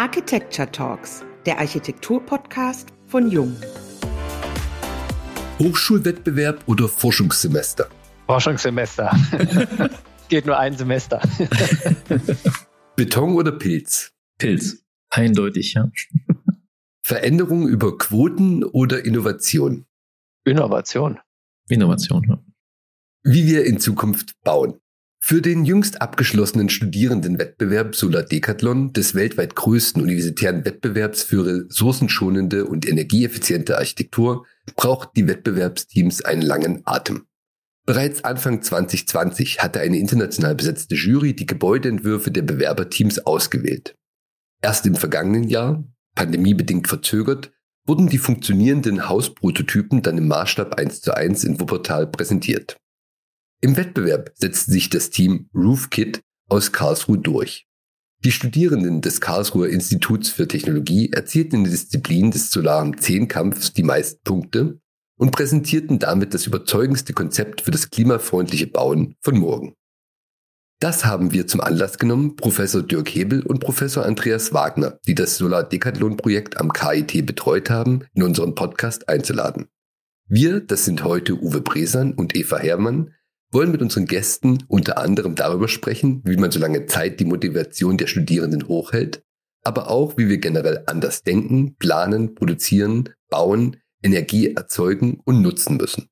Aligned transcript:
Architecture 0.00 0.66
Talks, 0.72 1.22
der 1.44 1.58
Architektur-Podcast 1.58 2.88
von 3.06 3.30
Jung. 3.30 3.54
Hochschulwettbewerb 5.58 6.62
oder 6.64 6.88
Forschungssemester? 6.88 7.86
Forschungssemester. 8.26 9.14
Geht 10.30 10.46
nur 10.46 10.58
ein 10.58 10.74
Semester. 10.74 11.20
Beton 12.96 13.34
oder 13.34 13.52
Pilz? 13.52 14.14
Pilz. 14.38 14.82
Eindeutig, 15.10 15.74
ja. 15.74 15.90
Veränderung 17.02 17.68
über 17.68 17.98
Quoten 17.98 18.64
oder 18.64 19.04
Innovation? 19.04 19.84
Innovation. 20.46 21.20
Innovation, 21.68 22.24
ja. 22.26 22.42
Wie 23.22 23.46
wir 23.46 23.66
in 23.66 23.78
Zukunft 23.78 24.32
bauen. 24.44 24.79
Für 25.22 25.42
den 25.42 25.64
jüngst 25.64 26.00
abgeschlossenen 26.00 26.70
Studierendenwettbewerb 26.70 27.94
Solar 27.94 28.22
Decathlon 28.22 28.92
des 28.92 29.14
weltweit 29.14 29.54
größten 29.54 30.02
universitären 30.02 30.64
Wettbewerbs 30.64 31.22
für 31.22 31.46
ressourcenschonende 31.46 32.64
und 32.64 32.88
energieeffiziente 32.88 33.76
Architektur 33.76 34.46
braucht 34.74 35.10
die 35.16 35.28
Wettbewerbsteams 35.28 36.24
einen 36.24 36.42
langen 36.42 36.82
Atem. 36.84 37.26
Bereits 37.86 38.24
Anfang 38.24 38.62
2020 38.62 39.60
hatte 39.60 39.80
eine 39.80 39.98
international 39.98 40.54
besetzte 40.54 40.94
Jury 40.94 41.34
die 41.34 41.46
Gebäudeentwürfe 41.46 42.30
der 42.30 42.42
Bewerberteams 42.42 43.20
ausgewählt. 43.20 43.94
Erst 44.62 44.86
im 44.86 44.94
vergangenen 44.94 45.44
Jahr, 45.44 45.84
pandemiebedingt 46.14 46.88
verzögert, 46.88 47.52
wurden 47.86 48.08
die 48.08 48.18
funktionierenden 48.18 49.08
Hausprototypen 49.08 50.02
dann 50.02 50.18
im 50.18 50.28
Maßstab 50.28 50.78
1 50.78 51.02
zu 51.02 51.14
1 51.14 51.44
in 51.44 51.60
Wuppertal 51.60 52.06
präsentiert. 52.06 52.79
Im 53.62 53.76
Wettbewerb 53.76 54.32
setzte 54.36 54.70
sich 54.70 54.88
das 54.88 55.10
Team 55.10 55.50
RoofKit 55.54 56.22
aus 56.48 56.72
Karlsruhe 56.72 57.18
durch. 57.18 57.66
Die 58.24 58.32
Studierenden 58.32 59.02
des 59.02 59.20
Karlsruher 59.20 59.68
Instituts 59.68 60.30
für 60.30 60.48
Technologie 60.48 61.10
erzielten 61.12 61.56
in 61.56 61.64
der 61.64 61.72
Disziplin 61.72 62.30
des 62.30 62.50
solaren 62.50 62.96
Zehnkampfs 62.98 63.72
die 63.72 63.82
meisten 63.82 64.22
Punkte 64.24 64.80
und 65.18 65.32
präsentierten 65.32 65.98
damit 65.98 66.32
das 66.32 66.46
überzeugendste 66.46 67.12
Konzept 67.12 67.60
für 67.60 67.70
das 67.70 67.90
klimafreundliche 67.90 68.66
Bauen 68.66 69.16
von 69.20 69.38
morgen. 69.38 69.74
Das 70.80 71.04
haben 71.04 71.32
wir 71.32 71.46
zum 71.46 71.60
Anlass 71.60 71.98
genommen, 71.98 72.36
Professor 72.36 72.82
Dirk 72.82 73.10
Hebel 73.10 73.42
und 73.42 73.60
Professor 73.60 74.06
Andreas 74.06 74.54
Wagner, 74.54 74.98
die 75.06 75.14
das 75.14 75.36
Solar 75.36 75.64
Decathlon 75.64 76.16
Projekt 76.16 76.58
am 76.58 76.72
KIT 76.72 77.26
betreut 77.26 77.68
haben, 77.68 78.06
in 78.14 78.22
unseren 78.22 78.54
Podcast 78.54 79.06
einzuladen. 79.10 79.66
Wir, 80.26 80.60
das 80.60 80.86
sind 80.86 81.04
heute 81.04 81.34
Uwe 81.34 81.60
Bresan 81.60 82.14
und 82.14 82.34
Eva 82.34 82.56
Herrmann, 82.56 83.12
wollen 83.52 83.72
mit 83.72 83.82
unseren 83.82 84.06
Gästen 84.06 84.64
unter 84.68 84.98
anderem 84.98 85.34
darüber 85.34 85.68
sprechen, 85.68 86.22
wie 86.24 86.36
man 86.36 86.50
so 86.50 86.60
lange 86.60 86.86
Zeit 86.86 87.18
die 87.18 87.24
Motivation 87.24 87.96
der 87.96 88.06
Studierenden 88.06 88.68
hochhält, 88.68 89.24
aber 89.64 89.90
auch, 89.90 90.16
wie 90.16 90.28
wir 90.28 90.38
generell 90.38 90.84
anders 90.86 91.22
denken, 91.22 91.76
planen, 91.76 92.34
produzieren, 92.34 93.08
bauen, 93.28 93.76
Energie 94.02 94.54
erzeugen 94.54 95.20
und 95.24 95.42
nutzen 95.42 95.76
müssen. 95.76 96.08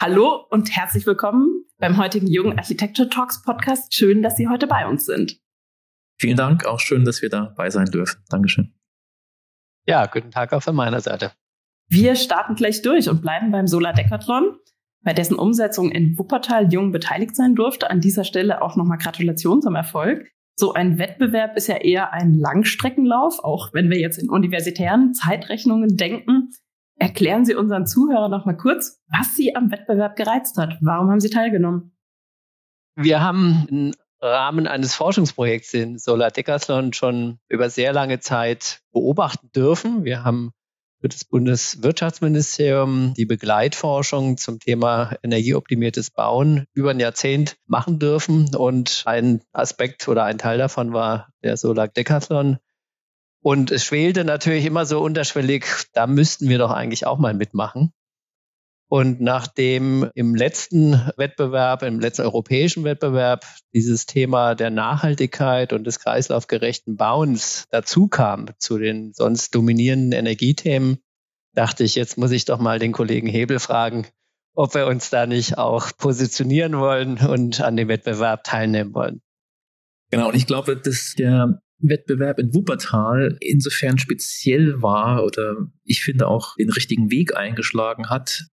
Hallo 0.00 0.46
und 0.50 0.74
herzlich 0.74 1.06
willkommen 1.06 1.64
beim 1.78 1.96
heutigen 1.96 2.28
Jungen 2.28 2.58
Architecture 2.58 3.08
Talks 3.08 3.42
Podcast. 3.42 3.92
Schön, 3.94 4.22
dass 4.22 4.36
Sie 4.36 4.48
heute 4.48 4.66
bei 4.66 4.86
uns 4.86 5.06
sind. 5.06 5.40
Vielen 6.20 6.36
Dank, 6.36 6.66
auch 6.66 6.80
schön, 6.80 7.04
dass 7.04 7.20
wir 7.20 7.30
dabei 7.30 7.70
sein 7.70 7.86
dürfen. 7.86 8.22
Dankeschön. 8.28 8.74
Ja, 9.86 10.06
guten 10.06 10.30
Tag 10.30 10.52
auch 10.52 10.62
von 10.62 10.76
meiner 10.76 11.00
Seite. 11.00 11.32
Wir 11.88 12.14
starten 12.14 12.54
gleich 12.54 12.82
durch 12.82 13.08
und 13.08 13.22
bleiben 13.22 13.50
beim 13.50 13.66
Solar 13.66 13.92
Decathlon 13.92 14.56
bei 15.02 15.12
dessen 15.12 15.36
Umsetzung 15.36 15.90
in 15.90 16.18
Wuppertal 16.18 16.72
Jung 16.72 16.92
beteiligt 16.92 17.36
sein 17.36 17.54
durfte. 17.54 17.90
An 17.90 18.00
dieser 18.00 18.24
Stelle 18.24 18.62
auch 18.62 18.76
nochmal 18.76 18.98
Gratulation 18.98 19.62
zum 19.62 19.74
Erfolg. 19.74 20.30
So 20.54 20.74
ein 20.74 20.98
Wettbewerb 20.98 21.56
ist 21.56 21.66
ja 21.66 21.76
eher 21.76 22.12
ein 22.12 22.34
Langstreckenlauf, 22.34 23.42
auch 23.42 23.72
wenn 23.72 23.90
wir 23.90 23.98
jetzt 23.98 24.18
in 24.18 24.30
universitären 24.30 25.14
Zeitrechnungen 25.14 25.96
denken. 25.96 26.50
Erklären 26.96 27.44
Sie 27.44 27.54
unseren 27.54 27.86
Zuhörern 27.86 28.30
noch 28.30 28.44
mal 28.44 28.56
kurz, 28.56 29.00
was 29.08 29.34
Sie 29.34 29.56
am 29.56 29.70
Wettbewerb 29.72 30.14
gereizt 30.14 30.58
hat. 30.58 30.76
Warum 30.80 31.10
haben 31.10 31.20
Sie 31.20 31.30
teilgenommen? 31.30 31.96
Wir 32.94 33.22
haben 33.22 33.66
im 33.70 33.92
Rahmen 34.20 34.68
eines 34.68 34.94
Forschungsprojekts 34.94 35.74
in 35.74 35.98
Solar 35.98 36.30
Decathlon 36.30 36.92
schon 36.92 37.38
über 37.48 37.70
sehr 37.70 37.92
lange 37.92 38.20
Zeit 38.20 38.82
beobachten 38.92 39.50
dürfen. 39.52 40.04
Wir 40.04 40.22
haben 40.22 40.52
für 41.02 41.08
das 41.08 41.24
Bundeswirtschaftsministerium 41.24 43.12
die 43.16 43.26
Begleitforschung 43.26 44.36
zum 44.36 44.60
Thema 44.60 45.16
energieoptimiertes 45.24 46.12
Bauen 46.12 46.66
über 46.74 46.92
ein 46.92 47.00
Jahrzehnt 47.00 47.56
machen 47.66 47.98
dürfen. 47.98 48.54
Und 48.54 49.02
ein 49.04 49.42
Aspekt 49.52 50.06
oder 50.06 50.22
ein 50.22 50.38
Teil 50.38 50.58
davon 50.58 50.92
war 50.92 51.32
der 51.42 51.56
Solar 51.56 51.88
Decathlon. 51.88 52.58
Und 53.40 53.72
es 53.72 53.84
schwelte 53.84 54.24
natürlich 54.24 54.64
immer 54.64 54.86
so 54.86 55.00
unterschwellig, 55.00 55.66
da 55.92 56.06
müssten 56.06 56.48
wir 56.48 56.58
doch 56.58 56.70
eigentlich 56.70 57.04
auch 57.04 57.18
mal 57.18 57.34
mitmachen. 57.34 57.92
Und 58.88 59.22
nachdem 59.22 60.10
im 60.14 60.34
letzten 60.34 60.92
Wettbewerb, 61.16 61.82
im 61.82 61.98
letzten 61.98 62.22
europäischen 62.22 62.84
Wettbewerb 62.84 63.46
dieses 63.72 64.04
Thema 64.04 64.54
der 64.54 64.70
Nachhaltigkeit 64.70 65.72
und 65.72 65.84
des 65.84 65.98
kreislaufgerechten 65.98 66.96
Bauens 66.96 67.66
dazu 67.70 68.08
kam 68.08 68.48
zu 68.58 68.76
den 68.76 69.12
sonst 69.14 69.54
dominierenden 69.54 70.12
Energiethemen, 70.12 70.98
dachte 71.54 71.84
ich, 71.84 71.94
jetzt 71.94 72.18
muss 72.18 72.32
ich 72.32 72.44
doch 72.44 72.58
mal 72.58 72.78
den 72.78 72.92
Kollegen 72.92 73.28
Hebel 73.28 73.58
fragen, 73.58 74.06
ob 74.54 74.74
wir 74.74 74.86
uns 74.86 75.10
da 75.10 75.26
nicht 75.26 75.56
auch 75.56 75.96
positionieren 75.96 76.78
wollen 76.78 77.18
und 77.18 77.60
an 77.62 77.76
dem 77.76 77.88
Wettbewerb 77.88 78.44
teilnehmen 78.44 78.94
wollen. 78.94 79.22
Genau, 80.10 80.28
und 80.28 80.36
ich 80.36 80.46
glaube, 80.46 80.76
dass 80.76 81.14
der 81.16 81.62
Wettbewerb 81.78 82.38
in 82.38 82.54
Wuppertal 82.54 83.36
insofern 83.40 83.98
speziell 83.98 84.82
war 84.82 85.24
oder 85.24 85.56
ich 85.84 86.02
finde 86.02 86.28
auch 86.28 86.54
den 86.56 86.70
richtigen 86.70 87.10
Weg 87.10 87.36
eingeschlagen 87.36 88.08
hat, 88.08 88.46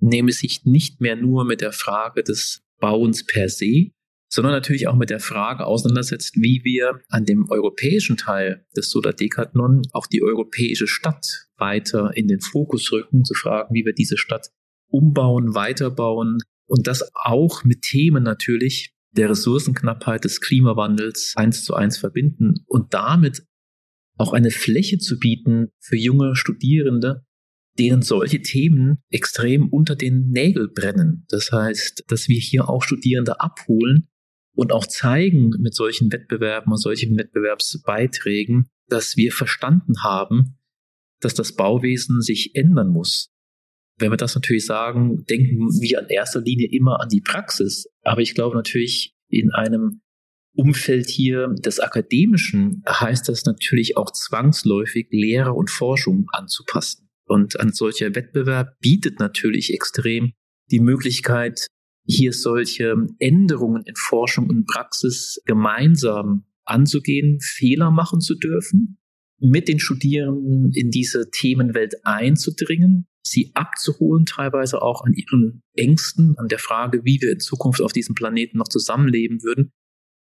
nehme 0.00 0.32
sich 0.32 0.64
nicht 0.64 1.00
mehr 1.00 1.16
nur 1.16 1.44
mit 1.44 1.60
der 1.60 1.72
Frage 1.72 2.22
des 2.22 2.62
Bauens 2.78 3.24
per 3.24 3.48
se, 3.48 3.90
sondern 4.28 4.52
natürlich 4.52 4.88
auch 4.88 4.96
mit 4.96 5.10
der 5.10 5.20
Frage 5.20 5.66
auseinandersetzt, 5.66 6.36
wie 6.36 6.62
wir 6.64 7.00
an 7.08 7.24
dem 7.24 7.48
europäischen 7.48 8.16
Teil 8.16 8.66
des 8.76 8.90
Solar 8.90 9.12
Decathlon 9.12 9.82
auch 9.92 10.06
die 10.06 10.22
europäische 10.22 10.86
Stadt 10.86 11.46
weiter 11.56 12.10
in 12.14 12.28
den 12.28 12.40
Fokus 12.40 12.90
rücken, 12.92 13.24
zu 13.24 13.34
fragen, 13.34 13.74
wie 13.74 13.84
wir 13.84 13.94
diese 13.94 14.18
Stadt 14.18 14.50
umbauen, 14.88 15.54
weiterbauen 15.54 16.38
und 16.66 16.86
das 16.86 17.10
auch 17.14 17.64
mit 17.64 17.82
Themen 17.82 18.22
natürlich 18.22 18.92
der 19.12 19.30
Ressourcenknappheit 19.30 20.24
des 20.24 20.40
Klimawandels 20.40 21.32
eins 21.36 21.64
zu 21.64 21.74
eins 21.74 21.96
verbinden 21.96 22.64
und 22.66 22.92
damit 22.92 23.44
auch 24.18 24.32
eine 24.32 24.50
Fläche 24.50 24.98
zu 24.98 25.18
bieten 25.18 25.68
für 25.80 25.96
junge 25.96 26.36
Studierende, 26.36 27.25
denen 27.78 28.02
solche 28.02 28.42
Themen 28.42 28.98
extrem 29.10 29.68
unter 29.68 29.96
den 29.96 30.30
Nägeln 30.30 30.70
brennen. 30.74 31.24
Das 31.28 31.52
heißt, 31.52 32.04
dass 32.08 32.28
wir 32.28 32.38
hier 32.38 32.68
auch 32.68 32.82
Studierende 32.82 33.40
abholen 33.40 34.08
und 34.54 34.72
auch 34.72 34.86
zeigen 34.86 35.50
mit 35.60 35.74
solchen 35.74 36.10
Wettbewerben 36.12 36.72
und 36.72 36.78
solchen 36.78 37.16
Wettbewerbsbeiträgen, 37.18 38.68
dass 38.88 39.16
wir 39.16 39.32
verstanden 39.32 40.02
haben, 40.02 40.58
dass 41.20 41.34
das 41.34 41.54
Bauwesen 41.54 42.20
sich 42.22 42.54
ändern 42.54 42.88
muss. 42.88 43.32
Wenn 43.98 44.10
wir 44.10 44.16
das 44.16 44.34
natürlich 44.34 44.66
sagen, 44.66 45.24
denken 45.24 45.68
wir 45.80 46.00
in 46.00 46.08
erster 46.08 46.40
Linie 46.40 46.68
immer 46.70 47.00
an 47.00 47.08
die 47.08 47.22
Praxis. 47.22 47.86
Aber 48.02 48.20
ich 48.20 48.34
glaube 48.34 48.56
natürlich, 48.56 49.14
in 49.28 49.50
einem 49.52 50.02
Umfeld 50.54 51.08
hier 51.08 51.48
des 51.58 51.80
Akademischen 51.80 52.82
heißt 52.88 53.28
das 53.28 53.44
natürlich 53.44 53.96
auch 53.96 54.10
zwangsläufig 54.10 55.08
Lehre 55.10 55.52
und 55.52 55.70
Forschung 55.70 56.26
anzupassen. 56.32 57.05
Und 57.26 57.58
ein 57.58 57.72
solcher 57.72 58.14
Wettbewerb 58.14 58.78
bietet 58.80 59.18
natürlich 59.18 59.72
extrem 59.74 60.32
die 60.70 60.80
Möglichkeit, 60.80 61.66
hier 62.06 62.32
solche 62.32 62.94
Änderungen 63.18 63.82
in 63.84 63.96
Forschung 63.96 64.48
und 64.48 64.66
Praxis 64.66 65.40
gemeinsam 65.44 66.44
anzugehen, 66.64 67.38
Fehler 67.40 67.90
machen 67.90 68.20
zu 68.20 68.36
dürfen, 68.36 68.98
mit 69.38 69.68
den 69.68 69.80
Studierenden 69.80 70.72
in 70.72 70.90
diese 70.90 71.30
Themenwelt 71.30 71.94
einzudringen, 72.04 73.06
sie 73.24 73.50
abzuholen, 73.54 74.24
teilweise 74.24 74.82
auch 74.82 75.04
an 75.04 75.12
ihren 75.12 75.62
Ängsten, 75.74 76.36
an 76.38 76.48
der 76.48 76.58
Frage, 76.58 77.04
wie 77.04 77.20
wir 77.20 77.32
in 77.32 77.40
Zukunft 77.40 77.82
auf 77.82 77.92
diesem 77.92 78.14
Planeten 78.14 78.58
noch 78.58 78.68
zusammenleben 78.68 79.42
würden. 79.42 79.72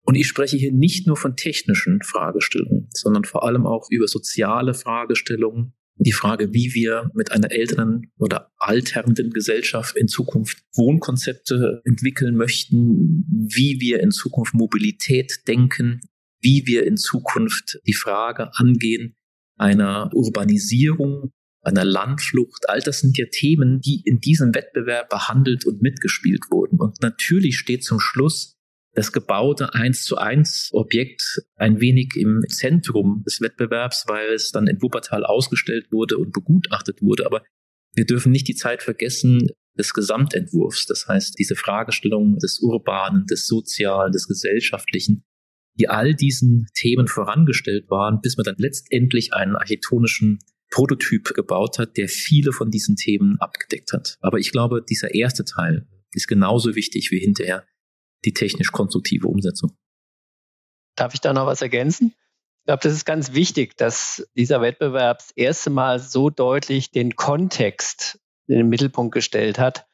Und 0.06 0.16
ich 0.16 0.28
spreche 0.28 0.58
hier 0.58 0.74
nicht 0.74 1.08
nur 1.08 1.18
von 1.18 1.36
technischen 1.36 2.02
Fragestellungen, 2.02 2.90
sondern 2.94 3.26
vor 3.26 3.44
allem 3.44 3.66
auch 3.66 3.88
über 3.92 4.08
soziale 4.08 4.74
Fragestellungen, 4.74 5.74
die 6.00 6.14
Frage, 6.14 6.54
wie 6.54 6.74
wir 6.74 7.12
mit 7.14 7.32
einer 7.32 7.52
älteren 7.52 8.12
oder 8.18 8.52
alternden 8.58 9.32
Gesellschaft 9.32 9.98
in 9.98 10.08
Zukunft 10.08 10.60
Wohnkonzepte 10.74 11.82
entwickeln 11.86 12.36
möchten, 12.36 13.26
wie 13.28 13.80
wir 13.80 14.00
in 14.00 14.12
Zukunft 14.12 14.54
Mobilität 14.54 15.48
denken, 15.48 16.02
wie 16.42 16.66
wir 16.66 16.88
in 16.88 16.98
Zukunft 16.98 17.80
die 17.86 17.94
Frage 17.94 18.52
angehen 18.56 19.16
einer 19.58 20.10
Urbanisierung, 20.14 21.32
einer 21.62 21.84
Landflucht. 21.84 22.70
All 22.70 22.80
das 22.80 23.00
sind 23.00 23.18
ja 23.18 23.26
Themen, 23.30 23.82
die 23.82 24.02
in 24.06 24.20
diesem 24.20 24.56
Wettbewerb 24.56 25.10
behandelt 25.10 25.66
und 25.66 25.82
mitgespielt 25.82 26.46
wurden. 26.50 26.80
Und 26.80 27.02
natürlich 27.02 27.58
steht 27.58 27.84
zum 27.84 28.00
Schluss 28.00 28.58
das 28.94 29.12
gebaute 29.12 29.74
1 29.74 30.04
zu 30.04 30.18
1 30.18 30.70
Objekt 30.74 31.42
ein 31.56 31.80
wenig 31.80 32.16
im 32.16 32.42
Zentrum 32.50 33.24
des 33.26 33.40
Wettbewerbs, 33.42 34.06
weil 34.08 34.34
es 34.34 34.52
dann 34.52 34.68
in 34.68 34.82
Wuppertal 34.82 35.26
ausgestellt 35.26 35.92
wurde 35.92 36.18
und 36.18 36.34
begutachtet 36.34 37.02
wurde. 37.02 37.26
Aber 37.26 37.44
wir 37.94 38.06
dürfen 38.06 38.32
nicht 38.32 38.48
die 38.48 38.56
Zeit 38.56 38.84
vergessen 38.84 39.48
des 39.78 39.94
Gesamtentwurfs. 39.94 40.86
Das 40.86 41.08
heißt, 41.08 41.38
diese 41.40 41.56
Fragestellung 41.56 42.38
des 42.38 42.60
Urbanen, 42.60 43.26
des 43.26 43.48
Sozialen, 43.48 44.12
des 44.12 44.28
Gesellschaftlichen, 44.28 45.24
die 45.80 45.88
all 45.88 46.14
diesen 46.14 46.68
Themen 46.74 47.08
vorangestellt 47.08 47.90
waren, 47.90 48.20
bis 48.22 48.38
man 48.38 48.44
dann 48.44 48.56
letztendlich 48.58 49.34
einen 49.34 49.56
architektonischen 49.56 50.40
Prototyp 50.72 51.34
gebaut 51.34 51.80
hat, 51.80 51.98
der 51.98 52.10
viele 52.10 52.52
von 52.52 52.70
diesen 52.70 52.96
Themen 52.96 53.38
abgedeckt 53.40 53.94
hat. 53.94 54.18
Aber 54.20 54.38
ich 54.38 54.52
glaube, 54.52 54.84
dieser 54.88 55.16
erste 55.16 55.46
Teil 55.46 55.88
ist 56.14 56.28
genauso 56.28 56.76
wichtig 56.76 57.12
wie 57.12 57.20
hinterher 57.20 57.66
die 58.26 58.34
technisch-konstruktive 58.34 59.28
Umsetzung. 59.28 59.78
Darf 60.96 61.14
ich 61.14 61.22
da 61.22 61.34
noch 61.34 61.46
was 61.46 61.62
ergänzen? 61.62 62.14
Ich 62.60 62.66
glaube, 62.66 62.82
das 62.84 62.94
ist 62.94 63.06
ganz 63.06 63.34
wichtig, 63.34 63.78
dass 63.78 64.28
dieser 64.36 64.62
Wettbewerb 64.62 65.20
das 65.20 65.32
erste 65.32 65.70
Mal 65.70 66.00
so 66.00 66.30
deutlich 66.30 66.92
den 66.92 67.16
Kontext 67.16 68.20
in 68.48 68.58
den 68.58 68.70
Mittelpunkt 68.70 69.14
gestellt 69.14 69.58
hat. 69.60 69.88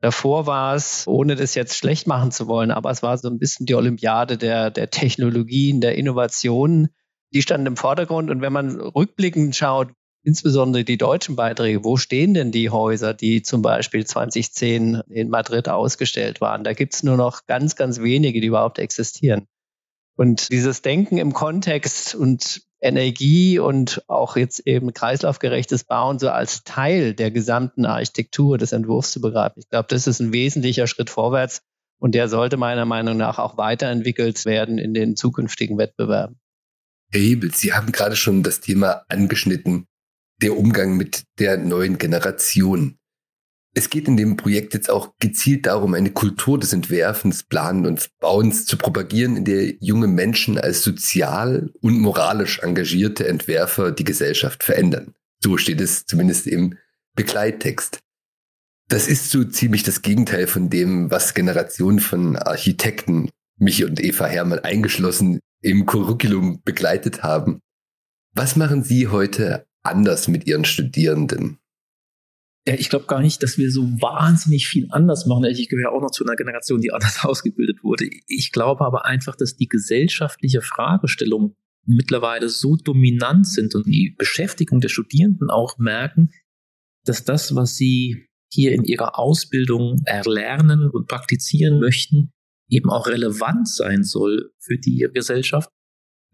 Davor 0.00 0.46
war 0.46 0.74
es, 0.74 1.06
ohne 1.06 1.36
das 1.36 1.54
jetzt 1.54 1.76
schlecht 1.76 2.08
machen 2.08 2.32
zu 2.32 2.48
wollen, 2.48 2.72
aber 2.72 2.90
es 2.90 3.04
war 3.04 3.16
so 3.18 3.28
ein 3.28 3.38
bisschen 3.38 3.66
die 3.66 3.76
Olympiade 3.76 4.36
der, 4.36 4.70
der 4.70 4.90
Technologien, 4.90 5.80
der 5.80 5.96
Innovationen. 5.96 6.88
Die 7.32 7.40
standen 7.40 7.68
im 7.68 7.76
Vordergrund. 7.76 8.28
Und 8.28 8.40
wenn 8.40 8.52
man 8.52 8.80
rückblickend 8.80 9.54
schaut, 9.54 9.92
insbesondere 10.22 10.84
die 10.84 10.98
deutschen 10.98 11.36
Beiträge, 11.36 11.84
wo 11.84 11.96
stehen 11.96 12.34
denn 12.34 12.52
die 12.52 12.70
Häuser, 12.70 13.14
die 13.14 13.42
zum 13.42 13.62
Beispiel 13.62 14.06
2010 14.06 15.02
in 15.08 15.28
Madrid 15.28 15.68
ausgestellt 15.68 16.40
waren? 16.40 16.64
Da 16.64 16.72
gibt 16.72 16.94
es 16.94 17.02
nur 17.02 17.16
noch 17.16 17.46
ganz, 17.46 17.76
ganz 17.76 18.00
wenige, 18.00 18.40
die 18.40 18.46
überhaupt 18.46 18.78
existieren. 18.78 19.46
Und 20.16 20.50
dieses 20.50 20.82
Denken 20.82 21.18
im 21.18 21.32
Kontext 21.32 22.14
und 22.14 22.62
Energie 22.80 23.58
und 23.58 24.02
auch 24.08 24.36
jetzt 24.36 24.66
eben 24.66 24.92
kreislaufgerechtes 24.92 25.84
Bauen 25.84 26.18
so 26.18 26.28
als 26.30 26.64
Teil 26.64 27.14
der 27.14 27.30
gesamten 27.30 27.86
Architektur 27.86 28.58
des 28.58 28.72
Entwurfs 28.72 29.12
zu 29.12 29.20
begreifen. 29.20 29.60
Ich 29.60 29.68
glaube, 29.68 29.86
das 29.88 30.06
ist 30.06 30.20
ein 30.20 30.32
wesentlicher 30.32 30.86
Schritt 30.86 31.08
vorwärts 31.08 31.62
und 31.98 32.14
der 32.14 32.28
sollte 32.28 32.56
meiner 32.56 32.84
Meinung 32.84 33.16
nach 33.16 33.38
auch 33.38 33.56
weiterentwickelt 33.56 34.44
werden 34.44 34.78
in 34.78 34.94
den 34.94 35.16
zukünftigen 35.16 35.78
Wettbewerben. 35.78 36.40
Herr 37.12 37.20
Hebel, 37.20 37.54
Sie 37.54 37.72
haben 37.72 37.92
gerade 37.92 38.16
schon 38.16 38.42
das 38.42 38.60
Thema 38.60 39.04
angeschnitten 39.08 39.86
der 40.42 40.56
Umgang 40.56 40.96
mit 40.96 41.24
der 41.38 41.56
neuen 41.56 41.98
Generation. 41.98 42.98
Es 43.74 43.88
geht 43.88 44.06
in 44.06 44.18
dem 44.18 44.36
Projekt 44.36 44.74
jetzt 44.74 44.90
auch 44.90 45.14
gezielt 45.18 45.64
darum, 45.64 45.94
eine 45.94 46.10
Kultur 46.10 46.58
des 46.58 46.74
Entwerfens, 46.74 47.42
Planen 47.44 47.86
und 47.86 48.10
Bauens 48.20 48.66
zu 48.66 48.76
propagieren, 48.76 49.36
in 49.36 49.44
der 49.46 49.74
junge 49.80 50.08
Menschen 50.08 50.58
als 50.58 50.82
sozial 50.82 51.70
und 51.80 51.98
moralisch 51.98 52.58
engagierte 52.58 53.26
Entwerfer 53.26 53.90
die 53.90 54.04
Gesellschaft 54.04 54.62
verändern. 54.62 55.14
So 55.42 55.56
steht 55.56 55.80
es 55.80 56.04
zumindest 56.04 56.46
im 56.46 56.76
Begleittext. 57.14 58.00
Das 58.88 59.08
ist 59.08 59.30
so 59.30 59.42
ziemlich 59.44 59.84
das 59.84 60.02
Gegenteil 60.02 60.46
von 60.46 60.68
dem, 60.68 61.10
was 61.10 61.32
Generationen 61.32 62.00
von 62.00 62.36
Architekten, 62.36 63.30
mich 63.56 63.84
und 63.84 64.00
Eva 64.00 64.26
Hermann 64.26 64.58
eingeschlossen, 64.58 65.40
im 65.62 65.86
Curriculum 65.86 66.60
begleitet 66.62 67.22
haben. 67.22 67.60
Was 68.34 68.56
machen 68.56 68.82
Sie 68.82 69.08
heute 69.08 69.66
anders 69.82 70.28
mit 70.28 70.46
ihren 70.46 70.64
Studierenden? 70.64 71.58
Ja, 72.66 72.74
ich 72.74 72.90
glaube 72.90 73.06
gar 73.06 73.20
nicht, 73.20 73.42
dass 73.42 73.58
wir 73.58 73.72
so 73.72 73.82
wahnsinnig 74.00 74.68
viel 74.68 74.86
anders 74.90 75.26
machen. 75.26 75.44
Ich 75.44 75.68
gehöre 75.68 75.92
auch 75.92 76.00
noch 76.00 76.12
zu 76.12 76.24
einer 76.24 76.36
Generation, 76.36 76.80
die 76.80 76.92
anders 76.92 77.18
ausgebildet 77.24 77.82
wurde. 77.82 78.08
Ich 78.26 78.52
glaube 78.52 78.84
aber 78.84 79.04
einfach, 79.04 79.34
dass 79.34 79.56
die 79.56 79.66
gesellschaftliche 79.66 80.62
Fragestellung 80.62 81.56
mittlerweile 81.84 82.48
so 82.48 82.76
dominant 82.76 83.48
sind 83.48 83.74
und 83.74 83.86
die 83.86 84.14
Beschäftigung 84.16 84.80
der 84.80 84.88
Studierenden 84.88 85.50
auch 85.50 85.78
merken, 85.78 86.30
dass 87.04 87.24
das, 87.24 87.56
was 87.56 87.76
sie 87.76 88.28
hier 88.52 88.72
in 88.72 88.84
ihrer 88.84 89.18
Ausbildung 89.18 90.02
erlernen 90.04 90.88
und 90.88 91.08
praktizieren 91.08 91.80
möchten, 91.80 92.30
eben 92.68 92.90
auch 92.90 93.08
relevant 93.08 93.68
sein 93.68 94.04
soll 94.04 94.52
für 94.60 94.78
die 94.78 95.08
Gesellschaft, 95.12 95.68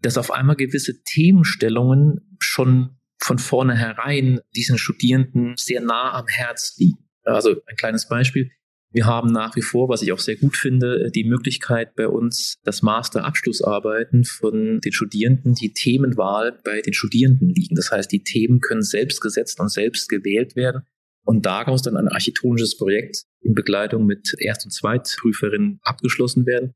dass 0.01 0.17
auf 0.17 0.29
einmal 0.29 0.55
gewisse 0.55 1.01
Themenstellungen 1.01 2.37
schon 2.39 2.98
von 3.19 3.37
vornherein 3.37 4.39
diesen 4.55 4.77
Studierenden 4.77 5.55
sehr 5.57 5.81
nah 5.81 6.13
am 6.13 6.27
Herz 6.27 6.75
liegen. 6.77 7.09
Also 7.23 7.51
ein 7.65 7.75
kleines 7.75 8.07
Beispiel. 8.07 8.49
Wir 8.91 9.05
haben 9.05 9.31
nach 9.31 9.55
wie 9.55 9.61
vor, 9.61 9.87
was 9.87 10.01
ich 10.01 10.11
auch 10.11 10.19
sehr 10.19 10.35
gut 10.35 10.57
finde, 10.57 11.11
die 11.11 11.23
Möglichkeit 11.23 11.95
bei 11.95 12.07
uns 12.07 12.55
das 12.63 12.81
Master-Abschlussarbeiten 12.81 14.23
von 14.23 14.79
den 14.79 14.91
Studierenden, 14.91 15.53
die 15.53 15.73
Themenwahl 15.73 16.59
bei 16.63 16.81
den 16.81 16.93
Studierenden 16.93 17.49
liegen. 17.49 17.75
Das 17.75 17.91
heißt, 17.91 18.11
die 18.11 18.23
Themen 18.23 18.61
können 18.61 18.81
selbst 18.81 19.21
gesetzt 19.21 19.59
und 19.59 19.71
selbst 19.71 20.09
gewählt 20.09 20.55
werden 20.55 20.87
und 21.23 21.45
daraus 21.45 21.83
dann 21.83 21.97
ein 21.97 22.07
architektonisches 22.07 22.77
Projekt 22.77 23.25
in 23.41 23.53
Begleitung 23.53 24.07
mit 24.07 24.33
Erst- 24.39 24.65
und 24.65 24.71
Zweitprüferinnen 24.71 25.79
abgeschlossen 25.83 26.47
werden. 26.47 26.73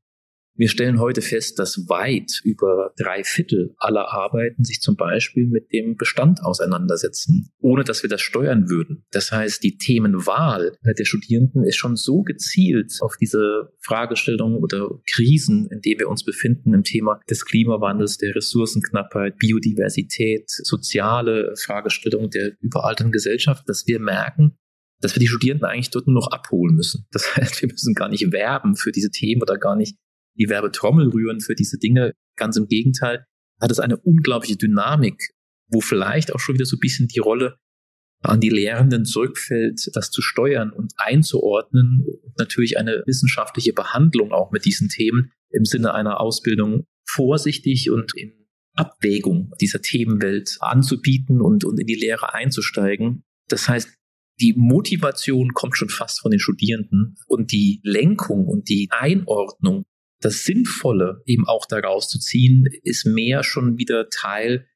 Wir 0.56 0.68
stellen 0.68 1.00
heute 1.00 1.20
fest, 1.20 1.58
dass 1.58 1.88
weit 1.88 2.40
über 2.44 2.92
drei 2.96 3.24
Viertel 3.24 3.74
aller 3.76 4.12
Arbeiten 4.12 4.62
sich 4.62 4.80
zum 4.80 4.94
Beispiel 4.94 5.46
mit 5.46 5.72
dem 5.72 5.96
Bestand 5.96 6.44
auseinandersetzen, 6.44 7.50
ohne 7.58 7.82
dass 7.82 8.04
wir 8.04 8.10
das 8.10 8.20
steuern 8.20 8.70
würden. 8.70 9.04
Das 9.10 9.32
heißt, 9.32 9.64
die 9.64 9.78
Themenwahl 9.78 10.76
der 10.84 11.04
Studierenden 11.04 11.64
ist 11.64 11.76
schon 11.76 11.96
so 11.96 12.22
gezielt 12.22 12.98
auf 13.00 13.16
diese 13.20 13.72
Fragestellungen 13.80 14.62
oder 14.62 14.90
Krisen, 15.10 15.68
in 15.72 15.80
denen 15.80 15.98
wir 15.98 16.08
uns 16.08 16.24
befinden, 16.24 16.72
im 16.72 16.84
Thema 16.84 17.20
des 17.28 17.44
Klimawandels, 17.44 18.18
der 18.18 18.36
Ressourcenknappheit, 18.36 19.36
Biodiversität, 19.38 20.48
soziale 20.48 21.54
Fragestellungen 21.56 22.30
der 22.30 22.52
überalternden 22.60 23.10
Gesellschaft, 23.10 23.68
dass 23.68 23.88
wir 23.88 23.98
merken, 23.98 24.56
dass 25.00 25.16
wir 25.16 25.20
die 25.20 25.26
Studierenden 25.26 25.68
eigentlich 25.68 25.90
dort 25.90 26.06
nur 26.06 26.14
noch 26.14 26.30
abholen 26.30 26.76
müssen. 26.76 27.06
Das 27.10 27.36
heißt, 27.36 27.60
wir 27.60 27.68
müssen 27.68 27.94
gar 27.94 28.08
nicht 28.08 28.30
werben 28.30 28.76
für 28.76 28.92
diese 28.92 29.10
Themen 29.10 29.42
oder 29.42 29.58
gar 29.58 29.74
nicht 29.74 29.98
die 30.38 30.48
Werbetrommel 30.48 31.08
rühren 31.08 31.40
für 31.40 31.54
diese 31.54 31.78
Dinge. 31.78 32.12
Ganz 32.36 32.56
im 32.56 32.66
Gegenteil, 32.66 33.26
hat 33.60 33.70
es 33.70 33.78
eine 33.78 33.96
unglaubliche 33.96 34.56
Dynamik, 34.56 35.30
wo 35.68 35.80
vielleicht 35.80 36.34
auch 36.34 36.40
schon 36.40 36.56
wieder 36.56 36.66
so 36.66 36.76
ein 36.76 36.80
bisschen 36.80 37.08
die 37.08 37.20
Rolle 37.20 37.58
an 38.20 38.40
die 38.40 38.48
Lehrenden 38.48 39.04
zurückfällt, 39.04 39.90
das 39.92 40.10
zu 40.10 40.22
steuern 40.22 40.70
und 40.70 40.94
einzuordnen 40.96 42.04
und 42.22 42.38
natürlich 42.38 42.78
eine 42.78 43.02
wissenschaftliche 43.06 43.72
Behandlung 43.72 44.32
auch 44.32 44.50
mit 44.50 44.64
diesen 44.64 44.88
Themen 44.88 45.30
im 45.50 45.64
Sinne 45.64 45.94
einer 45.94 46.20
Ausbildung 46.20 46.86
vorsichtig 47.06 47.90
und 47.90 48.12
in 48.16 48.32
Abwägung 48.74 49.52
dieser 49.60 49.82
Themenwelt 49.82 50.56
anzubieten 50.60 51.40
und, 51.40 51.64
und 51.64 51.78
in 51.78 51.86
die 51.86 51.94
Lehre 51.94 52.34
einzusteigen. 52.34 53.24
Das 53.48 53.68
heißt, 53.68 53.94
die 54.40 54.54
Motivation 54.56 55.52
kommt 55.52 55.76
schon 55.76 55.90
fast 55.90 56.20
von 56.20 56.30
den 56.30 56.40
Studierenden 56.40 57.16
und 57.26 57.52
die 57.52 57.80
Lenkung 57.84 58.46
und 58.46 58.68
die 58.68 58.88
Einordnung 58.90 59.84
das 60.24 60.44
Sinnvolle 60.44 61.22
eben 61.26 61.46
auch 61.46 61.66
daraus 61.66 62.08
zu 62.08 62.18
ziehen, 62.18 62.66
ist 62.82 63.06
mehr 63.06 63.42
schon 63.42 63.78
wieder 63.78 64.08
Teil 64.08 64.66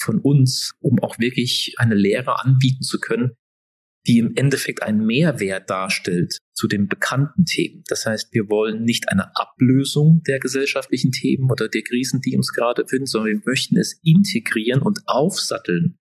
von 0.00 0.20
uns, 0.20 0.72
um 0.80 0.98
auch 1.00 1.18
wirklich 1.18 1.74
eine 1.78 1.94
Lehre 1.94 2.40
anbieten 2.44 2.82
zu 2.82 3.00
können, 3.00 3.32
die 4.06 4.18
im 4.18 4.36
Endeffekt 4.36 4.82
einen 4.82 5.04
Mehrwert 5.04 5.68
darstellt 5.68 6.38
zu 6.54 6.66
den 6.66 6.88
bekannten 6.88 7.44
Themen. 7.44 7.82
Das 7.88 8.06
heißt, 8.06 8.32
wir 8.32 8.48
wollen 8.48 8.84
nicht 8.84 9.10
eine 9.10 9.36
Ablösung 9.36 10.22
der 10.26 10.38
gesellschaftlichen 10.38 11.10
Themen 11.10 11.50
oder 11.50 11.68
der 11.68 11.82
Krisen, 11.82 12.20
die 12.20 12.36
uns 12.36 12.52
gerade 12.52 12.86
finden, 12.86 13.06
sondern 13.06 13.34
wir 13.34 13.42
möchten 13.44 13.76
es 13.76 14.00
integrieren 14.02 14.82
und 14.82 15.00
aufsatteln 15.06 15.98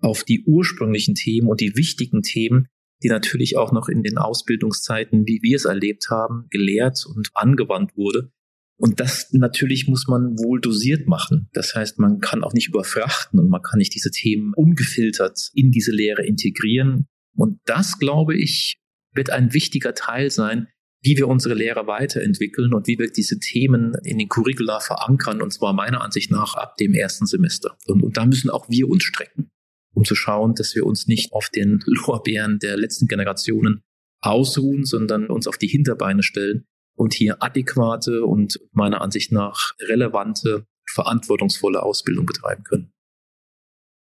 auf 0.00 0.24
die 0.24 0.44
ursprünglichen 0.44 1.14
Themen 1.14 1.48
und 1.48 1.60
die 1.60 1.76
wichtigen 1.76 2.22
Themen, 2.22 2.68
die 3.02 3.08
natürlich 3.08 3.56
auch 3.56 3.72
noch 3.72 3.88
in 3.88 4.02
den 4.02 4.18
Ausbildungszeiten, 4.18 5.26
wie 5.26 5.40
wir 5.42 5.56
es 5.56 5.64
erlebt 5.64 6.10
haben, 6.10 6.46
gelehrt 6.50 7.04
und 7.06 7.30
angewandt 7.34 7.96
wurde. 7.96 8.30
Und 8.78 9.00
das 9.00 9.32
natürlich 9.32 9.88
muss 9.88 10.06
man 10.06 10.38
wohl 10.38 10.60
dosiert 10.60 11.06
machen. 11.06 11.48
Das 11.52 11.74
heißt, 11.74 11.98
man 11.98 12.20
kann 12.20 12.44
auch 12.44 12.52
nicht 12.52 12.68
überfrachten 12.68 13.38
und 13.40 13.48
man 13.48 13.62
kann 13.62 13.78
nicht 13.78 13.94
diese 13.94 14.10
Themen 14.10 14.52
ungefiltert 14.54 15.50
in 15.54 15.70
diese 15.70 15.92
Lehre 15.92 16.24
integrieren. 16.24 17.06
Und 17.34 17.58
das, 17.64 17.98
glaube 17.98 18.36
ich, 18.36 18.76
wird 19.14 19.30
ein 19.30 19.54
wichtiger 19.54 19.94
Teil 19.94 20.30
sein, 20.30 20.68
wie 21.02 21.16
wir 21.16 21.28
unsere 21.28 21.54
Lehre 21.54 21.86
weiterentwickeln 21.86 22.74
und 22.74 22.86
wie 22.86 22.98
wir 22.98 23.10
diese 23.10 23.38
Themen 23.38 23.94
in 24.02 24.18
den 24.18 24.28
Curricula 24.28 24.80
verankern, 24.80 25.40
und 25.40 25.52
zwar 25.52 25.72
meiner 25.72 26.02
Ansicht 26.02 26.30
nach 26.30 26.54
ab 26.54 26.76
dem 26.76 26.92
ersten 26.92 27.26
Semester. 27.26 27.78
Und, 27.86 28.02
und 28.02 28.16
da 28.16 28.26
müssen 28.26 28.50
auch 28.50 28.68
wir 28.68 28.88
uns 28.88 29.04
strecken, 29.04 29.48
um 29.94 30.04
zu 30.04 30.14
schauen, 30.14 30.54
dass 30.54 30.74
wir 30.74 30.84
uns 30.84 31.06
nicht 31.06 31.32
auf 31.32 31.48
den 31.48 31.82
Lorbeeren 31.86 32.58
der 32.58 32.76
letzten 32.76 33.06
Generationen 33.06 33.82
ausruhen, 34.20 34.84
sondern 34.84 35.28
uns 35.28 35.46
auf 35.46 35.56
die 35.56 35.68
Hinterbeine 35.68 36.22
stellen 36.22 36.66
und 36.96 37.14
hier 37.14 37.42
adäquate 37.42 38.24
und 38.24 38.58
meiner 38.72 39.00
Ansicht 39.00 39.30
nach 39.30 39.72
relevante, 39.80 40.66
verantwortungsvolle 40.88 41.82
Ausbildung 41.82 42.26
betreiben 42.26 42.64
können. 42.64 42.92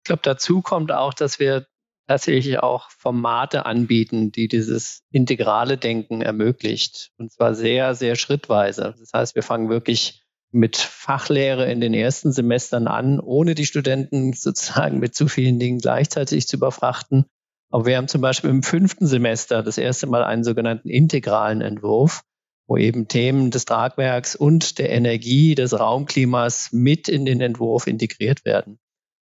Ich 0.03 0.05
glaube, 0.05 0.21
dazu 0.23 0.61
kommt 0.61 0.91
auch, 0.91 1.13
dass 1.13 1.39
wir 1.39 1.65
tatsächlich 2.07 2.59
auch 2.59 2.89
Formate 2.91 3.65
anbieten, 3.65 4.31
die 4.31 4.47
dieses 4.47 5.03
integrale 5.11 5.77
Denken 5.77 6.21
ermöglicht. 6.21 7.11
Und 7.17 7.31
zwar 7.31 7.55
sehr, 7.55 7.95
sehr 7.95 8.15
schrittweise. 8.15 8.95
Das 8.99 9.11
heißt, 9.13 9.35
wir 9.35 9.43
fangen 9.43 9.69
wirklich 9.69 10.23
mit 10.51 10.77
Fachlehre 10.77 11.71
in 11.71 11.81
den 11.81 11.93
ersten 11.93 12.31
Semestern 12.31 12.87
an, 12.87 13.19
ohne 13.19 13.55
die 13.55 13.65
Studenten 13.65 14.33
sozusagen 14.33 14.99
mit 14.99 15.15
zu 15.15 15.27
vielen 15.27 15.59
Dingen 15.59 15.79
gleichzeitig 15.79 16.47
zu 16.47 16.57
überfrachten. 16.57 17.25
Aber 17.69 17.85
wir 17.87 17.97
haben 17.97 18.07
zum 18.07 18.21
Beispiel 18.21 18.51
im 18.51 18.61
fünften 18.61 19.07
Semester 19.07 19.63
das 19.63 19.79
erste 19.79 20.05
Mal 20.05 20.23
einen 20.23 20.43
sogenannten 20.43 20.89
integralen 20.89 21.61
Entwurf, 21.61 22.21
wo 22.73 22.77
eben 22.77 23.07
Themen 23.07 23.51
des 23.51 23.65
Tragwerks 23.65 24.35
und 24.35 24.79
der 24.79 24.89
Energie 24.89 25.53
des 25.53 25.79
Raumklimas 25.79 26.69
mit 26.71 27.07
in 27.07 27.23
den 27.23 27.39
Entwurf 27.39 27.85
integriert 27.85 28.45
werden. 28.45 28.79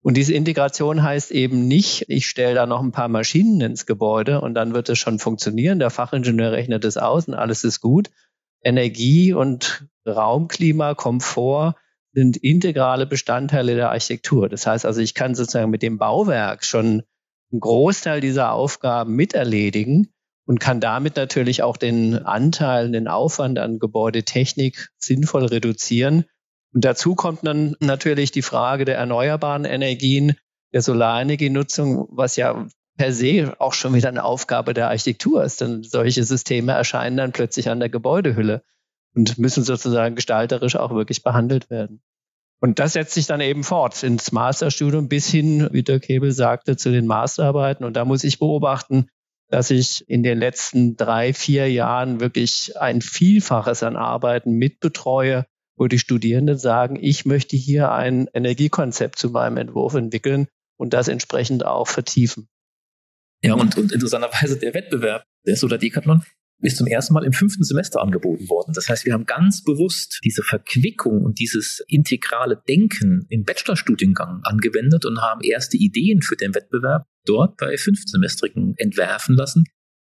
Und 0.02 0.18
diese 0.18 0.34
Integration 0.34 1.04
heißt 1.04 1.30
eben 1.30 1.68
nicht, 1.68 2.06
ich 2.08 2.26
stelle 2.26 2.56
da 2.56 2.66
noch 2.66 2.82
ein 2.82 2.92
paar 2.92 3.08
Maschinen 3.08 3.62
ins 3.62 3.86
Gebäude 3.86 4.42
und 4.42 4.56
dann 4.56 4.74
wird 4.74 4.90
es 4.90 4.98
schon 4.98 5.20
funktionieren. 5.20 5.78
Der 5.78 5.92
Fachingenieur 5.92 6.54
rechnet 6.54 6.86
es 6.86 6.98
aus 6.98 7.28
und 7.28 7.36
alles 7.36 7.64
ist 7.64 7.82
gut. 7.82 8.10
Energie 8.64 9.32
und 9.32 9.86
Raumklima, 10.08 10.96
Komfort 10.96 11.76
sind 12.14 12.38
integrale 12.38 13.06
Bestandteile 13.06 13.76
der 13.76 13.92
Architektur. 13.92 14.50
Das 14.50 14.66
heißt 14.66 14.88
also, 14.88 15.02
ich 15.02 15.14
kann 15.14 15.36
sozusagen 15.36 15.70
mit 15.70 15.84
dem 15.84 16.00
Bauwerk 16.00 16.66
schon 16.66 17.04
einen 17.52 17.60
Großteil 17.60 18.22
dieser 18.22 18.54
Aufgaben 18.54 19.16
miterledigen 19.16 20.15
und 20.46 20.60
kann 20.60 20.80
damit 20.80 21.16
natürlich 21.16 21.64
auch 21.64 21.78
den 21.78 22.26
Anteil, 22.26 22.92
den 22.92 23.08
Aufwand 23.08 23.60
an 23.60 23.80
Gebäudetechnik 23.80 24.90
sinnvoll 24.98 25.46
reduzieren 25.46 26.26
und 26.76 26.84
dazu 26.84 27.16
kommt 27.16 27.48
dann 27.48 27.78
natürlich 27.80 28.32
die 28.32 28.42
Frage 28.42 28.84
der 28.84 28.98
erneuerbaren 28.98 29.64
Energien, 29.64 30.36
der 30.74 30.82
Solarenergienutzung, 30.82 32.10
was 32.12 32.36
ja 32.36 32.68
per 32.98 33.14
se 33.14 33.56
auch 33.60 33.74
schon 33.74 33.94
wieder 33.94 34.10
eine 34.10 34.26
Aufgabe 34.26 34.74
der 34.74 34.90
Architektur 34.90 35.42
ist. 35.42 35.62
Denn 35.62 35.84
solche 35.84 36.26
Systeme 36.26 36.74
erscheinen 36.74 37.16
dann 37.16 37.32
plötzlich 37.32 37.70
an 37.70 37.80
der 37.80 37.88
Gebäudehülle 37.88 38.62
und 39.16 39.38
müssen 39.38 39.64
sozusagen 39.64 40.16
gestalterisch 40.16 40.76
auch 40.76 40.94
wirklich 40.94 41.24
behandelt 41.24 41.70
werden. 41.70 42.02
Und 42.60 42.80
das 42.80 42.92
setzt 42.92 43.14
sich 43.14 43.26
dann 43.26 43.40
eben 43.40 43.64
fort 43.64 44.04
ins 44.04 44.34
Masterstudium 44.34 45.08
bis 45.08 45.30
hin, 45.30 45.70
wie 45.72 45.84
der 45.84 46.02
Kebel 46.02 46.34
sagte, 46.34 46.76
zu 46.76 46.92
den 46.92 47.08
Masterarbeiten. 47.08 47.86
Und 47.86 47.96
da 47.96 48.04
muss 48.04 48.26
ich 48.26 48.38
beobachten, 48.38 49.08
dass 49.50 49.70
ich 49.70 50.08
in 50.10 50.24
den 50.24 50.40
letzten 50.40 50.96
drei, 50.98 51.34
vier 51.34 51.72
Jahren 51.72 52.20
wirklich 52.20 52.74
ein 52.80 53.02
Vielfaches 53.02 53.84
an 53.84 53.96
Arbeiten 53.96 54.54
mitbetreue, 54.54 55.46
wo 55.78 55.88
die 55.88 56.00
Studierenden 56.00 56.58
sagen, 56.58 56.98
ich 57.00 57.26
möchte 57.26 57.56
hier 57.56 57.92
ein 57.92 58.28
Energiekonzept 58.34 59.20
zu 59.20 59.30
meinem 59.30 59.58
Entwurf 59.58 59.94
entwickeln 59.94 60.48
und 60.78 60.94
das 60.94 61.08
entsprechend 61.08 61.66
auch 61.66 61.88
vertiefen. 61.88 62.48
Ja, 63.44 63.54
und, 63.54 63.78
und 63.78 63.92
interessanterweise 63.92 64.58
der 64.58 64.74
Wettbewerb, 64.74 65.26
der 65.46 65.56
Soda 65.56 65.78
Decathlon, 65.78 66.24
ist 66.62 66.78
zum 66.78 66.88
ersten 66.88 67.14
Mal 67.14 67.26
im 67.26 67.34
fünften 67.34 67.64
Semester 67.64 68.02
angeboten 68.02 68.50
worden. 68.50 68.74
Das 68.74 68.90
heißt, 68.90 69.06
wir 69.06 69.14
haben 69.14 69.26
ganz 69.26 69.64
bewusst 69.64 70.20
diese 70.24 70.42
Verquickung 70.42 71.24
und 71.24 71.40
dieses 71.40 71.84
integrale 71.88 72.62
Denken 72.68 73.26
im 73.30 73.44
Bachelorstudiengang 73.44 74.42
angewendet 74.44 75.06
und 75.06 75.22
haben 75.22 75.42
erste 75.42 75.78
Ideen 75.78 76.22
für 76.22 76.36
den 76.36 76.56
Wettbewerb 76.56 77.06
dort 77.26 77.58
bei 77.58 77.78
Fünftsemestrigen 77.78 78.76
entwerfen 78.78 79.36
lassen, 79.36 79.66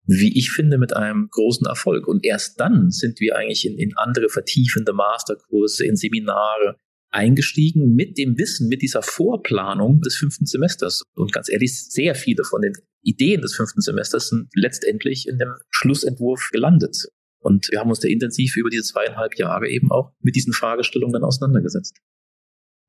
wie 0.06 0.38
ich 0.38 0.50
finde, 0.50 0.78
mit 0.78 0.94
einem 0.94 1.28
großen 1.30 1.66
Erfolg. 1.66 2.06
Und 2.06 2.24
erst 2.24 2.60
dann 2.60 2.90
sind 2.90 3.18
wir 3.20 3.36
eigentlich 3.36 3.66
in, 3.66 3.78
in 3.78 3.96
andere 3.96 4.28
vertiefende 4.28 4.92
Masterkurse, 4.92 5.86
in 5.86 5.96
Seminare 5.96 6.76
eingestiegen 7.10 7.94
mit 7.94 8.18
dem 8.18 8.38
Wissen, 8.38 8.68
mit 8.68 8.82
dieser 8.82 9.02
Vorplanung 9.02 10.00
des 10.00 10.16
fünften 10.16 10.46
Semesters. 10.46 11.02
Und 11.14 11.32
ganz 11.32 11.48
ehrlich, 11.48 11.90
sehr 11.90 12.14
viele 12.14 12.44
von 12.44 12.62
den 12.62 12.74
Ideen 13.02 13.40
des 13.40 13.54
fünften 13.54 13.80
Semesters 13.80 14.28
sind 14.28 14.48
letztendlich 14.54 15.28
in 15.28 15.38
dem 15.38 15.54
Schlussentwurf 15.70 16.50
gelandet. 16.52 17.08
Und 17.38 17.68
wir 17.70 17.78
haben 17.78 17.90
uns 17.90 18.00
da 18.00 18.08
intensiv 18.08 18.56
über 18.56 18.70
diese 18.70 18.82
zweieinhalb 18.82 19.38
Jahre 19.38 19.68
eben 19.68 19.90
auch 19.92 20.12
mit 20.20 20.34
diesen 20.34 20.52
Fragestellungen 20.52 21.12
dann 21.12 21.24
auseinandergesetzt. 21.24 21.96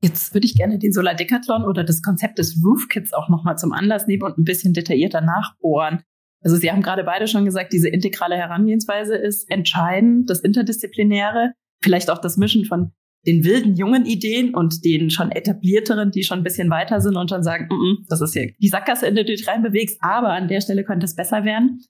Jetzt 0.02 0.34
würde 0.34 0.46
ich 0.46 0.56
gerne 0.56 0.78
den 0.78 0.92
Solar 0.92 1.16
Decathlon 1.16 1.64
oder 1.64 1.84
das 1.84 2.02
Konzept 2.02 2.38
des 2.38 2.60
Roof 2.64 2.88
Kits 2.88 3.14
auch 3.14 3.30
nochmal 3.30 3.58
zum 3.58 3.72
Anlass 3.72 4.08
nehmen 4.08 4.24
und 4.24 4.38
ein 4.38 4.44
bisschen 4.44 4.74
detaillierter 4.74 5.22
nachbohren. 5.22 6.04
Also 6.44 6.56
Sie 6.56 6.72
haben 6.72 6.84
gerade 6.84 7.04
beide 7.04 7.28
schon 7.28 7.46
gesagt, 7.46 7.74
diese 7.74 7.90
integrale 7.90 8.36
Herangehensweise 8.36 9.16
ist 9.16 9.50
entscheidend, 9.50 10.30
das 10.30 10.42
Interdisziplinäre, 10.42 11.54
vielleicht 11.84 12.12
auch 12.12 12.20
das 12.20 12.38
Mischen 12.38 12.66
von 12.66 12.92
den 13.28 13.44
wilden 13.44 13.76
jungen 13.76 14.06
Ideen 14.06 14.56
und 14.56 14.86
den 14.86 15.10
schon 15.10 15.32
etablierteren, 15.32 16.12
die 16.12 16.24
schon 16.24 16.40
ein 16.40 16.44
bisschen 16.44 16.70
weiter 16.70 17.02
sind 17.02 17.18
und 17.18 17.30
schon 17.30 17.44
sagen, 17.44 17.66
mm 17.66 17.74
-mm, 17.74 17.98
das 18.08 18.22
ist 18.22 18.34
ja 18.34 18.44
die 18.60 18.70
Sackgasse, 18.70 19.06
in 19.06 19.16
der 19.16 19.26
du 19.26 19.36
dich 19.36 19.48
reinbewegst, 19.48 19.98
aber 20.02 20.30
an 20.30 20.48
der 20.48 20.62
Stelle 20.62 20.86
könnte 20.86 21.06
es 21.06 21.16
besser 21.16 21.44
werden. 21.44 21.82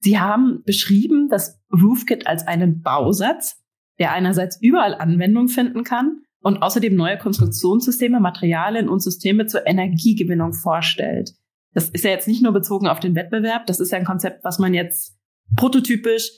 Sie 0.00 0.18
haben 0.18 0.62
beschrieben 0.64 1.28
das 1.28 1.60
RoofKit 1.72 2.26
als 2.26 2.46
einen 2.46 2.82
Bausatz, 2.82 3.62
der 3.98 4.12
einerseits 4.12 4.60
überall 4.62 4.94
Anwendung 4.94 5.48
finden 5.48 5.84
kann 5.84 6.22
und 6.40 6.62
außerdem 6.62 6.94
neue 6.94 7.18
Konstruktionssysteme, 7.18 8.20
Materialien 8.20 8.88
und 8.88 9.00
Systeme 9.00 9.46
zur 9.46 9.66
Energiegewinnung 9.66 10.54
vorstellt. 10.54 11.32
Das 11.74 11.90
ist 11.90 12.04
ja 12.04 12.10
jetzt 12.10 12.28
nicht 12.28 12.42
nur 12.42 12.52
bezogen 12.52 12.88
auf 12.88 13.00
den 13.00 13.14
Wettbewerb, 13.14 13.66
das 13.66 13.80
ist 13.80 13.92
ja 13.92 13.98
ein 13.98 14.04
Konzept, 14.04 14.42
was 14.44 14.58
man 14.58 14.72
jetzt 14.72 15.18
prototypisch 15.56 16.30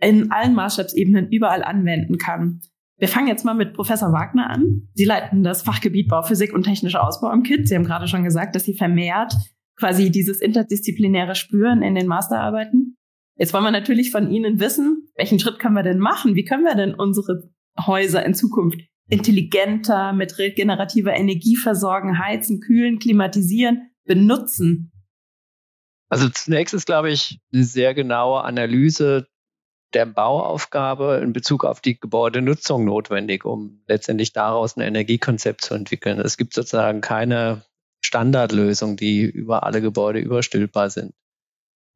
in 0.00 0.30
allen 0.30 0.54
Maßstabsebenen 0.54 1.30
überall 1.30 1.62
anwenden 1.62 2.16
kann. 2.16 2.62
Wir 3.00 3.08
fangen 3.08 3.28
jetzt 3.28 3.44
mal 3.44 3.54
mit 3.54 3.74
Professor 3.74 4.12
Wagner 4.12 4.50
an. 4.50 4.88
Sie 4.94 5.04
leiten 5.04 5.42
das 5.42 5.62
Fachgebiet 5.62 6.08
Bauphysik 6.08 6.52
und 6.52 6.62
technischer 6.62 7.06
Ausbau 7.06 7.28
am 7.28 7.42
KIT. 7.42 7.66
Sie 7.66 7.74
haben 7.74 7.84
gerade 7.84 8.06
schon 8.06 8.24
gesagt, 8.24 8.54
dass 8.54 8.64
Sie 8.64 8.74
vermehrt 8.74 9.34
quasi 9.76 10.10
dieses 10.10 10.40
interdisziplinäre 10.40 11.34
Spüren 11.34 11.82
in 11.82 11.94
den 11.94 12.06
Masterarbeiten. 12.06 12.96
Jetzt 13.36 13.54
wollen 13.54 13.64
wir 13.64 13.70
natürlich 13.70 14.10
von 14.10 14.30
Ihnen 14.30 14.60
wissen, 14.60 15.08
welchen 15.16 15.38
Schritt 15.38 15.58
können 15.58 15.74
wir 15.74 15.82
denn 15.82 15.98
machen? 15.98 16.34
Wie 16.34 16.44
können 16.44 16.64
wir 16.64 16.74
denn 16.74 16.94
unsere 16.94 17.50
Häuser 17.86 18.24
in 18.24 18.34
Zukunft 18.34 18.78
intelligenter 19.08 20.12
mit 20.12 20.38
regenerativer 20.38 21.14
Energie 21.14 21.56
versorgen, 21.56 22.18
heizen, 22.18 22.60
kühlen, 22.60 22.98
klimatisieren? 22.98 23.90
benutzen? 24.10 24.90
Also 26.08 26.28
zunächst 26.28 26.74
ist, 26.74 26.86
glaube 26.86 27.12
ich, 27.12 27.38
eine 27.52 27.62
sehr 27.62 27.94
genaue 27.94 28.42
Analyse 28.42 29.28
der 29.94 30.06
Bauaufgabe 30.06 31.20
in 31.22 31.32
Bezug 31.32 31.64
auf 31.64 31.80
die 31.80 31.98
Gebäudenutzung 31.98 32.84
notwendig, 32.84 33.44
um 33.44 33.82
letztendlich 33.86 34.32
daraus 34.32 34.76
ein 34.76 34.82
Energiekonzept 34.82 35.62
zu 35.62 35.74
entwickeln. 35.74 36.20
Es 36.20 36.36
gibt 36.36 36.54
sozusagen 36.54 37.00
keine 37.00 37.62
Standardlösung, 38.04 38.96
die 38.96 39.22
über 39.22 39.64
alle 39.64 39.80
Gebäude 39.80 40.20
überstülpbar 40.20 40.90
sind. 40.90 41.14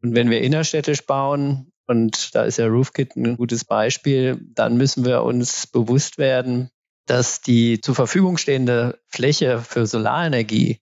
Und 0.03 0.15
wenn 0.15 0.31
wir 0.31 0.43
innerstädtisch 0.43 1.07
bauen, 1.07 1.73
und 1.87 2.35
da 2.35 2.45
ist 2.45 2.59
ja 2.59 2.67
RoofKit 2.67 3.17
ein 3.17 3.37
gutes 3.37 3.65
Beispiel, 3.65 4.39
dann 4.55 4.77
müssen 4.77 5.05
wir 5.05 5.23
uns 5.23 5.67
bewusst 5.67 6.19
werden, 6.19 6.71
dass 7.07 7.41
die 7.41 7.81
zur 7.81 7.95
Verfügung 7.95 8.39
stehende 8.39 9.01
Fläche 9.09 9.59
für 9.59 9.87
Solarenergie 9.87 10.81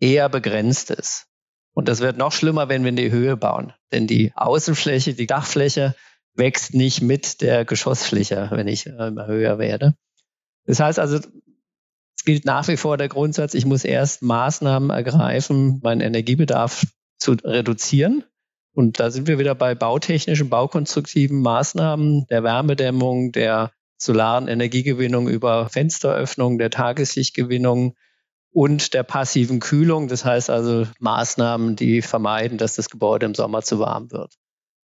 eher 0.00 0.28
begrenzt 0.28 0.90
ist. 0.90 1.26
Und 1.74 1.88
das 1.88 2.00
wird 2.00 2.16
noch 2.16 2.32
schlimmer, 2.32 2.68
wenn 2.68 2.82
wir 2.82 2.90
in 2.90 2.96
die 2.96 3.10
Höhe 3.10 3.36
bauen. 3.36 3.72
Denn 3.92 4.06
die 4.06 4.32
Außenfläche, 4.34 5.14
die 5.14 5.26
Dachfläche 5.26 5.94
wächst 6.34 6.74
nicht 6.74 7.02
mit 7.02 7.40
der 7.40 7.64
Geschossfläche, 7.64 8.48
wenn 8.50 8.68
ich 8.68 8.86
immer 8.86 9.26
höher 9.26 9.58
werde. 9.58 9.94
Das 10.66 10.80
heißt 10.80 10.98
also, 10.98 11.16
es 11.16 12.24
gilt 12.24 12.44
nach 12.44 12.68
wie 12.68 12.76
vor 12.76 12.96
der 12.96 13.08
Grundsatz, 13.08 13.54
ich 13.54 13.66
muss 13.66 13.84
erst 13.84 14.22
Maßnahmen 14.22 14.90
ergreifen, 14.90 15.80
meinen 15.82 16.00
Energiebedarf 16.00 16.86
zu 17.18 17.32
reduzieren. 17.32 18.24
Und 18.72 18.98
da 18.98 19.10
sind 19.10 19.28
wir 19.28 19.38
wieder 19.38 19.54
bei 19.54 19.74
bautechnischen, 19.74 20.48
baukonstruktiven 20.48 21.40
Maßnahmen 21.40 22.26
der 22.28 22.42
Wärmedämmung, 22.42 23.30
der 23.30 23.70
solaren 23.96 24.48
Energiegewinnung 24.48 25.28
über 25.28 25.68
Fensteröffnung, 25.68 26.58
der 26.58 26.70
Tageslichtgewinnung, 26.70 27.94
und 28.54 28.94
der 28.94 29.02
passiven 29.02 29.58
Kühlung. 29.58 30.08
Das 30.08 30.24
heißt 30.24 30.48
also 30.48 30.86
Maßnahmen, 31.00 31.76
die 31.76 32.00
vermeiden, 32.02 32.56
dass 32.56 32.76
das 32.76 32.88
Gebäude 32.88 33.26
im 33.26 33.34
Sommer 33.34 33.62
zu 33.62 33.80
warm 33.80 34.12
wird. 34.12 34.32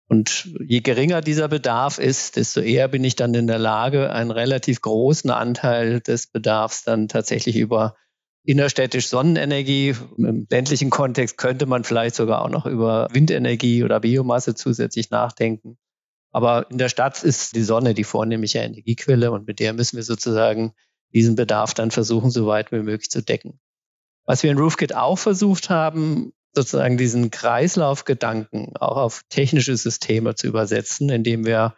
Und 0.08 0.48
je 0.66 0.80
geringer 0.80 1.20
dieser 1.20 1.48
Bedarf 1.48 1.98
ist, 1.98 2.36
desto 2.36 2.60
eher 2.60 2.88
bin 2.88 3.04
ich 3.04 3.14
dann 3.14 3.34
in 3.34 3.46
der 3.46 3.58
Lage, 3.58 4.10
einen 4.10 4.30
relativ 4.30 4.80
großen 4.80 5.30
Anteil 5.30 6.00
des 6.00 6.26
Bedarfs 6.28 6.82
dann 6.82 7.08
tatsächlich 7.08 7.56
über 7.56 7.94
innerstädtisch 8.42 9.08
Sonnenenergie. 9.08 9.94
Im 10.16 10.46
ländlichen 10.50 10.88
Kontext 10.88 11.36
könnte 11.36 11.66
man 11.66 11.84
vielleicht 11.84 12.14
sogar 12.14 12.42
auch 12.42 12.48
noch 12.48 12.64
über 12.64 13.08
Windenergie 13.12 13.84
oder 13.84 14.00
Biomasse 14.00 14.54
zusätzlich 14.54 15.10
nachdenken. 15.10 15.76
Aber 16.30 16.70
in 16.70 16.78
der 16.78 16.88
Stadt 16.88 17.22
ist 17.22 17.54
die 17.54 17.62
Sonne 17.62 17.92
die 17.92 18.04
vornehmliche 18.04 18.60
Energiequelle 18.60 19.30
und 19.30 19.46
mit 19.46 19.60
der 19.60 19.74
müssen 19.74 19.96
wir 19.96 20.02
sozusagen 20.02 20.72
diesen 21.12 21.36
Bedarf 21.36 21.74
dann 21.74 21.90
versuchen, 21.90 22.30
so 22.30 22.46
weit 22.46 22.72
wie 22.72 22.80
möglich 22.80 23.10
zu 23.10 23.22
decken. 23.22 23.60
Was 24.24 24.42
wir 24.42 24.50
in 24.50 24.58
RoofKit 24.58 24.94
auch 24.94 25.18
versucht 25.18 25.68
haben, 25.68 26.32
sozusagen 26.54 26.96
diesen 26.96 27.30
Kreislaufgedanken 27.30 28.76
auch 28.76 28.96
auf 28.96 29.22
technische 29.28 29.76
Systeme 29.76 30.34
zu 30.34 30.46
übersetzen, 30.46 31.10
indem 31.10 31.44
wir 31.44 31.74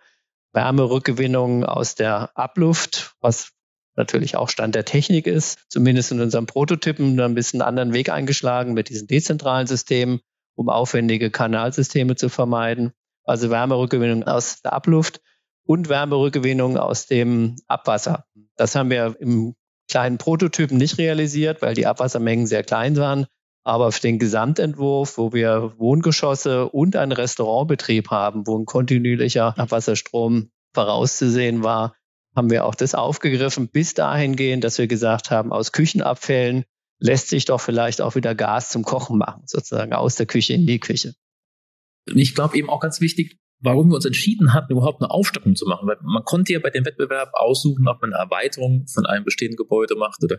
Wärmerückgewinnung 0.53 1.65
aus 1.65 1.95
der 1.95 2.37
Abluft, 2.37 3.15
was 3.21 3.53
natürlich 3.97 4.37
auch 4.37 4.49
Stand 4.49 4.75
der 4.75 4.85
Technik 4.85 5.27
ist, 5.27 5.61
zumindest 5.69 6.13
in 6.13 6.21
unserem 6.21 6.47
Prototypen 6.47 7.19
ein 7.21 7.35
bisschen 7.35 7.63
anderen 7.63 7.93
Weg 7.93 8.09
eingeschlagen 8.09 8.73
mit 8.73 8.89
diesen 8.89 9.07
dezentralen 9.07 9.67
Systemen, 9.67 10.21
um 10.55 10.69
aufwendige 10.69 11.31
Kanalsysteme 11.31 12.17
zu 12.17 12.29
vermeiden. 12.29 12.93
Also 13.25 13.51
Wärmerückgewinnung 13.51 14.25
aus 14.25 14.63
der 14.63 14.73
Abluft 14.73 15.21
und 15.65 15.89
Wärmerückgewinnung 15.89 16.79
aus 16.79 17.07
dem 17.07 17.57
Abwasser. 17.69 18.25
Das 18.57 18.75
haben 18.75 18.91
wir 18.91 19.17
im 19.21 19.55
kleinen 19.89 20.19
Prototypen 20.19 20.79
nicht 20.79 20.99
realisiert, 20.99 21.63
weil 21.63 21.75
die 21.75 21.87
Abwassermengen 21.87 22.47
sehr 22.47 22.63
klein 22.63 22.97
waren. 22.97 23.27
Aber 23.63 23.93
für 23.93 24.01
den 24.01 24.19
Gesamtentwurf, 24.19 25.19
wo 25.19 25.33
wir 25.33 25.75
Wohngeschosse 25.77 26.69
und 26.69 26.97
einen 26.97 27.13
Restaurantbetrieb 27.13 28.11
haben, 28.11 28.47
wo 28.47 28.59
ein 28.59 28.65
kontinuierlicher 28.65 29.59
Abwasserstrom 29.59 30.51
vorauszusehen 30.73 31.63
war, 31.63 31.95
haben 32.35 32.51
wir 32.51 32.65
auch 32.65 32.75
das 32.75 32.95
aufgegriffen, 32.95 33.69
bis 33.69 33.95
dahin 33.95 34.37
gehen, 34.37 34.61
dass 34.61 34.79
wir 34.79 34.87
gesagt 34.87 35.31
haben, 35.31 35.53
aus 35.53 35.73
Küchenabfällen 35.73 36.65
lässt 36.99 37.29
sich 37.29 37.45
doch 37.45 37.61
vielleicht 37.61 38.01
auch 38.01 38.15
wieder 38.15 38.35
Gas 38.35 38.71
zum 38.71 38.85
Kochen 38.85 39.19
machen, 39.19 39.43
sozusagen 39.47 39.93
aus 39.93 40.17
der 40.17 40.27
Küche 40.27 40.55
in 40.55 40.67
die 40.67 40.79
Küche. 40.79 41.15
Und 42.09 42.19
ich 42.19 42.35
glaube 42.35 42.57
eben 42.57 42.71
auch 42.71 42.81
ganz 42.81 43.01
wichtig, 43.01 43.39
warum 43.61 43.89
wir 43.89 43.97
uns 43.97 44.05
entschieden 44.05 44.53
hatten, 44.53 44.73
überhaupt 44.73 45.03
eine 45.03 45.11
Aufstockung 45.11 45.55
zu 45.55 45.67
machen. 45.67 45.89
Weil 45.89 45.97
man 46.03 46.25
konnte 46.25 46.53
ja 46.53 46.61
bei 46.61 46.71
dem 46.71 46.85
Wettbewerb 46.85 47.31
aussuchen, 47.35 47.89
ob 47.89 48.01
man 48.01 48.13
eine 48.13 48.23
Erweiterung 48.23 48.87
von 48.87 49.07
einem 49.07 49.25
bestehenden 49.25 49.57
Gebäude 49.57 49.97
macht 49.97 50.23
oder 50.23 50.39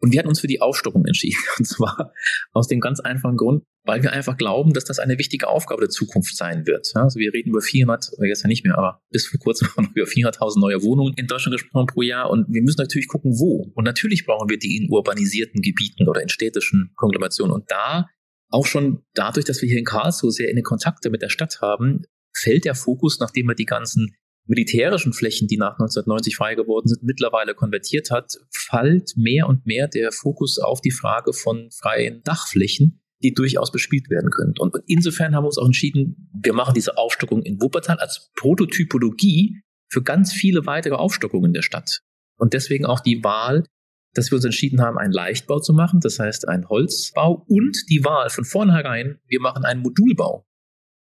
und 0.00 0.12
wir 0.12 0.18
hatten 0.18 0.28
uns 0.28 0.40
für 0.40 0.46
die 0.46 0.60
Aufstockung 0.60 1.04
entschieden. 1.04 1.38
Und 1.58 1.66
zwar 1.66 2.12
aus 2.52 2.68
dem 2.68 2.80
ganz 2.80 3.00
einfachen 3.00 3.36
Grund, 3.36 3.64
weil 3.84 4.02
wir 4.02 4.12
einfach 4.12 4.36
glauben, 4.36 4.72
dass 4.72 4.84
das 4.84 4.98
eine 4.98 5.18
wichtige 5.18 5.48
Aufgabe 5.48 5.82
der 5.82 5.90
Zukunft 5.90 6.36
sein 6.36 6.66
wird. 6.66 6.90
Also 6.94 7.18
wir 7.18 7.32
reden 7.32 7.50
über 7.50 7.60
400, 7.60 8.10
oder 8.16 8.26
jetzt 8.26 8.42
ja 8.42 8.48
nicht 8.48 8.64
mehr, 8.64 8.78
aber 8.78 9.02
bis 9.10 9.26
vor 9.26 9.38
kurzem 9.38 9.68
haben 9.76 9.90
wir 9.94 10.04
über 10.04 10.10
400.000 10.10 10.58
neue 10.58 10.82
Wohnungen 10.82 11.14
in 11.16 11.26
Deutschland 11.26 11.54
gesprochen 11.54 11.86
pro 11.86 12.02
Jahr. 12.02 12.30
Und 12.30 12.46
wir 12.48 12.62
müssen 12.62 12.80
natürlich 12.80 13.08
gucken, 13.08 13.32
wo. 13.38 13.70
Und 13.74 13.84
natürlich 13.84 14.24
brauchen 14.24 14.48
wir 14.48 14.58
die 14.58 14.76
in 14.76 14.90
urbanisierten 14.90 15.60
Gebieten 15.60 16.08
oder 16.08 16.22
in 16.22 16.28
städtischen 16.28 16.92
Konglomerationen. 16.96 17.52
Und 17.52 17.70
da 17.70 18.06
auch 18.48 18.66
schon 18.66 19.02
dadurch, 19.14 19.44
dass 19.44 19.60
wir 19.62 19.68
hier 19.68 19.78
in 19.78 19.84
Karlsruhe 19.84 20.32
sehr 20.32 20.50
enge 20.50 20.62
Kontakte 20.62 21.10
mit 21.10 21.22
der 21.22 21.28
Stadt 21.28 21.60
haben, 21.60 22.02
fällt 22.34 22.64
der 22.64 22.74
Fokus, 22.74 23.20
nachdem 23.20 23.46
wir 23.46 23.54
die 23.54 23.66
ganzen 23.66 24.14
militärischen 24.46 25.12
Flächen, 25.12 25.48
die 25.48 25.56
nach 25.56 25.72
1990 25.72 26.36
frei 26.36 26.54
geworden 26.54 26.88
sind, 26.88 27.02
mittlerweile 27.02 27.54
konvertiert 27.54 28.10
hat, 28.10 28.32
fällt 28.50 29.12
mehr 29.16 29.46
und 29.46 29.66
mehr 29.66 29.88
der 29.88 30.12
Fokus 30.12 30.58
auf 30.58 30.80
die 30.80 30.90
Frage 30.90 31.32
von 31.32 31.70
freien 31.70 32.22
Dachflächen, 32.24 33.00
die 33.22 33.32
durchaus 33.32 33.70
bespielt 33.70 34.10
werden 34.10 34.30
können. 34.30 34.54
Und 34.58 34.74
insofern 34.86 35.34
haben 35.34 35.44
wir 35.44 35.48
uns 35.48 35.58
auch 35.58 35.66
entschieden, 35.66 36.30
wir 36.42 36.52
machen 36.52 36.74
diese 36.74 36.96
Aufstockung 36.96 37.42
in 37.42 37.60
Wuppertal 37.60 37.98
als 37.98 38.30
Prototypologie 38.36 39.60
für 39.88 40.02
ganz 40.02 40.32
viele 40.32 40.66
weitere 40.66 40.94
Aufstockungen 40.94 41.52
der 41.52 41.62
Stadt. 41.62 42.00
Und 42.36 42.54
deswegen 42.54 42.86
auch 42.86 43.00
die 43.00 43.22
Wahl, 43.22 43.64
dass 44.14 44.30
wir 44.30 44.36
uns 44.36 44.44
entschieden 44.44 44.80
haben, 44.80 44.98
einen 44.98 45.12
Leichtbau 45.12 45.60
zu 45.60 45.72
machen, 45.72 46.00
das 46.00 46.18
heißt 46.18 46.48
einen 46.48 46.68
Holzbau 46.68 47.44
und 47.46 47.76
die 47.88 48.04
Wahl 48.04 48.30
von 48.30 48.44
vornherein, 48.44 49.20
wir 49.26 49.40
machen 49.40 49.64
einen 49.64 49.82
Modulbau 49.82 50.46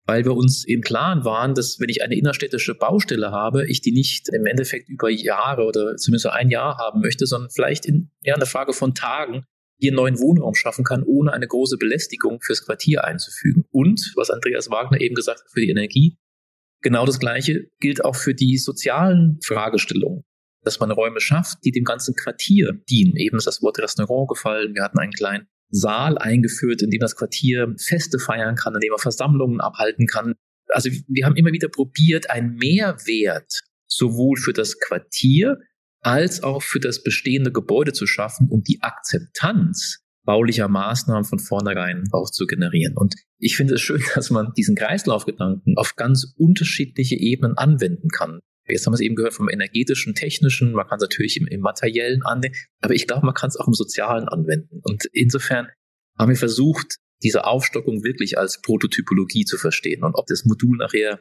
weil 0.05 0.25
wir 0.25 0.33
uns 0.33 0.65
im 0.65 0.81
Klaren 0.81 1.23
waren, 1.23 1.53
dass 1.53 1.79
wenn 1.79 1.89
ich 1.89 2.03
eine 2.03 2.15
innerstädtische 2.15 2.75
Baustelle 2.75 3.31
habe, 3.31 3.67
ich 3.67 3.81
die 3.81 3.93
nicht 3.93 4.29
im 4.29 4.45
Endeffekt 4.45 4.89
über 4.89 5.09
Jahre 5.09 5.63
oder 5.63 5.95
zumindest 5.95 6.27
ein 6.27 6.49
Jahr 6.49 6.77
haben 6.77 7.01
möchte, 7.01 7.25
sondern 7.25 7.49
vielleicht 7.51 7.85
in 7.85 8.11
ja, 8.21 8.35
einer 8.35 8.45
Frage 8.45 8.73
von 8.73 8.93
Tagen 8.93 9.45
hier 9.79 9.91
einen 9.91 9.97
neuen 9.97 10.19
Wohnraum 10.19 10.55
schaffen 10.55 10.83
kann, 10.83 11.03
ohne 11.03 11.33
eine 11.33 11.47
große 11.47 11.77
Belästigung 11.77 12.41
fürs 12.41 12.65
Quartier 12.65 13.05
einzufügen. 13.05 13.65
Und, 13.71 14.13
was 14.15 14.29
Andreas 14.29 14.69
Wagner 14.69 15.01
eben 15.01 15.15
gesagt 15.15 15.41
hat, 15.41 15.49
für 15.51 15.61
die 15.61 15.69
Energie, 15.69 16.17
genau 16.81 17.05
das 17.05 17.19
Gleiche 17.19 17.67
gilt 17.79 18.03
auch 18.03 18.15
für 18.15 18.33
die 18.33 18.57
sozialen 18.57 19.39
Fragestellungen, 19.43 20.23
dass 20.63 20.79
man 20.79 20.91
Räume 20.91 21.19
schafft, 21.19 21.59
die 21.63 21.71
dem 21.71 21.83
ganzen 21.85 22.15
Quartier 22.15 22.73
dienen. 22.89 23.15
Eben 23.15 23.37
ist 23.37 23.47
das 23.47 23.61
Wort 23.61 23.79
Restaurant 23.79 24.29
gefallen. 24.29 24.75
Wir 24.75 24.83
hatten 24.83 24.99
einen 24.99 25.13
kleinen 25.13 25.47
Saal 25.73 26.17
eingeführt, 26.17 26.81
in 26.81 26.91
dem 26.91 26.99
das 26.99 27.15
Quartier 27.15 27.73
Feste 27.77 28.19
feiern 28.19 28.55
kann, 28.55 28.75
in 28.75 28.81
dem 28.81 28.93
er 28.93 28.99
Versammlungen 28.99 29.59
abhalten 29.59 30.05
kann. 30.05 30.35
Also 30.69 30.89
wir 31.07 31.25
haben 31.25 31.35
immer 31.35 31.51
wieder 31.51 31.67
probiert, 31.67 32.29
einen 32.29 32.55
Mehrwert 32.55 33.61
sowohl 33.87 34.37
für 34.37 34.53
das 34.53 34.79
Quartier 34.79 35.57
als 36.01 36.43
auch 36.43 36.61
für 36.61 36.79
das 36.79 37.01
bestehende 37.01 37.51
Gebäude 37.51 37.93
zu 37.93 38.05
schaffen, 38.05 38.49
um 38.49 38.61
die 38.61 38.81
Akzeptanz 38.81 40.03
baulicher 40.25 40.67
Maßnahmen 40.67 41.23
von 41.25 41.39
vornherein 41.39 42.05
auch 42.11 42.29
zu 42.29 42.45
generieren. 42.45 42.95
Und 42.95 43.15
ich 43.39 43.57
finde 43.57 43.75
es 43.75 43.81
schön, 43.81 44.01
dass 44.15 44.29
man 44.29 44.53
diesen 44.55 44.75
Kreislaufgedanken 44.75 45.77
auf 45.77 45.95
ganz 45.95 46.33
unterschiedliche 46.37 47.15
Ebenen 47.15 47.57
anwenden 47.57 48.09
kann. 48.09 48.39
Jetzt 48.67 48.85
haben 48.85 48.93
wir 48.93 48.95
es 48.95 49.01
eben 49.01 49.15
gehört 49.15 49.33
vom 49.33 49.49
energetischen, 49.49 50.15
technischen, 50.15 50.71
man 50.71 50.87
kann 50.87 50.97
es 50.97 51.01
natürlich 51.01 51.37
im, 51.37 51.47
im 51.47 51.59
materiellen 51.59 52.23
anwenden, 52.23 52.57
aber 52.79 52.93
ich 52.93 53.07
glaube, 53.07 53.25
man 53.25 53.35
kann 53.35 53.49
es 53.49 53.57
auch 53.57 53.67
im 53.67 53.73
sozialen 53.73 54.29
anwenden. 54.29 54.79
Und 54.83 55.05
insofern 55.11 55.67
haben 56.17 56.29
wir 56.29 56.37
versucht, 56.37 56.97
diese 57.23 57.45
Aufstockung 57.45 58.03
wirklich 58.03 58.37
als 58.37 58.61
Prototypologie 58.61 59.45
zu 59.45 59.57
verstehen. 59.57 60.03
Und 60.03 60.15
ob 60.15 60.27
das 60.27 60.45
Modul 60.45 60.77
nachher 60.77 61.19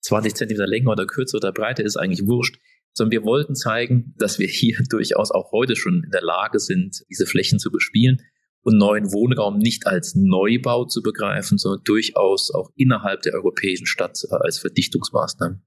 20 0.00 0.34
Zentimeter 0.34 0.66
länger 0.66 0.90
oder 0.90 1.06
kürzer 1.06 1.38
oder 1.38 1.52
breiter 1.52 1.84
ist, 1.84 1.96
eigentlich 1.96 2.26
wurscht. 2.26 2.58
Sondern 2.94 3.12
wir 3.12 3.24
wollten 3.24 3.54
zeigen, 3.54 4.14
dass 4.18 4.38
wir 4.38 4.48
hier 4.48 4.78
durchaus 4.90 5.30
auch 5.30 5.52
heute 5.52 5.76
schon 5.76 6.02
in 6.04 6.10
der 6.10 6.22
Lage 6.22 6.58
sind, 6.58 7.02
diese 7.10 7.26
Flächen 7.26 7.58
zu 7.58 7.70
bespielen 7.70 8.22
und 8.62 8.78
neuen 8.78 9.12
Wohnraum 9.12 9.58
nicht 9.58 9.86
als 9.86 10.14
Neubau 10.14 10.84
zu 10.84 11.02
begreifen, 11.02 11.58
sondern 11.58 11.82
durchaus 11.84 12.50
auch 12.54 12.70
innerhalb 12.76 13.22
der 13.22 13.34
europäischen 13.34 13.86
Stadt 13.86 14.18
als 14.30 14.58
Verdichtungsmaßnahme 14.58 15.60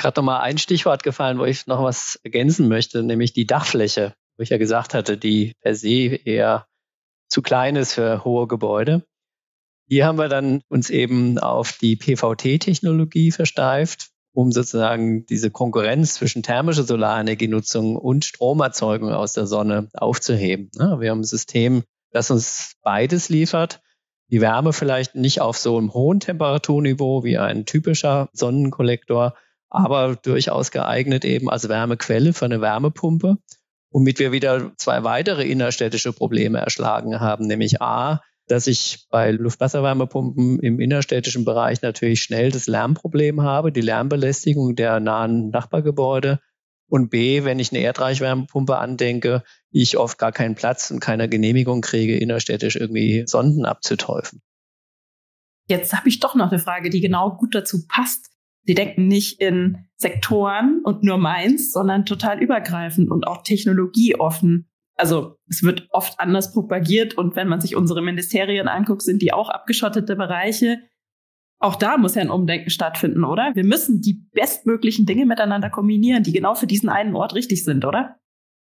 gerade 0.00 0.18
noch 0.18 0.24
mal 0.24 0.40
ein 0.40 0.58
Stichwort 0.58 1.02
gefallen, 1.02 1.38
wo 1.38 1.44
ich 1.44 1.66
noch 1.66 1.82
was 1.82 2.18
ergänzen 2.24 2.68
möchte, 2.68 3.02
nämlich 3.02 3.32
die 3.32 3.46
Dachfläche, 3.46 4.14
wo 4.36 4.42
ich 4.42 4.48
ja 4.48 4.58
gesagt 4.58 4.94
hatte, 4.94 5.16
die 5.16 5.52
per 5.60 5.74
se 5.74 6.16
eher 6.24 6.66
zu 7.28 7.42
klein 7.42 7.76
ist 7.76 7.94
für 7.94 8.24
hohe 8.24 8.48
Gebäude. 8.48 9.04
Hier 9.86 10.06
haben 10.06 10.18
wir 10.18 10.28
dann 10.28 10.62
uns 10.68 10.90
eben 10.90 11.38
auf 11.38 11.72
die 11.72 11.96
PVT-Technologie 11.96 13.30
versteift, 13.32 14.10
um 14.32 14.52
sozusagen 14.52 15.26
diese 15.26 15.50
Konkurrenz 15.50 16.14
zwischen 16.14 16.42
thermischer 16.42 16.84
Solarenergienutzung 16.84 17.96
und 17.96 18.24
Stromerzeugung 18.24 19.12
aus 19.12 19.32
der 19.32 19.46
Sonne 19.46 19.88
aufzuheben. 19.92 20.70
Wir 20.74 21.10
haben 21.10 21.20
ein 21.20 21.24
System, 21.24 21.82
das 22.12 22.30
uns 22.30 22.74
beides 22.82 23.28
liefert. 23.28 23.80
Die 24.28 24.40
Wärme 24.40 24.72
vielleicht 24.72 25.16
nicht 25.16 25.40
auf 25.40 25.56
so 25.56 25.76
einem 25.76 25.92
hohen 25.92 26.20
Temperaturniveau 26.20 27.24
wie 27.24 27.38
ein 27.38 27.66
typischer 27.66 28.28
Sonnenkollektor, 28.32 29.34
aber 29.70 30.16
durchaus 30.16 30.70
geeignet 30.70 31.24
eben 31.24 31.48
als 31.48 31.68
Wärmequelle 31.68 32.32
für 32.32 32.44
eine 32.44 32.60
Wärmepumpe, 32.60 33.38
womit 33.90 34.18
wir 34.18 34.32
wieder 34.32 34.72
zwei 34.76 35.04
weitere 35.04 35.44
innerstädtische 35.44 36.12
Probleme 36.12 36.58
erschlagen 36.58 37.20
haben, 37.20 37.46
nämlich 37.46 37.80
A, 37.80 38.20
dass 38.50 38.66
ich 38.66 39.06
bei 39.10 39.30
Luftwasserwärmepumpen 39.30 40.58
im 40.58 40.80
innerstädtischen 40.80 41.44
Bereich 41.44 41.82
natürlich 41.82 42.22
schnell 42.22 42.50
das 42.50 42.66
Lärmproblem 42.66 43.42
habe, 43.42 43.70
die 43.70 43.80
Lärmbelästigung 43.80 44.74
der 44.74 44.98
nahen 44.98 45.50
Nachbargebäude. 45.50 46.40
Und 46.88 47.10
B, 47.10 47.44
wenn 47.44 47.60
ich 47.60 47.70
eine 47.70 47.80
Erdreichwärmepumpe 47.82 48.76
andenke, 48.76 49.44
ich 49.70 49.96
oft 49.96 50.18
gar 50.18 50.32
keinen 50.32 50.56
Platz 50.56 50.90
und 50.90 50.98
keine 50.98 51.28
Genehmigung 51.28 51.80
kriege, 51.80 52.18
innerstädtisch 52.18 52.74
irgendwie 52.74 53.22
Sonden 53.26 53.64
abzuteufen. 53.64 54.42
Jetzt 55.68 55.92
habe 55.92 56.08
ich 56.08 56.18
doch 56.18 56.34
noch 56.34 56.50
eine 56.50 56.58
Frage, 56.58 56.90
die 56.90 57.00
genau 57.00 57.36
gut 57.36 57.54
dazu 57.54 57.86
passt. 57.86 58.29
Sie 58.64 58.74
denken 58.74 59.06
nicht 59.06 59.40
in 59.40 59.86
Sektoren 59.96 60.80
und 60.84 61.02
nur 61.02 61.18
meins, 61.18 61.72
sondern 61.72 62.04
total 62.04 62.42
übergreifend 62.42 63.10
und 63.10 63.26
auch 63.26 63.42
technologieoffen. 63.42 64.68
Also 64.96 65.36
es 65.48 65.62
wird 65.62 65.88
oft 65.90 66.20
anders 66.20 66.52
propagiert 66.52 67.14
und 67.14 67.36
wenn 67.36 67.48
man 67.48 67.60
sich 67.60 67.74
unsere 67.74 68.02
Ministerien 68.02 68.68
anguckt, 68.68 69.02
sind 69.02 69.22
die 69.22 69.32
auch 69.32 69.48
abgeschottete 69.48 70.14
Bereiche. 70.14 70.78
Auch 71.58 71.76
da 71.76 71.96
muss 71.96 72.14
ja 72.14 72.22
ein 72.22 72.30
Umdenken 72.30 72.70
stattfinden, 72.70 73.24
oder? 73.24 73.52
Wir 73.54 73.64
müssen 73.64 74.00
die 74.00 74.24
bestmöglichen 74.32 75.06
Dinge 75.06 75.26
miteinander 75.26 75.70
kombinieren, 75.70 76.22
die 76.22 76.32
genau 76.32 76.54
für 76.54 76.66
diesen 76.66 76.88
einen 76.88 77.14
Ort 77.14 77.34
richtig 77.34 77.64
sind, 77.64 77.84
oder? 77.84 78.16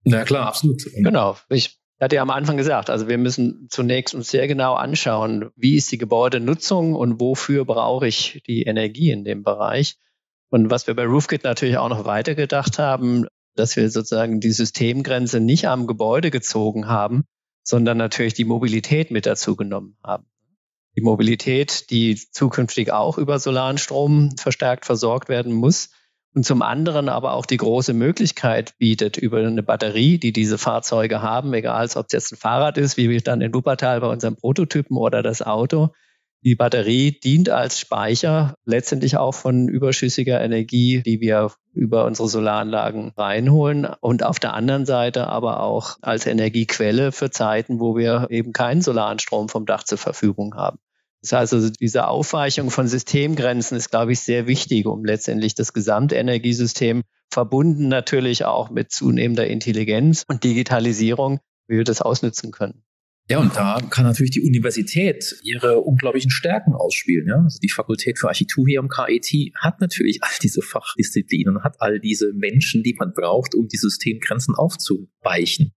Na 0.03 0.23
klar, 0.23 0.47
absolut. 0.47 0.83
Genau. 0.95 1.37
Ich 1.49 1.79
hatte 1.99 2.15
ja 2.17 2.21
am 2.21 2.29
Anfang 2.29 2.57
gesagt, 2.57 2.89
also 2.89 3.07
wir 3.07 3.17
müssen 3.17 3.67
zunächst 3.69 4.13
uns 4.13 4.29
sehr 4.29 4.47
genau 4.47 4.75
anschauen, 4.75 5.49
wie 5.55 5.75
ist 5.75 5.91
die 5.91 5.97
Gebäudenutzung 5.97 6.93
und 6.93 7.19
wofür 7.19 7.65
brauche 7.65 8.07
ich 8.07 8.43
die 8.45 8.63
Energie 8.63 9.11
in 9.11 9.23
dem 9.23 9.43
Bereich. 9.43 9.97
Und 10.49 10.69
was 10.69 10.87
wir 10.87 10.95
bei 10.95 11.05
RoofKit 11.05 11.43
natürlich 11.43 11.77
auch 11.77 11.89
noch 11.89 12.05
weiter 12.05 12.35
gedacht 12.35 12.79
haben, 12.79 13.25
dass 13.55 13.75
wir 13.75 13.89
sozusagen 13.89 14.39
die 14.39 14.51
Systemgrenze 14.51 15.39
nicht 15.39 15.67
am 15.67 15.87
Gebäude 15.87 16.31
gezogen 16.31 16.87
haben, 16.87 17.25
sondern 17.63 17.97
natürlich 17.97 18.33
die 18.33 18.45
Mobilität 18.45 19.11
mit 19.11 19.25
dazu 19.25 19.55
genommen 19.55 19.97
haben. 20.03 20.25
Die 20.95 21.01
Mobilität, 21.01 21.89
die 21.89 22.15
zukünftig 22.15 22.91
auch 22.91 23.17
über 23.17 23.39
solaren 23.39 23.77
Strom 23.77 24.35
verstärkt 24.37 24.85
versorgt 24.85 25.29
werden 25.29 25.53
muss, 25.53 25.89
und 26.37 26.43
zum 26.43 26.61
anderen 26.61 27.09
aber 27.09 27.33
auch 27.33 27.47
die 27.47 27.57
große 27.57 27.95
Möglichkeit 27.95 28.77
bietet 28.77 29.17
über 29.17 29.39
eine 29.39 29.63
Batterie, 29.63 30.19
die 30.19 30.31
diese 30.31 30.59
Fahrzeuge 30.59 31.23
haben, 31.23 31.51
egal 31.55 31.89
ob 31.95 32.05
es 32.05 32.11
jetzt 32.11 32.31
ein 32.31 32.37
Fahrrad 32.37 32.77
ist, 32.77 32.95
wie 32.95 33.09
wir 33.09 33.19
dann 33.21 33.41
in 33.41 33.55
Wuppertal 33.55 34.01
bei 34.01 34.07
unserem 34.07 34.35
Prototypen 34.35 34.97
oder 34.97 35.23
das 35.23 35.41
Auto. 35.41 35.89
Die 36.43 36.53
Batterie 36.53 37.19
dient 37.19 37.49
als 37.49 37.79
Speicher 37.79 38.53
letztendlich 38.65 39.17
auch 39.17 39.33
von 39.33 39.67
überschüssiger 39.67 40.39
Energie, 40.39 41.01
die 41.01 41.21
wir 41.21 41.53
über 41.73 42.05
unsere 42.05 42.27
Solaranlagen 42.29 43.13
reinholen 43.17 43.87
und 43.99 44.21
auf 44.21 44.37
der 44.37 44.53
anderen 44.53 44.85
Seite 44.85 45.25
aber 45.25 45.63
auch 45.63 45.97
als 46.03 46.27
Energiequelle 46.27 47.11
für 47.11 47.31
Zeiten, 47.31 47.79
wo 47.79 47.97
wir 47.97 48.27
eben 48.29 48.53
keinen 48.53 48.83
solaren 48.83 49.17
Strom 49.17 49.49
vom 49.49 49.65
Dach 49.65 49.81
zur 49.81 49.97
Verfügung 49.97 50.53
haben. 50.53 50.77
Das 51.21 51.31
heißt 51.31 51.53
also, 51.53 51.69
diese 51.69 52.07
Aufweichung 52.07 52.69
von 52.69 52.87
Systemgrenzen 52.87 53.77
ist, 53.77 53.89
glaube 53.89 54.11
ich, 54.13 54.19
sehr 54.19 54.47
wichtig, 54.47 54.85
um 54.85 55.03
letztendlich 55.03 55.55
das 55.55 55.73
Gesamtenergiesystem 55.73 57.03
verbunden 57.31 57.87
natürlich 57.87 58.45
auch 58.45 58.69
mit 58.69 58.91
zunehmender 58.91 59.47
Intelligenz 59.47 60.23
und 60.27 60.43
Digitalisierung, 60.43 61.39
wie 61.67 61.77
wir 61.77 61.83
das 61.83 62.01
ausnutzen 62.01 62.51
können. 62.51 62.83
Ja, 63.29 63.39
und 63.39 63.53
da 63.57 63.81
kann 63.89 64.05
natürlich 64.05 64.31
die 64.31 64.41
Universität 64.41 65.35
ihre 65.43 65.81
unglaublichen 65.81 66.31
Stärken 66.31 66.73
ausspielen. 66.73 67.27
Ja? 67.27 67.41
Also 67.43 67.59
die 67.61 67.69
Fakultät 67.69 68.17
für 68.17 68.29
Architektur 68.29 68.65
hier 68.65 68.79
am 68.79 68.87
KIT 68.87 69.53
hat 69.55 69.81
natürlich 69.81 70.19
all 70.21 70.31
diese 70.41 70.61
Fachdisziplinen, 70.61 71.61
hat 71.61 71.75
all 71.79 71.99
diese 71.99 72.31
Menschen, 72.33 72.83
die 72.83 72.95
man 72.97 73.11
braucht, 73.13 73.53
um 73.53 73.67
die 73.67 73.75
Systemgrenzen 73.75 74.55
aufzuweichen. 74.55 75.73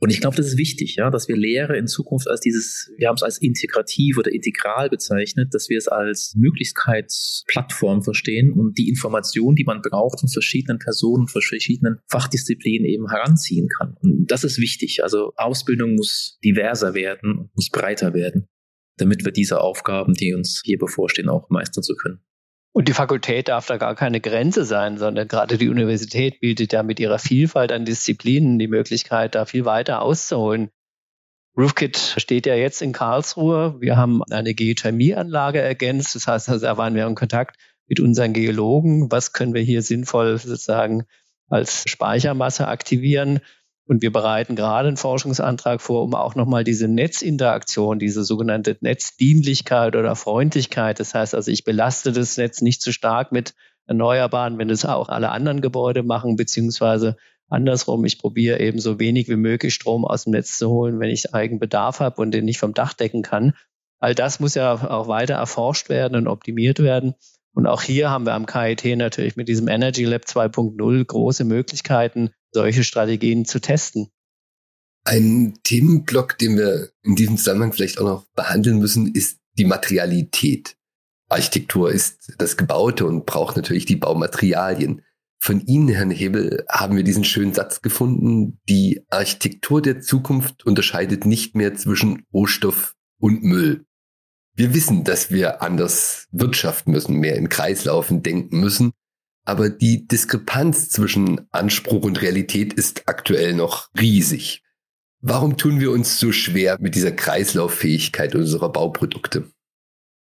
Und 0.00 0.10
ich 0.10 0.20
glaube, 0.20 0.36
das 0.36 0.46
ist 0.46 0.58
wichtig, 0.58 0.94
ja, 0.96 1.10
dass 1.10 1.26
wir 1.26 1.36
Lehre 1.36 1.76
in 1.76 1.88
Zukunft 1.88 2.28
als 2.28 2.40
dieses, 2.40 2.92
wir 2.98 3.08
haben 3.08 3.16
es 3.16 3.24
als 3.24 3.38
integrativ 3.38 4.16
oder 4.16 4.32
integral 4.32 4.88
bezeichnet, 4.88 5.52
dass 5.52 5.68
wir 5.68 5.76
es 5.76 5.88
als 5.88 6.34
Möglichkeitsplattform 6.36 8.02
verstehen 8.02 8.52
und 8.52 8.78
die 8.78 8.88
Information, 8.88 9.56
die 9.56 9.64
man 9.64 9.82
braucht, 9.82 10.20
von 10.20 10.28
verschiedenen 10.28 10.78
Personen, 10.78 11.26
von 11.26 11.42
verschiedenen 11.42 11.98
Fachdisziplinen 12.06 12.86
eben 12.86 13.10
heranziehen 13.10 13.68
kann. 13.76 13.96
Und 14.00 14.30
das 14.30 14.44
ist 14.44 14.58
wichtig. 14.58 15.02
Also 15.02 15.32
Ausbildung 15.36 15.96
muss 15.96 16.38
diverser 16.44 16.94
werden, 16.94 17.50
muss 17.54 17.70
breiter 17.70 18.14
werden, 18.14 18.46
damit 18.98 19.24
wir 19.24 19.32
diese 19.32 19.60
Aufgaben, 19.60 20.14
die 20.14 20.32
uns 20.32 20.62
hier 20.64 20.78
bevorstehen, 20.78 21.28
auch 21.28 21.50
meistern 21.50 21.82
zu 21.82 21.96
können. 21.96 22.20
Und 22.72 22.88
die 22.88 22.92
Fakultät 22.92 23.48
darf 23.48 23.66
da 23.66 23.76
gar 23.76 23.94
keine 23.94 24.20
Grenze 24.20 24.64
sein, 24.64 24.98
sondern 24.98 25.26
gerade 25.26 25.58
die 25.58 25.68
Universität 25.68 26.40
bietet 26.40 26.72
ja 26.72 26.82
mit 26.82 27.00
ihrer 27.00 27.18
Vielfalt 27.18 27.72
an 27.72 27.84
Disziplinen 27.84 28.58
die 28.58 28.68
Möglichkeit, 28.68 29.34
da 29.34 29.46
viel 29.46 29.64
weiter 29.64 30.02
auszuholen. 30.02 30.70
Roofkit 31.56 32.14
steht 32.18 32.46
ja 32.46 32.54
jetzt 32.54 32.82
in 32.82 32.92
Karlsruhe. 32.92 33.80
Wir 33.80 33.96
haben 33.96 34.22
eine 34.30 34.54
Geothermieanlage 34.54 35.60
ergänzt. 35.60 36.14
Das 36.14 36.28
heißt, 36.28 36.48
also, 36.48 36.64
da 36.64 36.76
waren 36.76 36.94
wir 36.94 37.04
in 37.06 37.16
Kontakt 37.16 37.56
mit 37.88 37.98
unseren 37.98 38.32
Geologen. 38.32 39.10
Was 39.10 39.32
können 39.32 39.54
wir 39.54 39.62
hier 39.62 39.82
sinnvoll 39.82 40.38
sozusagen 40.38 41.04
als 41.48 41.82
Speichermasse 41.88 42.68
aktivieren? 42.68 43.40
Und 43.88 44.02
wir 44.02 44.12
bereiten 44.12 44.54
gerade 44.54 44.88
einen 44.88 44.98
Forschungsantrag 44.98 45.80
vor, 45.80 46.02
um 46.02 46.14
auch 46.14 46.34
nochmal 46.34 46.62
diese 46.62 46.88
Netzinteraktion, 46.88 47.98
diese 47.98 48.22
sogenannte 48.22 48.76
Netzdienlichkeit 48.82 49.96
oder 49.96 50.14
Freundlichkeit, 50.14 51.00
das 51.00 51.14
heißt 51.14 51.34
also, 51.34 51.50
ich 51.50 51.64
belaste 51.64 52.12
das 52.12 52.36
Netz 52.36 52.60
nicht 52.60 52.82
zu 52.82 52.92
stark 52.92 53.32
mit 53.32 53.54
Erneuerbaren, 53.86 54.58
wenn 54.58 54.68
das 54.68 54.84
auch 54.84 55.08
alle 55.08 55.30
anderen 55.30 55.62
Gebäude 55.62 56.02
machen, 56.02 56.36
beziehungsweise 56.36 57.16
andersrum, 57.48 58.04
ich 58.04 58.18
probiere 58.18 58.60
eben 58.60 58.78
so 58.78 59.00
wenig 59.00 59.30
wie 59.30 59.36
möglich 59.36 59.72
Strom 59.72 60.04
aus 60.04 60.24
dem 60.24 60.32
Netz 60.32 60.58
zu 60.58 60.68
holen, 60.68 61.00
wenn 61.00 61.08
ich 61.08 61.34
Eigenbedarf 61.34 62.00
habe 62.00 62.20
und 62.20 62.32
den 62.32 62.44
nicht 62.44 62.58
vom 62.58 62.74
Dach 62.74 62.92
decken 62.92 63.22
kann. 63.22 63.54
All 64.00 64.14
das 64.14 64.38
muss 64.38 64.54
ja 64.54 64.74
auch 64.74 65.08
weiter 65.08 65.36
erforscht 65.36 65.88
werden 65.88 66.14
und 66.14 66.28
optimiert 66.28 66.80
werden. 66.80 67.14
Und 67.54 67.66
auch 67.66 67.80
hier 67.80 68.10
haben 68.10 68.26
wir 68.26 68.34
am 68.34 68.44
KIT 68.44 68.84
natürlich 68.98 69.36
mit 69.36 69.48
diesem 69.48 69.66
Energy 69.66 70.04
Lab 70.04 70.24
2.0 70.26 71.04
große 71.06 71.44
Möglichkeiten, 71.44 72.30
solche 72.52 72.84
Strategien 72.84 73.44
zu 73.44 73.60
testen. 73.60 74.08
Ein 75.04 75.58
Themenblock, 75.64 76.38
den 76.38 76.56
wir 76.56 76.90
in 77.02 77.16
diesem 77.16 77.36
Zusammenhang 77.36 77.72
vielleicht 77.72 77.98
auch 77.98 78.04
noch 78.04 78.26
behandeln 78.34 78.78
müssen, 78.78 79.14
ist 79.14 79.38
die 79.58 79.64
Materialität. 79.64 80.76
Architektur 81.28 81.90
ist 81.90 82.32
das 82.38 82.56
Gebaute 82.56 83.06
und 83.06 83.26
braucht 83.26 83.56
natürlich 83.56 83.84
die 83.84 83.96
Baumaterialien. 83.96 85.02
Von 85.40 85.60
Ihnen, 85.66 85.88
Herrn 85.88 86.10
Hebel, 86.10 86.64
haben 86.68 86.96
wir 86.96 87.04
diesen 87.04 87.24
schönen 87.24 87.54
Satz 87.54 87.80
gefunden, 87.80 88.60
die 88.68 89.04
Architektur 89.08 89.80
der 89.80 90.00
Zukunft 90.00 90.66
unterscheidet 90.66 91.26
nicht 91.26 91.54
mehr 91.54 91.74
zwischen 91.74 92.24
Rohstoff 92.32 92.96
und 93.20 93.44
Müll. 93.44 93.84
Wir 94.54 94.74
wissen, 94.74 95.04
dass 95.04 95.30
wir 95.30 95.62
anders 95.62 96.26
wirtschaften 96.32 96.90
müssen, 96.90 97.16
mehr 97.16 97.36
in 97.36 97.48
Kreislaufen 97.48 98.22
denken 98.22 98.58
müssen. 98.58 98.92
Aber 99.48 99.70
die 99.70 100.06
Diskrepanz 100.06 100.90
zwischen 100.90 101.48
Anspruch 101.52 102.04
und 102.04 102.20
Realität 102.20 102.74
ist 102.74 103.08
aktuell 103.08 103.54
noch 103.54 103.88
riesig. 103.98 104.62
Warum 105.22 105.56
tun 105.56 105.80
wir 105.80 105.90
uns 105.90 106.20
so 106.20 106.32
schwer 106.32 106.76
mit 106.80 106.94
dieser 106.94 107.12
Kreislauffähigkeit 107.12 108.34
unserer 108.34 108.70
Bauprodukte? 108.70 109.50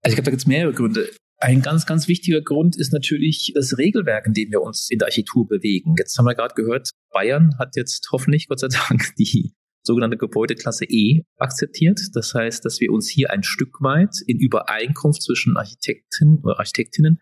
Also 0.02 0.12
ich 0.12 0.14
glaube, 0.14 0.22
da 0.22 0.30
gibt 0.30 0.40
es 0.40 0.46
mehrere 0.46 0.72
Gründe. 0.72 1.11
Ein 1.37 1.61
ganz, 1.61 1.85
ganz 1.85 2.09
wichtiger 2.09 2.40
Grund 2.40 2.78
ist 2.78 2.94
natürlich 2.94 3.52
das 3.54 3.76
Regelwerk, 3.76 4.26
in 4.26 4.33
dem 4.33 4.52
wir 4.52 4.62
uns 4.62 4.88
in 4.90 4.98
der 4.98 5.09
Architektur 5.09 5.46
bewegen. 5.46 5.96
Jetzt 5.98 6.16
haben 6.16 6.24
wir 6.24 6.35
gerade 6.35 6.54
gehört, 6.54 6.88
Bayern 7.12 7.59
hat 7.59 7.76
jetzt 7.76 8.09
hoffentlich, 8.12 8.48
Gott 8.48 8.61
sei 8.61 8.68
Dank, 8.88 9.14
die 9.18 9.52
sogenannte 9.83 10.16
Gebäudeklasse 10.16 10.87
E 10.87 11.24
akzeptiert. 11.37 12.00
Das 12.14 12.33
heißt, 12.33 12.64
dass 12.64 12.80
wir 12.80 12.90
uns 12.90 13.11
hier 13.11 13.30
ein 13.30 13.42
Stück 13.42 13.83
weit 13.83 14.16
in 14.26 14.38
Übereinkunft 14.38 15.20
zwischen 15.20 15.59
Architekten 15.59 16.38
oder 16.42 16.59
Architektinnen 16.59 17.20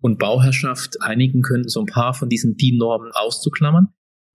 und 0.00 0.18
Bauherrschaft 0.18 1.02
einigen 1.02 1.42
können, 1.42 1.68
so 1.68 1.80
ein 1.80 1.86
paar 1.86 2.14
von 2.14 2.28
diesen 2.28 2.56
DIN-Normen 2.56 3.12
auszuklammern. 3.12 3.88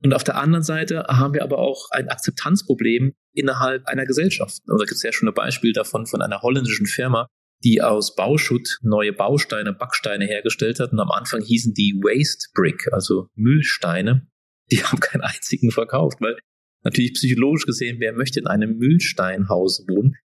Und 0.04 0.13
auf 0.13 0.23
der 0.23 0.38
anderen 0.38 0.63
Seite 0.63 1.06
haben 1.08 1.34
wir 1.34 1.43
aber 1.43 1.60
auch 1.60 1.89
ein 1.91 2.10
Akzeptanzproblem 2.10 3.13
innerhalb 3.34 3.86
einer 3.88 4.06
Gesellschaft. 4.06 4.62
Und 4.67 4.80
da 4.80 4.86
gibt 4.86 4.97
es 4.97 5.04
ja 5.04 5.13
schon 5.13 5.30
ein 5.30 5.34
Beispiel 5.34 5.71
davon 5.71 6.06
von 6.06 6.21
einer 6.21 6.41
holländischen 6.41 6.86
Firma, 6.86 7.28
die 7.63 7.82
aus 7.82 8.15
Bauschutt 8.15 8.80
neue 8.82 9.13
Bausteine, 9.13 9.71
Backsteine 9.73 10.26
hergestellt 10.26 10.82
hat. 10.82 10.91
Und 10.91 10.99
am 10.99 11.12
Anfang 11.12 11.41
hießen 11.41 11.73
die 11.73 11.93
Waste 12.04 12.49
Brick, 12.54 12.91
also 12.91 13.28
Müllsteine. 13.36 14.28
Die 14.71 14.84
haben 14.84 14.99
keinen 14.99 15.21
einzigen 15.21 15.71
verkauft, 15.71 16.17
weil 16.19 16.38
natürlich 16.84 17.13
psychologisch 17.13 17.65
gesehen, 17.65 17.97
wer 17.99 18.13
möchte 18.13 18.41
in 18.41 18.47
einem 18.47 18.78
Müllsteinhaus 18.78 19.86
wohnen? 19.88 20.15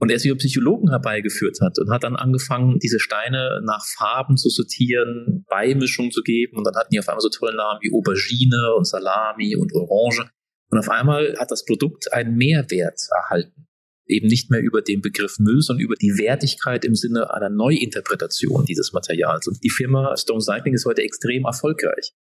Und 0.00 0.10
er 0.10 0.18
sich 0.18 0.36
Psychologen 0.36 0.90
herbeigeführt 0.90 1.58
hat 1.60 1.78
und 1.78 1.90
hat 1.90 2.04
dann 2.04 2.14
angefangen, 2.14 2.78
diese 2.78 3.00
Steine 3.00 3.60
nach 3.64 3.84
Farben 3.96 4.36
zu 4.36 4.48
sortieren, 4.48 5.44
Beimischungen 5.48 6.12
zu 6.12 6.22
geben. 6.22 6.56
Und 6.56 6.64
dann 6.64 6.76
hatten 6.76 6.90
die 6.92 7.00
auf 7.00 7.08
einmal 7.08 7.20
so 7.20 7.30
tolle 7.30 7.56
Namen 7.56 7.80
wie 7.82 7.92
Aubergine 7.92 8.74
und 8.76 8.86
Salami 8.86 9.56
und 9.56 9.74
Orange. 9.74 10.30
Und 10.70 10.78
auf 10.78 10.88
einmal 10.88 11.34
hat 11.38 11.50
das 11.50 11.64
Produkt 11.64 12.12
einen 12.12 12.36
Mehrwert 12.36 13.00
erhalten. 13.10 13.66
Eben 14.06 14.28
nicht 14.28 14.50
mehr 14.50 14.60
über 14.60 14.82
den 14.82 15.02
Begriff 15.02 15.38
Müll, 15.38 15.60
sondern 15.60 15.84
über 15.84 15.96
die 15.96 16.16
Wertigkeit 16.16 16.84
im 16.84 16.94
Sinne 16.94 17.34
einer 17.34 17.50
Neuinterpretation 17.50 18.64
dieses 18.64 18.92
Materials. 18.92 19.48
Und 19.48 19.62
die 19.64 19.70
Firma 19.70 20.16
Stone 20.16 20.40
Cycling 20.40 20.74
ist 20.74 20.86
heute 20.86 21.02
extrem 21.02 21.44
erfolgreich. 21.44 22.12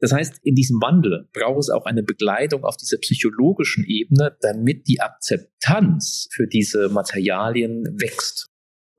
Das 0.00 0.12
heißt, 0.12 0.38
in 0.42 0.54
diesem 0.54 0.80
Wandel 0.80 1.28
braucht 1.32 1.58
es 1.58 1.70
auch 1.70 1.84
eine 1.84 2.02
Begleitung 2.02 2.64
auf 2.64 2.76
dieser 2.76 2.98
psychologischen 2.98 3.84
Ebene, 3.84 4.36
damit 4.40 4.86
die 4.86 5.00
Akzeptanz 5.00 6.28
für 6.32 6.46
diese 6.46 6.88
Materialien 6.88 7.84
wächst. 8.00 8.46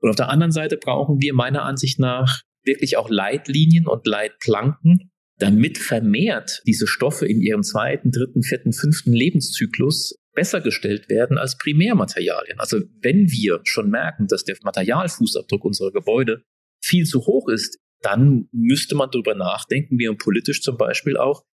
Und 0.00 0.10
auf 0.10 0.16
der 0.16 0.28
anderen 0.28 0.52
Seite 0.52 0.76
brauchen 0.76 1.20
wir 1.20 1.34
meiner 1.34 1.62
Ansicht 1.62 1.98
nach 1.98 2.42
wirklich 2.64 2.96
auch 2.96 3.08
Leitlinien 3.08 3.86
und 3.86 4.06
Leitplanken, 4.06 5.10
damit 5.38 5.78
vermehrt 5.78 6.62
diese 6.66 6.86
Stoffe 6.86 7.26
in 7.26 7.40
ihrem 7.40 7.62
zweiten, 7.62 8.10
dritten, 8.10 8.42
vierten, 8.42 8.74
fünften 8.74 9.12
Lebenszyklus 9.12 10.16
besser 10.34 10.60
gestellt 10.60 11.08
werden 11.08 11.38
als 11.38 11.56
Primärmaterialien. 11.56 12.60
Also 12.60 12.80
wenn 13.00 13.30
wir 13.30 13.60
schon 13.64 13.90
merken, 13.90 14.26
dass 14.26 14.44
der 14.44 14.56
Materialfußabdruck 14.62 15.64
unserer 15.64 15.92
Gebäude 15.92 16.42
viel 16.82 17.04
zu 17.04 17.20
hoch 17.26 17.48
ist 17.48 17.78
dann 18.02 18.48
müsste 18.52 18.94
man 18.94 19.10
darüber 19.10 19.34
nachdenken, 19.34 19.98
wie 19.98 20.06
man 20.06 20.16
politisch 20.16 20.62
zum 20.62 20.76
Beispiel 20.76 21.16
auch 21.16 21.44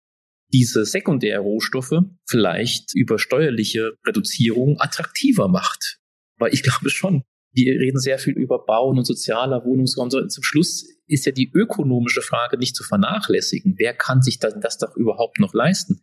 diese 0.52 0.84
Sekundärrohstoffe 0.84 2.00
vielleicht 2.26 2.94
über 2.94 3.18
steuerliche 3.18 3.92
Reduzierung 4.06 4.80
attraktiver 4.80 5.48
macht. 5.48 5.98
Weil 6.38 6.54
ich 6.54 6.62
glaube 6.64 6.90
schon, 6.90 7.22
wir 7.52 7.78
reden 7.78 7.98
sehr 7.98 8.18
viel 8.18 8.34
über 8.34 8.64
Bauen 8.64 8.98
und 8.98 9.04
sozialer 9.04 9.64
Wohnungsraum. 9.64 10.10
Zum 10.10 10.44
Schluss 10.44 10.86
ist 11.06 11.26
ja 11.26 11.32
die 11.32 11.50
ökonomische 11.52 12.22
Frage 12.22 12.58
nicht 12.58 12.76
zu 12.76 12.84
vernachlässigen. 12.84 13.74
Wer 13.78 13.94
kann 13.94 14.22
sich 14.22 14.38
das, 14.38 14.54
das 14.60 14.78
doch 14.78 14.94
überhaupt 14.96 15.38
noch 15.38 15.54
leisten? 15.54 16.02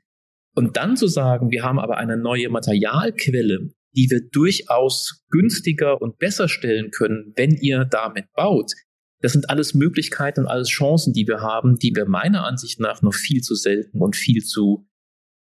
Und 0.56 0.78
dann 0.78 0.96
zu 0.96 1.08
sagen, 1.08 1.52
wir 1.52 1.64
haben 1.64 1.80
aber 1.80 1.98
eine 1.98 2.18
neue 2.18 2.50
Materialquelle, 2.50 3.72
die 3.96 4.10
wir 4.10 4.22
durchaus 4.30 5.24
günstiger 5.30 6.02
und 6.02 6.18
besser 6.18 6.48
stellen 6.48 6.92
können, 6.92 7.34
wenn 7.36 7.52
ihr 7.52 7.86
damit 7.86 8.26
baut, 8.34 8.72
das 9.21 9.34
sind 9.34 9.49
alles 9.49 9.73
Möglichkeiten 9.73 10.41
und 10.41 10.47
alles 10.47 10.69
Chancen, 10.69 11.13
die 11.13 11.28
wir 11.28 11.41
haben, 11.41 11.78
die 11.78 11.95
wir 11.95 12.06
meiner 12.06 12.45
Ansicht 12.45 12.80
nach 12.80 13.01
noch 13.01 13.13
viel 13.13 13.41
zu 13.41 13.56
selten 13.56 14.01
und 14.01 14.15
viel 14.15 14.43
zu, 14.43 14.88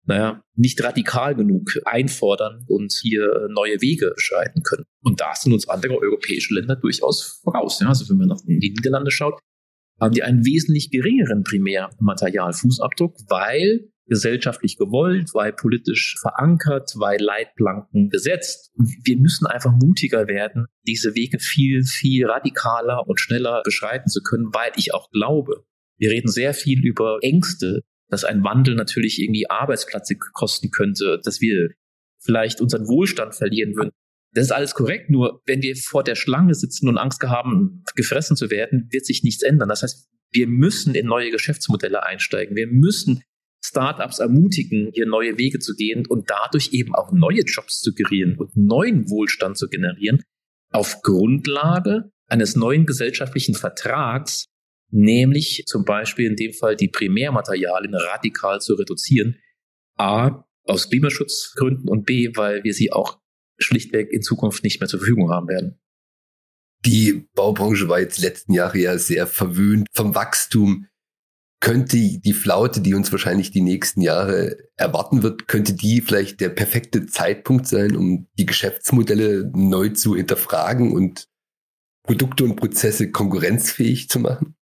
naja, 0.04 0.42
nicht 0.54 0.82
radikal 0.82 1.35
genug 1.35 1.70
einfordern 1.85 2.64
und 2.68 2.92
hier 2.92 3.48
neue 3.50 3.80
Wege 3.80 4.12
beschreiten 4.14 4.62
können. 4.62 4.85
Und 5.02 5.20
da 5.20 5.35
sind 5.35 5.52
uns 5.52 5.68
andere 5.68 5.98
europäische 5.98 6.54
Länder 6.54 6.76
durchaus 6.76 7.40
voraus. 7.42 7.80
Ja, 7.80 7.88
also 7.88 8.08
wenn 8.08 8.18
man 8.18 8.28
nach 8.28 8.40
die 8.46 8.58
Niederlande 8.58 9.11
schaut, 9.11 9.40
haben 10.00 10.14
die 10.14 10.22
einen 10.22 10.44
wesentlich 10.44 10.90
geringeren 10.90 11.44
Primärmaterialfußabdruck, 11.44 13.16
weil 13.28 13.91
gesellschaftlich 14.07 14.77
gewollt, 14.77 15.31
weil 15.33 15.53
politisch 15.53 16.17
verankert, 16.21 16.93
weil 16.97 17.21
Leitplanken 17.21 18.09
gesetzt. 18.09 18.73
Wir 19.05 19.17
müssen 19.17 19.47
einfach 19.47 19.73
mutiger 19.73 20.27
werden, 20.27 20.67
diese 20.87 21.15
Wege 21.15 21.38
viel, 21.38 21.85
viel 21.85 22.27
radikaler 22.27 23.07
und 23.07 23.21
schneller 23.21 23.62
beschreiten 23.65 24.09
zu 24.09 24.23
können, 24.23 24.51
weil 24.53 24.73
ich 24.77 24.95
auch 24.95 25.11
glaube, 25.11 25.65
wir 25.99 26.11
reden 26.11 26.29
sehr 26.29 26.53
viel 26.53 26.85
über 26.85 27.19
Ängste, 27.23 27.83
dass 28.09 28.25
ein 28.25 28.45
Wandel 28.45 28.75
natürlich 28.75 29.21
irgendwie 29.21 29.49
Arbeitsplätze 29.49 30.17
kosten 30.33 30.71
könnte, 30.71 31.21
dass 31.25 31.41
wir 31.41 31.71
vielleicht 32.19 32.61
unseren 32.61 32.87
Wohlstand 32.87 33.35
verlieren 33.35 33.75
würden. 33.75 33.91
Das 34.35 34.45
ist 34.47 34.53
alles 34.53 34.75
korrekt, 34.75 35.11
nur 35.11 35.43
wenn 35.47 35.62
wir 35.62 35.77
vor 35.77 36.03
der 36.05 36.15
Schlange 36.15 36.55
sitzen 36.55 36.88
und 36.88 36.99
Angst 36.99 37.23
haben, 37.23 37.85
gefressen 37.95 38.37
zu 38.37 38.51
werden, 38.51 38.88
wird 38.91 39.05
sich 39.05 39.23
nichts 39.23 39.43
ändern. 39.43 39.69
Das 39.69 39.83
heißt, 39.83 40.09
wir 40.31 40.47
müssen 40.47 40.95
in 40.95 41.07
neue 41.07 41.31
Geschäftsmodelle 41.31 42.03
einsteigen. 42.05 42.57
Wir 42.57 42.67
müssen 42.67 43.23
Startups 43.64 44.18
ermutigen, 44.18 44.90
hier 44.92 45.07
neue 45.07 45.38
Wege 45.38 45.59
zu 45.59 45.75
gehen 45.75 46.07
und 46.07 46.29
dadurch 46.29 46.70
eben 46.72 46.94
auch 46.94 47.12
neue 47.12 47.42
Jobs 47.42 47.81
zu 47.81 47.94
kreieren 47.94 48.37
und 48.38 48.57
neuen 48.57 49.09
Wohlstand 49.09 49.57
zu 49.57 49.68
generieren 49.68 50.22
auf 50.72 51.03
Grundlage 51.03 52.11
eines 52.27 52.57
neuen 52.57 52.87
gesellschaftlichen 52.87 53.55
Vertrags, 53.55 54.46
nämlich 54.90 55.64
zum 55.66 55.85
Beispiel 55.85 56.27
in 56.27 56.37
dem 56.37 56.53
Fall 56.53 56.77
die 56.77 56.88
Primärmaterialien 56.88 57.94
radikal 57.94 58.61
zu 58.61 58.75
reduzieren. 58.75 59.38
A, 59.98 60.44
aus 60.64 60.88
Klimaschutzgründen 60.88 61.88
und 61.88 62.07
B, 62.07 62.31
weil 62.35 62.64
wir 62.64 62.72
sie 62.75 62.92
auch 62.92 63.20
schlichtweg 63.59 64.11
in 64.11 64.22
Zukunft 64.22 64.64
nicht 64.64 64.81
mehr 64.81 64.88
zur 64.88 65.01
Verfügung 65.01 65.31
haben 65.31 65.48
werden. 65.48 65.79
Die 66.85 67.29
Baubranche 67.35 67.88
war 67.88 68.01
jetzt 68.01 68.18
letzten 68.18 68.55
Jahre 68.55 68.79
ja 68.79 68.98
sehr 68.98 69.27
verwöhnt 69.27 69.87
vom 69.92 70.14
Wachstum. 70.14 70.87
Könnte 71.62 71.96
die 71.96 72.33
Flaute, 72.33 72.81
die 72.81 72.92
uns 72.92 73.12
wahrscheinlich 73.12 73.53
die 73.53 73.61
nächsten 73.61 74.01
Jahre 74.01 74.57
erwarten 74.75 75.22
wird, 75.22 75.46
könnte 75.46 75.75
die 75.75 76.01
vielleicht 76.01 76.40
der 76.40 76.48
perfekte 76.48 77.07
Zeitpunkt 77.07 77.68
sein, 77.68 77.94
um 77.94 78.27
die 78.37 78.46
Geschäftsmodelle 78.46 79.48
neu 79.55 79.90
zu 79.90 80.16
hinterfragen 80.16 80.90
und 80.90 81.29
Produkte 82.03 82.42
und 82.42 82.57
Prozesse 82.57 83.12
konkurrenzfähig 83.12 84.09
zu 84.09 84.18
machen? 84.18 84.57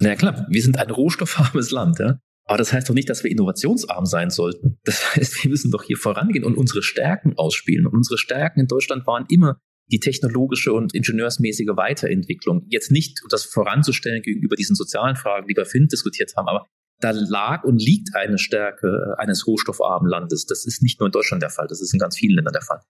Na 0.00 0.08
ja, 0.08 0.16
klar, 0.16 0.46
wir 0.48 0.62
sind 0.62 0.78
ein 0.78 0.90
rohstoffarmes 0.90 1.70
Land, 1.70 1.98
ja. 1.98 2.18
Aber 2.46 2.56
das 2.56 2.72
heißt 2.72 2.88
doch 2.88 2.94
nicht, 2.94 3.10
dass 3.10 3.24
wir 3.24 3.30
innovationsarm 3.30 4.06
sein 4.06 4.30
sollten. 4.30 4.78
Das 4.84 5.04
heißt, 5.16 5.44
wir 5.44 5.50
müssen 5.50 5.70
doch 5.70 5.82
hier 5.82 5.98
vorangehen 5.98 6.46
und 6.46 6.56
unsere 6.56 6.82
Stärken 6.82 7.36
ausspielen. 7.36 7.86
Und 7.86 7.94
unsere 7.94 8.16
Stärken 8.16 8.60
in 8.60 8.68
Deutschland 8.68 9.06
waren 9.06 9.26
immer 9.28 9.60
die 9.90 10.00
technologische 10.00 10.72
und 10.72 10.94
ingenieursmäßige 10.94 11.76
Weiterentwicklung. 11.76 12.66
Jetzt 12.68 12.90
nicht, 12.90 13.22
um 13.22 13.28
das 13.28 13.44
voranzustellen 13.44 14.22
gegenüber 14.22 14.56
diesen 14.56 14.76
sozialen 14.76 15.16
Fragen, 15.16 15.46
die 15.48 15.56
wir 15.56 15.66
Finn 15.66 15.88
diskutiert 15.88 16.34
haben, 16.36 16.48
aber 16.48 16.66
da 17.00 17.10
lag 17.12 17.64
und 17.64 17.80
liegt 17.80 18.14
eine 18.14 18.38
Stärke 18.38 19.14
eines 19.18 19.46
rohstoffarmen 19.46 20.10
Landes. 20.10 20.46
Das 20.46 20.66
ist 20.66 20.82
nicht 20.82 20.98
nur 21.00 21.06
in 21.06 21.12
Deutschland 21.12 21.42
der 21.42 21.50
Fall, 21.50 21.66
das 21.68 21.80
ist 21.80 21.92
in 21.92 21.98
ganz 21.98 22.16
vielen 22.16 22.34
Ländern 22.34 22.52
der 22.52 22.62
Fall. 22.62 22.80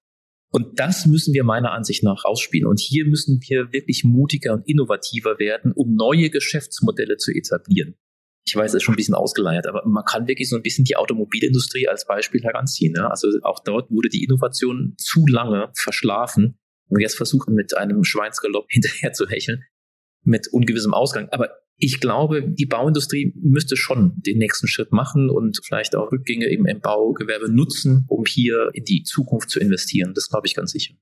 Und 0.51 0.81
das 0.81 1.05
müssen 1.05 1.35
wir 1.35 1.45
meiner 1.45 1.73
Ansicht 1.73 2.03
nach 2.03 2.25
ausspielen. 2.25 2.67
Und 2.67 2.81
hier 2.81 3.05
müssen 3.05 3.39
wir 3.47 3.71
wirklich 3.71 4.03
mutiger 4.05 4.55
und 4.55 4.67
innovativer 4.67 5.39
werden, 5.39 5.73
um 5.73 5.95
neue 5.95 6.31
Geschäftsmodelle 6.31 7.19
zu 7.19 7.33
etablieren 7.33 7.97
ich 8.49 8.57
weiß, 8.57 8.71
es 8.71 8.77
ist 8.77 8.83
schon 8.83 8.95
ein 8.95 8.97
bisschen 8.97 9.15
ausgeleiert, 9.15 9.67
aber 9.67 9.83
man 9.87 10.05
kann 10.05 10.27
wirklich 10.27 10.49
so 10.49 10.57
ein 10.57 10.63
bisschen 10.63 10.85
die 10.85 10.97
Automobilindustrie 10.97 11.87
als 11.89 12.07
Beispiel 12.07 12.43
heranziehen. 12.43 12.95
Ja? 12.97 13.09
Also 13.09 13.29
auch 13.43 13.61
dort 13.63 13.91
wurde 13.91 14.09
die 14.09 14.25
Innovation 14.25 14.95
zu 14.97 15.27
lange 15.27 15.71
verschlafen. 15.75 16.59
Und 16.89 17.01
jetzt 17.01 17.17
versuchen 17.17 17.55
mit 17.55 17.77
einem 17.77 18.05
Schweinsgalopp 18.05 18.67
hinterher 18.71 19.13
zu 19.13 19.29
hecheln, 19.29 19.65
mit 20.23 20.49
ungewissem 20.49 20.95
Ausgang. 20.95 21.29
Aber 21.31 21.51
ich 21.77 22.01
glaube, 22.01 22.43
die 22.43 22.67
Bauindustrie 22.67 23.33
müsste 23.41 23.77
schon 23.77 24.15
den 24.17 24.39
nächsten 24.39 24.67
Schritt 24.67 24.93
machen 24.93 25.31
und 25.31 25.61
vielleicht 25.65 25.95
auch 25.95 26.11
Rückgänge 26.11 26.47
im, 26.47 26.67
im 26.67 26.81
Baugewerbe 26.81 27.53
nutzen, 27.53 28.05
um 28.09 28.25
hier 28.27 28.71
in 28.73 28.85
die 28.85 29.05
Zukunft 29.05 29.51
zu 29.51 29.61
investieren. 29.61 30.13
Das 30.15 30.29
glaube 30.29 30.47
ich 30.49 30.55
ganz 30.55 30.73
sicher. 30.73 30.95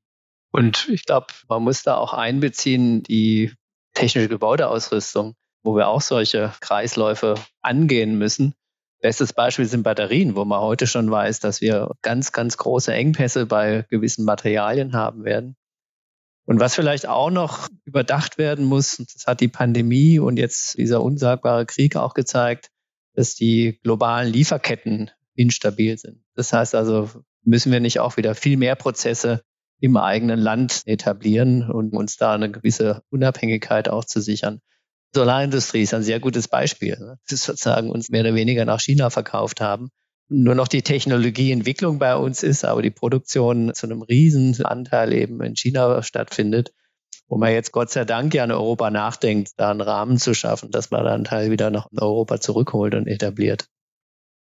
Und 0.52 0.88
ich 0.90 1.06
glaube, 1.06 1.28
man 1.48 1.62
muss 1.62 1.82
da 1.82 1.96
auch 1.96 2.12
einbeziehen, 2.12 3.02
die 3.02 3.52
technische 3.94 4.28
Gebäudeausrüstung 4.28 5.34
wo 5.66 5.76
wir 5.76 5.88
auch 5.88 6.00
solche 6.00 6.54
Kreisläufe 6.60 7.34
angehen 7.60 8.16
müssen. 8.16 8.54
Bestes 9.02 9.34
Beispiel 9.34 9.66
sind 9.66 9.82
Batterien, 9.82 10.36
wo 10.36 10.44
man 10.46 10.60
heute 10.60 10.86
schon 10.86 11.10
weiß, 11.10 11.40
dass 11.40 11.60
wir 11.60 11.90
ganz, 12.00 12.32
ganz 12.32 12.56
große 12.56 12.94
Engpässe 12.94 13.44
bei 13.44 13.84
gewissen 13.90 14.24
Materialien 14.24 14.94
haben 14.94 15.24
werden. 15.24 15.56
Und 16.46 16.60
was 16.60 16.76
vielleicht 16.76 17.06
auch 17.06 17.30
noch 17.30 17.68
überdacht 17.84 18.38
werden 18.38 18.64
muss, 18.64 18.96
das 18.96 19.26
hat 19.26 19.40
die 19.40 19.48
Pandemie 19.48 20.20
und 20.20 20.38
jetzt 20.38 20.78
dieser 20.78 21.02
unsagbare 21.02 21.66
Krieg 21.66 21.96
auch 21.96 22.14
gezeigt, 22.14 22.70
dass 23.14 23.34
die 23.34 23.80
globalen 23.82 24.32
Lieferketten 24.32 25.10
instabil 25.34 25.98
sind. 25.98 26.22
Das 26.34 26.52
heißt 26.52 26.74
also, 26.74 27.10
müssen 27.42 27.72
wir 27.72 27.80
nicht 27.80 27.98
auch 27.98 28.16
wieder 28.16 28.34
viel 28.34 28.56
mehr 28.56 28.76
Prozesse 28.76 29.42
im 29.80 29.96
eigenen 29.96 30.38
Land 30.38 30.82
etablieren 30.86 31.68
und 31.68 31.92
uns 31.92 32.16
da 32.16 32.34
eine 32.34 32.50
gewisse 32.50 33.02
Unabhängigkeit 33.10 33.88
auch 33.88 34.04
zu 34.04 34.20
sichern. 34.20 34.60
Solarindustrie 35.14 35.82
ist 35.82 35.94
ein 35.94 36.02
sehr 36.02 36.20
gutes 36.20 36.48
Beispiel. 36.48 36.96
Ne? 36.98 37.18
Sozusagen 37.24 37.90
uns 37.90 38.08
mehr 38.08 38.22
oder 38.22 38.34
weniger 38.34 38.64
nach 38.64 38.80
China 38.80 39.10
verkauft 39.10 39.60
haben. 39.60 39.90
Nur 40.28 40.54
noch 40.54 40.68
die 40.68 40.82
Technologieentwicklung 40.82 41.98
bei 41.98 42.16
uns 42.16 42.42
ist, 42.42 42.64
aber 42.64 42.82
die 42.82 42.90
Produktion 42.90 43.72
zu 43.74 43.86
einem 43.86 44.02
riesen 44.02 44.60
Anteil 44.64 45.12
eben 45.12 45.40
in 45.40 45.54
China 45.54 46.02
stattfindet, 46.02 46.72
wo 47.28 47.38
man 47.38 47.52
jetzt 47.52 47.70
Gott 47.70 47.90
sei 47.90 48.04
Dank 48.04 48.34
ja 48.34 48.44
in 48.44 48.50
Europa 48.50 48.90
nachdenkt, 48.90 49.52
da 49.56 49.70
einen 49.70 49.80
Rahmen 49.80 50.18
zu 50.18 50.34
schaffen, 50.34 50.70
dass 50.70 50.90
man 50.90 51.04
dann 51.04 51.24
Teil 51.24 51.50
wieder 51.50 51.70
nach 51.70 51.88
Europa 51.96 52.40
zurückholt 52.40 52.94
und 52.94 53.06
etabliert. 53.06 53.68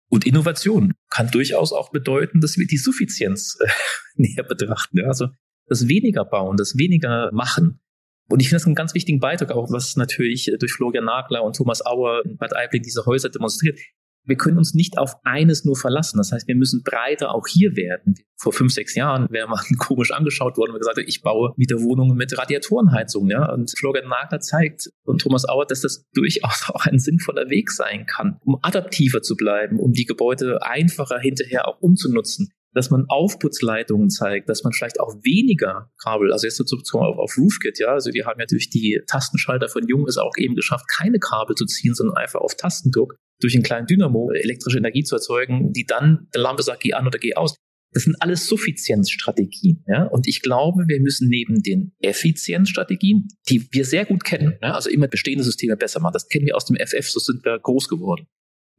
Und 0.09 0.27
Innovation 0.27 0.93
kann 1.11 1.31
durchaus 1.31 1.73
auch 1.73 1.91
bedeuten, 1.91 2.41
dass 2.41 2.59
wir 2.59 2.67
die 2.67 2.77
Suffizienz 2.77 3.57
äh, 3.61 3.69
näher 4.15 4.45
betrachten. 4.45 5.01
Also 5.05 5.29
das 5.67 5.89
weniger 5.89 6.25
bauen, 6.25 6.57
das 6.57 6.77
weniger 6.77 7.31
machen, 7.33 7.81
und 8.29 8.41
ich 8.41 8.49
finde 8.49 8.61
das 8.61 8.67
einen 8.67 8.75
ganz 8.75 8.95
wichtigen 8.95 9.21
Beitrag 9.21 9.51
auch, 9.51 9.71
was 9.71 9.97
natürlich 9.97 10.51
durch 10.59 10.73
Florian 10.73 11.05
Nagler 11.05 11.43
und 11.43 11.55
Thomas 11.55 11.85
Auer 11.85 12.25
in 12.25 12.39
Bad 12.39 12.57
Aibling 12.57 12.83
diese 12.83 13.05
Häuser 13.05 13.29
demonstriert. 13.29 13.79
Wir 14.25 14.37
können 14.37 14.59
uns 14.59 14.75
nicht 14.75 14.99
auf 14.99 15.15
eines 15.25 15.65
nur 15.65 15.77
verlassen. 15.77 16.19
Das 16.19 16.33
heißt, 16.33 16.47
wir 16.47 16.55
müssen 16.55 16.83
breiter 16.83 17.35
auch 17.35 17.47
hier 17.49 17.77
werden. 17.77 18.15
Vor 18.37 18.53
fünf, 18.53 18.73
sechs 18.73 18.95
Jahren 18.95 19.29
wäre 19.31 19.49
man 19.49 19.59
komisch 19.79 20.13
angeschaut 20.13 20.57
worden 20.57 20.73
und 20.73 20.79
gesagt, 20.79 20.99
ich 20.99 21.23
baue 21.23 21.53
wieder 21.57 21.81
Wohnungen 21.81 22.17
mit 22.17 22.37
Radiatorenheizung. 22.37 23.29
Ja? 23.29 23.53
Und 23.53 23.73
Florian 23.77 24.09
Nagler 24.09 24.41
zeigt 24.41 24.91
und 25.05 25.21
Thomas 25.21 25.49
Auer, 25.49 25.67
dass 25.67 25.81
das 25.81 26.07
durchaus 26.13 26.71
auch 26.75 26.87
ein 26.87 26.99
sinnvoller 26.99 27.51
Weg 27.51 27.71
sein 27.71 28.07
kann, 28.07 28.39
um 28.45 28.59
adaptiver 28.63 29.23
zu 29.23 29.37
bleiben, 29.37 29.79
um 29.79 29.93
die 29.93 30.05
Gebäude 30.05 30.63
einfacher 30.63 31.19
hinterher 31.19 31.69
auch 31.69 31.81
umzunutzen 31.81 32.53
dass 32.75 32.91
man 32.91 33.05
Aufputzleitungen 33.09 34.11
zeigt, 34.11 34.49
dass 34.49 34.65
man 34.65 34.73
vielleicht 34.73 35.01
auch 35.01 35.15
weniger 35.23 35.91
Kabel, 36.03 36.33
also 36.33 36.47
jetzt 36.47 36.57
sozusagen 36.57 37.05
auf, 37.05 37.19
auf 37.19 37.37
RoofKit, 37.37 37.79
ja, 37.79 37.89
also 37.89 38.13
wir 38.13 38.27
haben 38.27 38.41
ja 38.41 38.47
durch 38.47 38.71
die 38.71 39.01
Tastenschalter 39.07 39.69
von 39.69 39.87
Jung 39.87 40.07
es 40.07 40.19
auch 40.19 40.33
eben 40.39 40.55
geschafft, 40.55 40.87
keine 40.89 41.19
Kabel 41.19 41.55
zu 41.55 41.67
ziehen, 41.67 41.95
sondern 41.95 42.17
einfach 42.17 42.41
auf 42.41 42.55
Tastendruck 42.57 43.17
durch 43.41 43.55
einen 43.55 43.65
kleinen 43.65 43.87
Dynamo 43.87 44.31
elektrische 44.33 44.79
Energie 44.79 45.03
zu 45.03 45.17
erzeugen, 45.17 45.73
die 45.73 45.85
dann 45.85 46.29
der 46.35 46.43
Lampe 46.43 46.63
sagt, 46.63 46.83
geh 46.83 46.93
an 46.95 47.07
oder 47.07 47.19
geh 47.19 47.35
aus. 47.35 47.57
Das 47.95 48.05
sind 48.05 48.17
alles 48.21 48.47
Suffizienzstrategien. 48.47 49.85
Ja? 49.87 50.05
Und 50.05 50.27
ich 50.27 50.41
glaube, 50.41 50.85
wir 50.89 51.01
müssen 51.01 51.29
neben 51.29 51.63
den 51.63 51.93
Effizienzstrategien, 52.01 53.29
die 53.51 53.69
wir 53.71 53.85
sehr 53.85 54.07
gut 54.07 54.25
kennen, 54.25 54.55
ja? 54.63 54.75
also 54.75 54.89
immer 54.89 55.09
bestehende 55.09 55.45
Systeme 55.45 55.77
besser 55.77 56.01
machen, 56.01 56.15
das 56.15 56.29
kennen 56.29 56.47
wir 56.47 56.57
aus 56.57 56.65
dem 56.65 56.77
FF, 56.77 57.11
so 57.11 57.21
sind 57.21 57.45
wir 57.45 57.59
groß 57.59 57.89
geworden. 57.89 58.27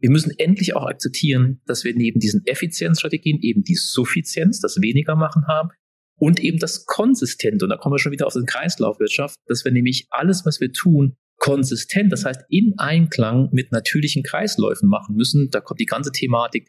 Wir 0.03 0.11
müssen 0.11 0.33
endlich 0.37 0.75
auch 0.75 0.85
akzeptieren, 0.85 1.61
dass 1.65 1.85
wir 1.85 1.95
neben 1.95 2.19
diesen 2.19 2.45
Effizienzstrategien 2.45 3.39
eben 3.39 3.63
die 3.63 3.75
Suffizienz, 3.75 4.59
das 4.59 4.81
weniger 4.81 5.15
machen 5.15 5.47
haben 5.47 5.69
und 6.19 6.41
eben 6.41 6.59
das 6.59 6.85
Konsistente. 6.85 7.63
Und 7.63 7.69
da 7.69 7.77
kommen 7.77 7.93
wir 7.93 7.99
schon 7.99 8.11
wieder 8.11 8.27
auf 8.27 8.33
den 8.33 8.45
Kreislaufwirtschaft, 8.45 9.37
dass 9.47 9.63
wir 9.63 9.71
nämlich 9.71 10.07
alles, 10.09 10.45
was 10.45 10.59
wir 10.59 10.73
tun, 10.73 11.15
konsistent, 11.37 12.11
das 12.11 12.25
heißt 12.25 12.41
in 12.49 12.73
Einklang 12.79 13.47
mit 13.53 13.71
natürlichen 13.71 14.23
Kreisläufen 14.23 14.89
machen 14.89 15.15
müssen. 15.15 15.49
Da 15.51 15.61
kommt 15.61 15.79
die 15.79 15.85
ganze 15.85 16.11
Thematik 16.11 16.67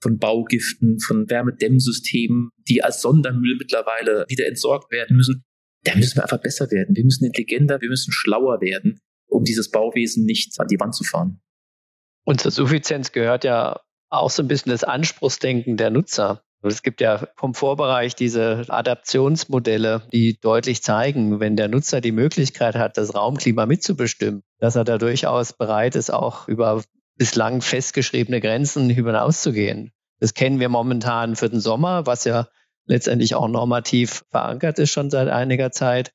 von 0.00 0.18
Baugiften, 0.18 1.00
von 1.00 1.28
Wärmedämmsystemen, 1.28 2.50
die 2.68 2.84
als 2.84 3.02
Sondermüll 3.02 3.56
mittlerweile 3.58 4.26
wieder 4.28 4.46
entsorgt 4.46 4.92
werden 4.92 5.16
müssen. 5.16 5.42
Da 5.82 5.96
müssen 5.96 6.18
wir 6.18 6.22
einfach 6.22 6.40
besser 6.40 6.70
werden. 6.70 6.94
Wir 6.94 7.02
müssen 7.02 7.24
intelligenter, 7.24 7.80
wir 7.80 7.88
müssen 7.88 8.12
schlauer 8.12 8.60
werden, 8.60 9.00
um 9.28 9.42
dieses 9.42 9.72
Bauwesen 9.72 10.24
nicht 10.24 10.54
an 10.60 10.68
die 10.68 10.78
Wand 10.78 10.94
zu 10.94 11.02
fahren. 11.02 11.40
Und 12.26 12.40
zur 12.40 12.50
Suffizienz 12.50 13.12
gehört 13.12 13.44
ja 13.44 13.80
auch 14.10 14.30
so 14.30 14.42
ein 14.42 14.48
bisschen 14.48 14.72
das 14.72 14.82
Anspruchsdenken 14.82 15.76
der 15.76 15.90
Nutzer. 15.90 16.42
Es 16.60 16.82
gibt 16.82 17.00
ja 17.00 17.28
vom 17.36 17.54
Vorbereich 17.54 18.16
diese 18.16 18.64
Adaptionsmodelle, 18.66 20.02
die 20.12 20.36
deutlich 20.40 20.82
zeigen, 20.82 21.38
wenn 21.38 21.54
der 21.54 21.68
Nutzer 21.68 22.00
die 22.00 22.10
Möglichkeit 22.10 22.74
hat, 22.74 22.96
das 22.96 23.14
Raumklima 23.14 23.66
mitzubestimmen, 23.66 24.42
dass 24.58 24.74
er 24.74 24.82
da 24.82 24.98
durchaus 24.98 25.52
bereit 25.52 25.94
ist, 25.94 26.10
auch 26.10 26.48
über 26.48 26.82
bislang 27.16 27.60
festgeschriebene 27.60 28.40
Grenzen 28.40 28.90
hinauszugehen. 28.90 29.92
Das 30.18 30.34
kennen 30.34 30.58
wir 30.58 30.68
momentan 30.68 31.36
für 31.36 31.48
den 31.48 31.60
Sommer, 31.60 32.06
was 32.06 32.24
ja 32.24 32.48
letztendlich 32.86 33.36
auch 33.36 33.46
normativ 33.46 34.24
verankert 34.32 34.80
ist 34.80 34.90
schon 34.90 35.10
seit 35.10 35.28
einiger 35.28 35.70
Zeit. 35.70 36.12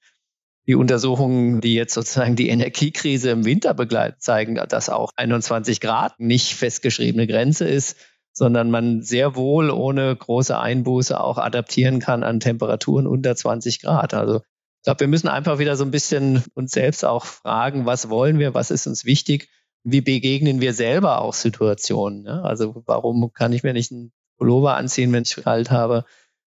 Die 0.72 0.76
Untersuchungen, 0.76 1.60
die 1.60 1.74
jetzt 1.74 1.94
sozusagen 1.94 2.38
die 2.38 2.48
Energiekrise 2.48 3.30
im 3.30 3.44
Winter 3.44 3.74
begleiten, 3.74 4.22
zeigen, 4.22 4.56
dass 4.56 4.88
auch 4.88 5.12
21 5.18 5.82
Grad 5.82 6.18
nicht 6.18 6.56
festgeschriebene 6.56 7.28
Grenze 7.28 7.68
ist, 7.68 7.98
sondern 8.32 8.72
man 8.72 9.02
sehr 9.02 9.36
wohl 9.36 9.70
ohne 9.70 10.16
große 10.16 10.58
Einbuße 10.58 11.20
auch 11.20 11.38
adaptieren 11.38 12.00
kann 12.00 12.24
an 12.24 12.40
Temperaturen 12.40 13.06
unter 13.06 13.36
20 13.36 13.82
Grad. 13.82 14.14
Also 14.14 14.38
ich 14.38 14.84
glaube, 14.86 15.02
wir 15.02 15.10
müssen 15.10 15.28
einfach 15.28 15.60
wieder 15.60 15.76
so 15.76 15.84
ein 15.84 15.92
bisschen 15.92 16.42
uns 16.54 16.72
selbst 16.72 17.04
auch 17.04 17.26
fragen, 17.26 17.86
was 17.86 18.10
wollen 18.10 18.40
wir, 18.40 18.54
was 18.54 18.72
ist 18.72 18.88
uns 18.88 19.04
wichtig, 19.04 19.50
wie 19.84 20.00
begegnen 20.00 20.62
wir 20.62 20.74
selber 20.74 21.20
auch 21.20 21.34
Situationen. 21.34 22.22
Ne? 22.22 22.46
Also 22.46 22.82
warum 22.86 23.34
kann 23.34 23.52
ich 23.52 23.64
mir 23.64 23.74
nicht 23.74 23.92
einen 23.92 24.14
Pullover 24.38 24.78
anziehen, 24.78 25.12
wenn 25.12 25.24
ich 25.24 25.36
kalt 25.36 25.70
habe? 25.70 26.06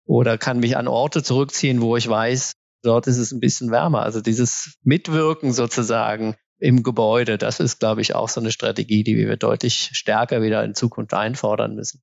oder 0.06 0.38
kann 0.38 0.60
mich 0.60 0.78
an 0.78 0.88
Orte 0.88 1.24
zurückziehen, 1.24 1.82
wo 1.82 1.96
ich 1.96 2.10
weiß, 2.10 2.54
dort 2.84 3.08
ist 3.08 3.18
es 3.18 3.32
ein 3.32 3.40
bisschen 3.40 3.72
wärmer. 3.72 4.04
Also 4.04 4.22
dieses 4.22 4.78
Mitwirken 4.84 5.54
sozusagen 5.54 6.36
im 6.58 6.84
Gebäude, 6.84 7.38
das 7.38 7.60
ist, 7.60 7.80
glaube 7.80 8.02
ich, 8.02 8.14
auch 8.14 8.30
so 8.30 8.40
eine 8.40 8.52
Strategie, 8.52 9.04
die 9.04 9.18
wir 9.18 9.36
deutlich 9.38 9.90
stärker 9.94 10.42
wieder 10.42 10.64
in 10.64 10.76
Zukunft 10.76 11.14
einfordern 11.14 11.76
müssen. 11.76 12.02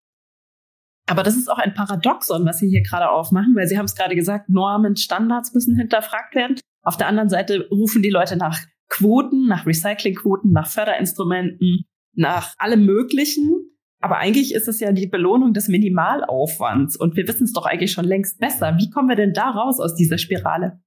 Aber 1.07 1.23
das 1.23 1.37
ist 1.37 1.49
auch 1.49 1.59
ein 1.59 1.75
Paradoxon, 1.75 2.45
was 2.45 2.59
Sie 2.59 2.69
hier 2.69 2.83
gerade 2.83 3.09
aufmachen, 3.09 3.55
weil 3.57 3.67
Sie 3.67 3.79
haben 3.79 3.87
es 3.87 3.95
gerade 3.95 4.15
gesagt, 4.15 4.51
Normen, 4.51 4.97
Standards 4.97 5.55
müssen 5.55 5.77
hinterfragt 5.77 6.35
werden. 6.35 6.57
Auf 6.83 6.97
der 6.97 7.07
anderen 7.07 7.31
Seite 7.31 7.67
rufen 7.71 8.03
die 8.03 8.11
Leute 8.11 8.37
nach 8.37 8.59
Quoten, 8.89 9.47
nach 9.47 9.65
Recyclingquoten, 9.65 10.53
nach 10.53 10.69
Förderinstrumenten, 10.69 11.85
nach 12.15 12.55
allem 12.59 12.85
Möglichen. 12.85 13.78
Aber 14.01 14.19
eigentlich 14.19 14.55
ist 14.55 14.69
es 14.69 14.81
ja 14.81 14.93
die 14.93 15.09
Belohnung 15.09 15.53
des 15.53 15.69
Minimalaufwands 15.69 16.97
und 16.97 17.17
wir 17.17 17.27
wissen 17.27 17.45
es 17.45 17.53
doch 17.53 17.67
eigentlich 17.67 17.93
schon 17.93 18.05
längst 18.05 18.39
besser. 18.39 18.77
Wie 18.79 18.91
kommen 18.91 19.09
wir 19.09 19.17
denn 19.17 19.33
da 19.33 19.51
raus 19.51 19.81
aus 19.81 19.95
dieser 19.97 20.19
Spirale? 20.19 20.81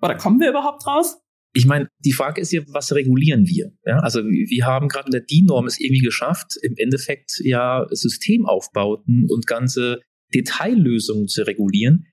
Oder 0.00 0.16
kommen 0.16 0.40
wir 0.40 0.50
überhaupt 0.50 0.86
raus? 0.86 1.20
Ich 1.56 1.66
meine, 1.66 1.88
die 2.00 2.12
Frage 2.12 2.40
ist 2.40 2.52
ja, 2.52 2.62
was 2.66 2.92
regulieren 2.94 3.46
wir? 3.46 3.72
Ja, 3.84 3.98
also 3.98 4.20
wir 4.20 4.66
haben 4.66 4.88
gerade 4.88 5.06
in 5.06 5.12
der 5.12 5.20
DIN-Norm 5.20 5.66
es 5.66 5.80
irgendwie 5.80 6.02
geschafft, 6.02 6.56
im 6.62 6.74
Endeffekt 6.76 7.40
ja 7.44 7.86
Systemaufbauten 7.90 9.28
und 9.30 9.46
ganze 9.46 10.00
Detaillösungen 10.34 11.28
zu 11.28 11.46
regulieren, 11.46 12.06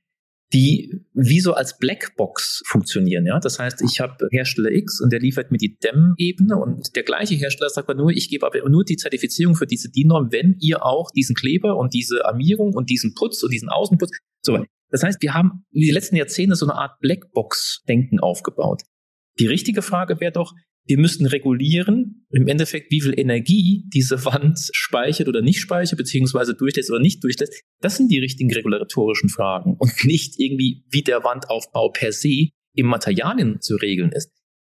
die 0.54 1.02
wie 1.14 1.40
so 1.40 1.54
als 1.54 1.78
Blackbox 1.78 2.64
funktionieren. 2.66 3.26
Ja, 3.26 3.40
das 3.40 3.60
heißt, 3.60 3.82
ich 3.82 4.00
habe 4.00 4.28
Hersteller 4.32 4.72
X 4.72 5.00
und 5.02 5.12
der 5.12 5.20
liefert 5.20 5.52
mir 5.52 5.58
die 5.58 5.78
DEM-Ebene 5.78 6.58
und 6.58 6.96
der 6.96 7.04
gleiche 7.04 7.36
Hersteller 7.36 7.70
sagt 7.70 7.90
aber 7.90 7.98
nur, 7.98 8.12
ich 8.12 8.30
gebe 8.30 8.46
aber 8.46 8.68
nur 8.70 8.84
die 8.84 8.98
Zertifizierung 8.98 9.56
für 9.56 9.68
diese 9.68 9.90
DIN-Norm, 9.90 10.32
wenn 10.32 10.58
ihr 10.60 10.86
auch 10.86 11.12
diesen 11.12 11.36
Kleber 11.36 11.78
und 11.78 11.94
diese 11.94 12.26
Armierung 12.26 12.74
und 12.74 12.90
diesen 12.90 13.14
Putz 13.14 13.44
und 13.44 13.52
diesen 13.52 13.70
Außenputz 13.70 14.12
so. 14.42 14.66
Das 14.90 15.04
heißt, 15.04 15.22
wir 15.22 15.34
haben 15.34 15.66
in 15.72 15.82
den 15.82 15.94
letzten 15.94 16.18
Jahrzehnten 16.18 16.56
so 16.56 16.66
eine 16.66 16.76
Art 16.76 17.00
Blackbox-Denken 17.00 18.20
aufgebaut. 18.20 18.82
Die 19.40 19.48
richtige 19.48 19.82
Frage 19.82 20.20
wäre 20.20 20.34
doch, 20.34 20.54
wir 20.86 20.98
müssten 20.98 21.26
regulieren, 21.26 22.26
im 22.32 22.48
Endeffekt, 22.48 22.92
wie 22.92 23.02
viel 23.02 23.18
Energie 23.18 23.86
diese 23.94 24.26
Wand 24.26 24.60
speichert 24.74 25.28
oder 25.28 25.42
nicht 25.42 25.60
speichert, 25.60 25.98
beziehungsweise 25.98 26.56
durchlässt 26.56 26.90
oder 26.90 27.00
nicht 27.00 27.24
durchlässt. 27.24 27.62
Das 27.82 27.98
sind 27.98 28.12
die 28.12 28.20
richtigen 28.20 28.52
regulatorischen 28.52 29.30
Fragen 29.30 29.76
und 29.78 30.04
nicht 30.04 30.40
irgendwie, 30.40 30.84
wie 30.90 31.04
der 31.04 31.24
Wandaufbau 31.24 31.90
per 31.90 32.12
se 32.12 32.50
im 32.74 32.88
Materialien 32.88 33.62
zu 33.62 33.76
regeln 33.76 34.12
ist. 34.12 34.32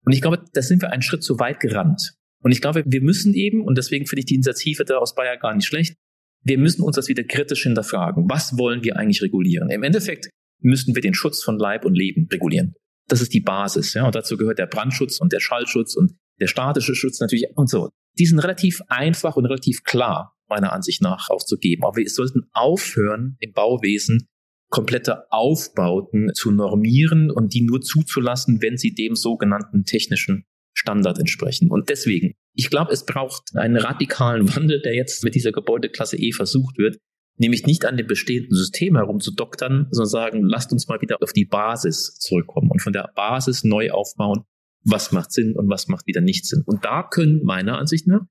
Und 0.06 0.14
ich 0.14 0.22
glaube, 0.22 0.44
da 0.54 0.62
sind 0.62 0.82
wir 0.82 0.92
einen 0.92 1.02
Schritt 1.02 1.24
zu 1.24 1.40
weit 1.40 1.60
gerannt. 1.60 2.14
Und 2.44 2.52
ich 2.52 2.62
glaube, 2.62 2.84
wir 2.86 3.02
müssen 3.02 3.34
eben, 3.34 3.64
und 3.64 3.78
deswegen 3.78 4.06
finde 4.06 4.20
ich 4.20 4.26
die 4.26 4.36
Initiative 4.36 4.86
da 4.86 4.98
aus 4.98 5.16
Bayer 5.16 5.38
gar 5.38 5.56
nicht 5.56 5.66
schlecht, 5.66 5.96
wir 6.44 6.60
müssen 6.60 6.84
uns 6.84 6.96
das 6.96 7.08
wieder 7.08 7.24
kritisch 7.24 7.64
hinterfragen. 7.64 8.30
Was 8.30 8.56
wollen 8.58 8.84
wir 8.84 8.98
eigentlich 8.98 9.24
regulieren? 9.24 9.72
Im 9.72 9.82
Endeffekt 9.82 10.30
müssten 10.60 10.94
wir 10.94 11.02
den 11.02 11.16
Schutz 11.16 11.44
von 11.44 11.58
Leib 11.58 11.86
und 11.86 11.96
Leben 11.96 12.28
regulieren. 12.32 12.76
Das 13.08 13.22
ist 13.22 13.34
die 13.34 13.42
Basis, 13.42 13.94
ja. 13.94 14.06
Und 14.06 14.16
dazu 14.16 14.38
gehört 14.38 14.60
der 14.60 14.68
Brandschutz 14.68 15.20
und 15.20 15.32
der 15.32 15.40
Schallschutz 15.40 15.96
und 15.96 16.14
der 16.40 16.48
statische 16.48 16.96
Schutz 16.96 17.20
natürlich 17.20 17.48
und 17.56 17.70
so. 17.70 17.90
Die 18.18 18.26
sind 18.26 18.40
relativ 18.40 18.82
einfach 18.88 19.36
und 19.36 19.46
relativ 19.46 19.84
klar, 19.84 20.36
meiner 20.48 20.74
Ansicht 20.74 21.02
nach, 21.02 21.30
aufzugeben. 21.30 21.84
Aber 21.84 21.98
wir 21.98 22.10
sollten 22.10 22.44
aufhören, 22.54 23.38
im 23.40 23.52
Bauwesen 23.54 24.28
komplette 24.70 25.32
Aufbauten 25.32 26.34
zu 26.34 26.52
normieren 26.52 27.32
und 27.32 27.54
die 27.54 27.62
nur 27.62 27.82
zuzulassen, 27.82 28.62
wenn 28.62 28.78
sie 28.78 28.94
dem 28.94 29.16
sogenannten 29.16 29.84
technischen 29.84 30.46
Standard 30.74 31.20
entsprechen. 31.20 31.72
Und 31.72 31.90
deswegen, 31.90 32.34
ich 32.54 32.70
glaube, 32.70 32.92
es 32.92 33.06
braucht 33.06 33.56
einen 33.56 33.78
radikalen 33.78 34.54
Wandel, 34.56 34.82
der 34.82 34.94
jetzt 34.94 35.24
mit 35.24 35.36
dieser 35.36 35.52
Gebäudeklasse 35.52 36.18
E 36.18 36.32
versucht 36.32 36.78
wird, 36.78 36.98
nämlich 37.38 37.66
nicht 37.66 37.86
an 37.86 37.98
dem 37.98 38.08
bestehenden 38.08 38.56
System 38.56 38.96
herumzudoktern, 38.96 39.88
sondern 39.92 40.10
sagen, 40.10 40.44
lasst 40.44 40.72
uns 40.72 40.88
mal 40.88 41.02
wieder 41.02 41.18
auf 41.22 41.34
die 41.34 41.46
Basis 41.46 42.18
zurückkommen 42.20 42.72
und 42.72 42.82
von 42.82 42.94
der 42.94 43.12
Basis 43.16 43.64
neu 43.64 43.92
aufbauen, 43.92 44.44
was 44.84 45.12
macht 45.12 45.32
Sinn 45.32 45.56
und 45.56 45.70
was 45.70 45.88
macht 45.88 46.08
wieder 46.08 46.22
nicht 46.22 46.46
Sinn. 46.46 46.64
Und 46.66 46.86
da 46.86 47.04
können 47.04 47.44
meiner 47.44 47.78
Ansicht 47.78 48.08
nach 48.08 48.26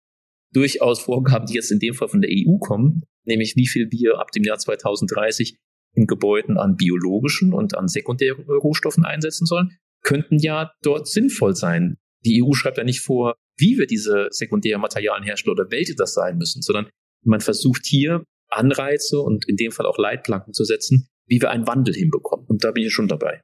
durchaus 0.53 1.01
Vorgaben, 1.01 1.47
die 1.47 1.55
jetzt 1.55 1.73
in 1.73 1.81
dem 1.81 1.95
Fall 1.95 2.09
von 2.09 2.23
der 2.23 2.31
EU 2.31 2.59
kommen, 2.59 3.03
nämlich 3.25 3.57
wie 3.57 3.67
viel 3.67 3.91
wir 3.91 4.21
ab 4.21 4.31
dem 4.31 4.45
Jahr 4.45 4.59
2030 4.59 5.59
in 5.95 6.07
Gebäuden 6.07 6.59
an 6.59 6.77
biologischen 6.77 7.53
und 7.53 7.77
an 7.77 7.89
sekundären 7.89 8.45
Rohstoffen 8.49 9.05
einsetzen 9.05 9.47
sollen, 9.47 9.77
könnten 10.03 10.39
ja 10.39 10.73
dort 10.83 11.09
sinnvoll 11.09 11.55
sein. 11.55 11.97
Die 12.25 12.43
EU 12.43 12.53
schreibt 12.53 12.79
ja 12.79 12.85
nicht 12.85 13.01
vor, 13.01 13.35
wie 13.57 13.79
wir 13.79 13.87
diese 13.87 14.29
sekundären 14.31 14.81
Materialien 14.81 15.25
herstellen 15.25 15.53
oder 15.53 15.71
welche 15.71 15.95
das 15.95 16.15
sein 16.15 16.37
müssen, 16.37 16.63
sondern 16.63 16.89
man 17.25 17.41
versucht 17.41 17.87
hier 17.87 18.25
Anreize 18.51 19.21
und 19.21 19.49
in 19.49 19.57
dem 19.57 19.73
Fall 19.73 19.87
auch 19.87 19.99
Leitplanken 19.99 20.53
zu 20.53 20.65
setzen, 20.65 21.09
wie 21.27 21.41
wir 21.41 21.51
einen 21.51 21.67
Wandel 21.67 21.95
hinbekommen. 21.95 22.47
Und 22.47 22.65
da 22.65 22.71
bin 22.71 22.85
ich 22.85 22.93
schon 22.93 23.09
dabei. 23.09 23.43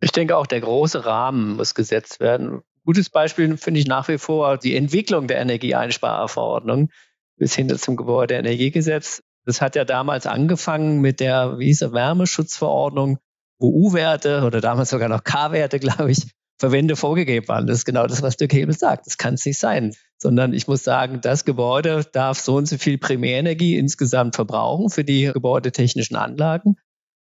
Ich 0.00 0.10
denke 0.10 0.36
auch, 0.36 0.46
der 0.46 0.60
große 0.60 1.04
Rahmen 1.04 1.56
muss 1.56 1.74
gesetzt 1.74 2.20
werden. 2.20 2.62
Gutes 2.84 3.08
Beispiel 3.08 3.56
finde 3.56 3.78
ich 3.78 3.86
nach 3.86 4.08
wie 4.08 4.18
vor 4.18 4.58
die 4.58 4.74
Entwicklung 4.74 5.28
der 5.28 5.38
Energieeinsparverordnung 5.38 6.90
bis 7.36 7.54
hin 7.54 7.68
zum 7.78 7.96
Gebäudeenergiegesetz. 7.96 9.22
Das 9.44 9.60
hat 9.60 9.76
ja 9.76 9.84
damals 9.84 10.26
angefangen 10.26 11.00
mit 11.00 11.20
der, 11.20 11.58
wie 11.58 11.66
hieß 11.66 11.82
er, 11.82 11.92
Wärmeschutzverordnung, 11.92 13.18
wo 13.58 13.68
U-Werte 13.68 14.42
oder 14.42 14.60
damals 14.60 14.90
sogar 14.90 15.08
noch 15.08 15.22
K-Werte, 15.22 15.78
glaube 15.80 16.10
ich, 16.10 16.32
Verwende 16.62 16.94
vorgegeben 16.94 17.48
waren. 17.48 17.66
Das 17.66 17.78
ist 17.78 17.84
genau 17.84 18.06
das, 18.06 18.22
was 18.22 18.36
Dirk 18.36 18.52
Hebel 18.52 18.72
sagt. 18.72 19.08
Das 19.08 19.18
kann 19.18 19.34
es 19.34 19.44
nicht 19.44 19.58
sein. 19.58 19.96
Sondern 20.16 20.52
ich 20.52 20.68
muss 20.68 20.84
sagen, 20.84 21.20
das 21.20 21.44
Gebäude 21.44 22.04
darf 22.12 22.38
so 22.38 22.54
und 22.54 22.66
so 22.66 22.78
viel 22.78 22.98
Primärenergie 22.98 23.76
insgesamt 23.76 24.36
verbrauchen 24.36 24.88
für 24.88 25.02
die 25.02 25.24
gebäudetechnischen 25.32 26.14
Anlagen. 26.14 26.76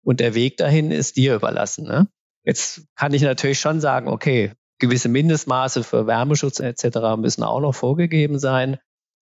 Und 0.03 0.19
der 0.19 0.35
Weg 0.35 0.57
dahin 0.57 0.91
ist 0.91 1.15
dir 1.15 1.35
überlassen. 1.35 1.85
Ne? 1.85 2.09
Jetzt 2.43 2.83
kann 2.97 3.13
ich 3.13 3.21
natürlich 3.21 3.61
schon 3.61 3.79
sagen, 3.79 4.09
okay, 4.09 4.51
gewisse 4.77 5.07
Mindestmaße 5.07 5.85
für 5.85 6.05
Wärmeschutz 6.05 6.59
etc. 6.59 7.15
müssen 7.17 7.43
auch 7.43 7.61
noch 7.61 7.75
vorgegeben 7.75 8.39
sein. 8.39 8.77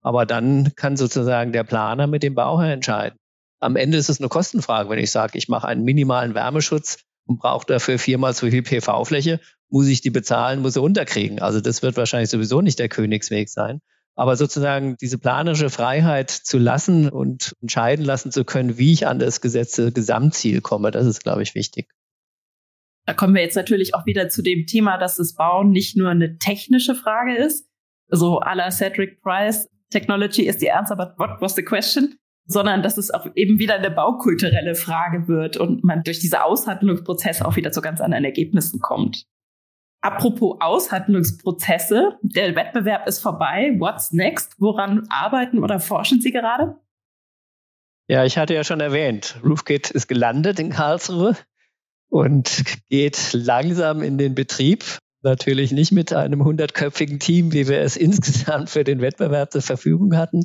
Aber 0.03 0.27
dann 0.27 0.75
kann 0.75 0.95
sozusagen 0.95 1.53
der 1.53 1.63
Planer 1.63 2.05
mit 2.05 2.21
dem 2.21 2.35
Bauherr 2.35 2.71
entscheiden. 2.71 3.17
Am 3.59 3.75
Ende 3.75 3.97
ist 3.97 4.09
es 4.09 4.19
eine 4.19 4.29
Kostenfrage, 4.29 4.91
wenn 4.91 4.99
ich 4.99 5.09
sage, 5.09 5.39
ich 5.39 5.49
mache 5.49 5.67
einen 5.67 5.83
minimalen 5.83 6.35
Wärmeschutz 6.35 6.99
und 7.25 7.39
brauche 7.39 7.65
dafür 7.65 7.99
viermal 7.99 8.33
so 8.33 8.49
viel 8.49 8.63
PV-Fläche 8.63 9.39
muss 9.69 9.87
ich 9.87 10.01
die 10.01 10.11
bezahlen, 10.11 10.61
muss 10.61 10.75
er 10.75 10.83
unterkriegen. 10.83 11.39
Also 11.39 11.59
das 11.59 11.81
wird 11.81 11.97
wahrscheinlich 11.97 12.29
sowieso 12.29 12.61
nicht 12.61 12.77
der 12.77 12.89
Königsweg 12.89 13.49
sein. 13.49 13.81
Aber 14.15 14.35
sozusagen 14.35 14.95
diese 15.01 15.17
planische 15.17 15.71
Freiheit 15.71 16.29
zu 16.29 16.59
lassen 16.59 17.09
und 17.09 17.55
entscheiden 17.61 18.05
lassen 18.05 18.31
zu 18.31 18.45
können, 18.45 18.77
wie 18.77 18.93
ich 18.93 19.07
an 19.07 19.17
das 19.17 19.41
gesetzte 19.41 19.91
Gesamtziel 19.91 20.61
komme, 20.61 20.91
das 20.91 21.07
ist, 21.07 21.23
glaube 21.23 21.41
ich, 21.41 21.55
wichtig. 21.55 21.89
Da 23.07 23.15
kommen 23.15 23.33
wir 23.33 23.41
jetzt 23.41 23.55
natürlich 23.55 23.95
auch 23.95 24.05
wieder 24.05 24.29
zu 24.29 24.43
dem 24.43 24.67
Thema, 24.67 24.99
dass 24.99 25.17
das 25.17 25.33
Bauen 25.33 25.71
nicht 25.71 25.97
nur 25.97 26.09
eine 26.09 26.37
technische 26.37 26.93
Frage 26.93 27.35
ist, 27.35 27.67
so 28.09 28.39
à 28.41 28.53
la 28.53 28.69
Cedric 28.69 29.21
Price, 29.21 29.67
Technology 29.89 30.47
is 30.47 30.59
the 30.59 30.71
answer, 30.71 30.95
but 30.95 31.17
what 31.17 31.41
was 31.41 31.55
the 31.55 31.63
question? 31.63 32.15
Sondern 32.45 32.83
dass 32.83 32.97
es 32.97 33.11
auch 33.11 33.27
eben 33.35 33.57
wieder 33.59 33.75
eine 33.75 33.89
baukulturelle 33.89 34.75
Frage 34.75 35.27
wird 35.27 35.57
und 35.57 35.83
man 35.83 36.03
durch 36.03 36.19
diese 36.19 36.43
Aushandlungsprozesse 36.43 37.45
auch 37.45 37.55
wieder 37.55 37.71
zu 37.71 37.81
ganz 37.81 38.01
anderen 38.01 38.25
Ergebnissen 38.25 38.79
kommt. 38.79 39.25
Apropos 40.01 40.57
Aushandlungsprozesse, 40.59 42.19
der 42.21 42.55
Wettbewerb 42.57 43.07
ist 43.07 43.19
vorbei. 43.19 43.73
What's 43.79 44.11
next? 44.11 44.55
Woran 44.59 45.07
arbeiten 45.09 45.63
oder 45.63 45.79
forschen 45.79 46.19
Sie 46.19 46.31
gerade? 46.31 46.75
Ja, 48.09 48.25
ich 48.25 48.37
hatte 48.37 48.53
ja 48.53 48.65
schon 48.65 48.81
erwähnt, 48.81 49.39
Roofkit 49.45 49.91
ist 49.91 50.07
gelandet 50.07 50.59
in 50.59 50.71
Karlsruhe 50.71 51.37
und 52.09 52.65
geht 52.89 53.31
langsam 53.31 54.01
in 54.01 54.17
den 54.17 54.35
Betrieb. 54.35 54.83
Natürlich 55.21 55.71
nicht 55.71 55.93
mit 55.93 56.11
einem 56.11 56.43
hundertköpfigen 56.43 57.19
Team, 57.19 57.53
wie 57.53 57.69
wir 57.69 57.79
es 57.79 57.95
insgesamt 57.95 58.69
für 58.69 58.83
den 58.83 58.99
Wettbewerb 58.99 59.53
zur 59.53 59.61
Verfügung 59.61 60.17
hatten. 60.17 60.43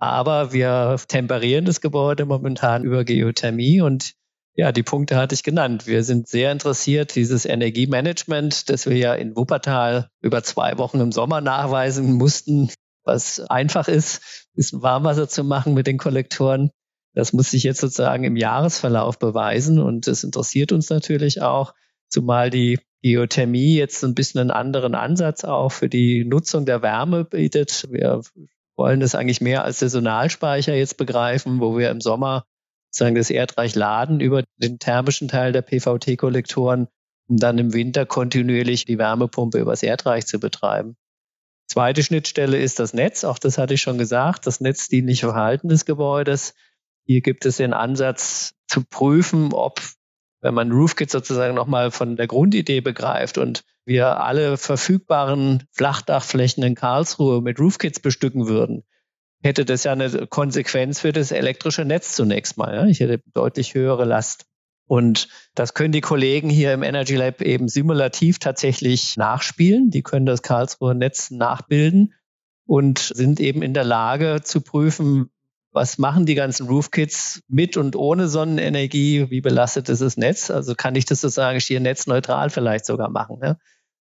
Aber 0.00 0.52
wir 0.52 0.96
temperieren 1.08 1.66
das 1.66 1.82
Gebäude 1.82 2.24
momentan 2.24 2.84
über 2.84 3.04
Geothermie 3.04 3.82
und 3.82 4.14
ja, 4.54 4.72
die 4.72 4.82
Punkte 4.82 5.16
hatte 5.16 5.34
ich 5.34 5.42
genannt. 5.42 5.86
Wir 5.86 6.02
sind 6.02 6.26
sehr 6.26 6.50
interessiert, 6.52 7.14
dieses 7.14 7.44
Energiemanagement, 7.44 8.68
das 8.68 8.86
wir 8.86 8.96
ja 8.96 9.14
in 9.14 9.36
Wuppertal 9.36 10.08
über 10.22 10.42
zwei 10.42 10.78
Wochen 10.78 11.00
im 11.00 11.12
Sommer 11.12 11.40
nachweisen 11.40 12.14
mussten, 12.14 12.70
was 13.04 13.40
einfach 13.40 13.88
ist, 13.88 14.16
ein 14.52 14.56
bisschen 14.56 14.82
Warmwasser 14.82 15.28
zu 15.28 15.44
machen 15.44 15.74
mit 15.74 15.86
den 15.86 15.98
Kollektoren. 15.98 16.70
Das 17.14 17.32
muss 17.32 17.50
sich 17.50 17.62
jetzt 17.62 17.80
sozusagen 17.80 18.24
im 18.24 18.36
Jahresverlauf 18.36 19.18
beweisen 19.18 19.78
und 19.78 20.06
das 20.06 20.24
interessiert 20.24 20.72
uns 20.72 20.88
natürlich 20.90 21.42
auch, 21.42 21.74
zumal 22.08 22.50
die 22.50 22.78
Geothermie 23.02 23.76
jetzt 23.76 24.02
ein 24.02 24.14
bisschen 24.14 24.40
einen 24.40 24.50
anderen 24.50 24.94
Ansatz 24.94 25.44
auch 25.44 25.72
für 25.72 25.88
die 25.88 26.24
Nutzung 26.24 26.66
der 26.66 26.82
Wärme 26.82 27.24
bietet. 27.24 27.86
Wir 27.90 28.22
wollen 28.80 29.00
das 29.00 29.14
eigentlich 29.14 29.42
mehr 29.42 29.62
als 29.62 29.80
Saisonalspeicher 29.80 30.74
jetzt 30.74 30.96
begreifen, 30.96 31.60
wo 31.60 31.76
wir 31.76 31.90
im 31.90 32.00
Sommer 32.00 32.46
sagen 32.90 33.14
das 33.14 33.28
Erdreich 33.28 33.74
laden 33.74 34.20
über 34.20 34.42
den 34.56 34.78
thermischen 34.78 35.28
Teil 35.28 35.52
der 35.52 35.60
PVT-Kollektoren, 35.60 36.88
um 37.28 37.36
dann 37.36 37.58
im 37.58 37.74
Winter 37.74 38.06
kontinuierlich 38.06 38.86
die 38.86 38.96
Wärmepumpe 38.96 39.58
übers 39.58 39.82
Erdreich 39.82 40.26
zu 40.26 40.40
betreiben. 40.40 40.96
Zweite 41.68 42.02
Schnittstelle 42.02 42.56
ist 42.56 42.78
das 42.78 42.94
Netz. 42.94 43.22
Auch 43.22 43.38
das 43.38 43.58
hatte 43.58 43.74
ich 43.74 43.82
schon 43.82 43.98
gesagt. 43.98 44.46
Das 44.46 44.62
netzdienliche 44.62 45.26
Verhalten 45.26 45.68
des 45.68 45.84
Gebäudes. 45.84 46.54
Hier 47.04 47.20
gibt 47.20 47.44
es 47.44 47.58
den 47.58 47.74
Ansatz 47.74 48.54
zu 48.66 48.82
prüfen, 48.82 49.52
ob, 49.52 49.82
wenn 50.40 50.54
man 50.54 50.72
Roofkit 50.72 51.10
sozusagen 51.10 51.54
nochmal 51.54 51.90
von 51.90 52.16
der 52.16 52.26
Grundidee 52.26 52.80
begreift 52.80 53.38
und 53.38 53.64
wir 53.84 54.20
alle 54.20 54.56
verfügbaren 54.56 55.64
Flachdachflächen 55.72 56.62
in 56.62 56.74
Karlsruhe 56.74 57.42
mit 57.42 57.58
Roofkits 57.58 58.00
bestücken 58.00 58.46
würden, 58.46 58.84
hätte 59.42 59.64
das 59.64 59.84
ja 59.84 59.92
eine 59.92 60.26
Konsequenz 60.26 61.00
für 61.00 61.12
das 61.12 61.32
elektrische 61.32 61.84
Netz 61.84 62.14
zunächst 62.14 62.56
mal. 62.56 62.74
Ja? 62.74 62.86
Ich 62.86 63.00
hätte 63.00 63.22
deutlich 63.32 63.74
höhere 63.74 64.04
Last. 64.04 64.46
Und 64.86 65.28
das 65.54 65.74
können 65.74 65.92
die 65.92 66.00
Kollegen 66.00 66.50
hier 66.50 66.72
im 66.72 66.82
Energy 66.82 67.14
Lab 67.14 67.42
eben 67.42 67.68
simulativ 67.68 68.38
tatsächlich 68.40 69.16
nachspielen. 69.16 69.90
Die 69.90 70.02
können 70.02 70.26
das 70.26 70.42
Karlsruher 70.42 70.94
Netz 70.94 71.30
nachbilden 71.30 72.14
und 72.66 72.98
sind 72.98 73.40
eben 73.40 73.62
in 73.62 73.72
der 73.72 73.84
Lage 73.84 74.40
zu 74.42 74.60
prüfen, 74.60 75.30
was 75.72 75.98
machen 75.98 76.26
die 76.26 76.34
ganzen 76.34 76.66
Roofkits 76.68 77.42
mit 77.48 77.76
und 77.76 77.94
ohne 77.96 78.28
Sonnenenergie? 78.28 79.30
Wie 79.30 79.40
belastet 79.40 79.88
ist 79.88 80.02
das 80.02 80.16
Netz? 80.16 80.50
Also 80.50 80.74
kann 80.74 80.94
ich 80.96 81.04
das 81.04 81.20
sozusagen 81.20 81.60
hier 81.60 81.80
netzneutral 81.80 82.50
vielleicht 82.50 82.86
sogar 82.86 83.08
machen? 83.08 83.38
Ja? 83.42 83.56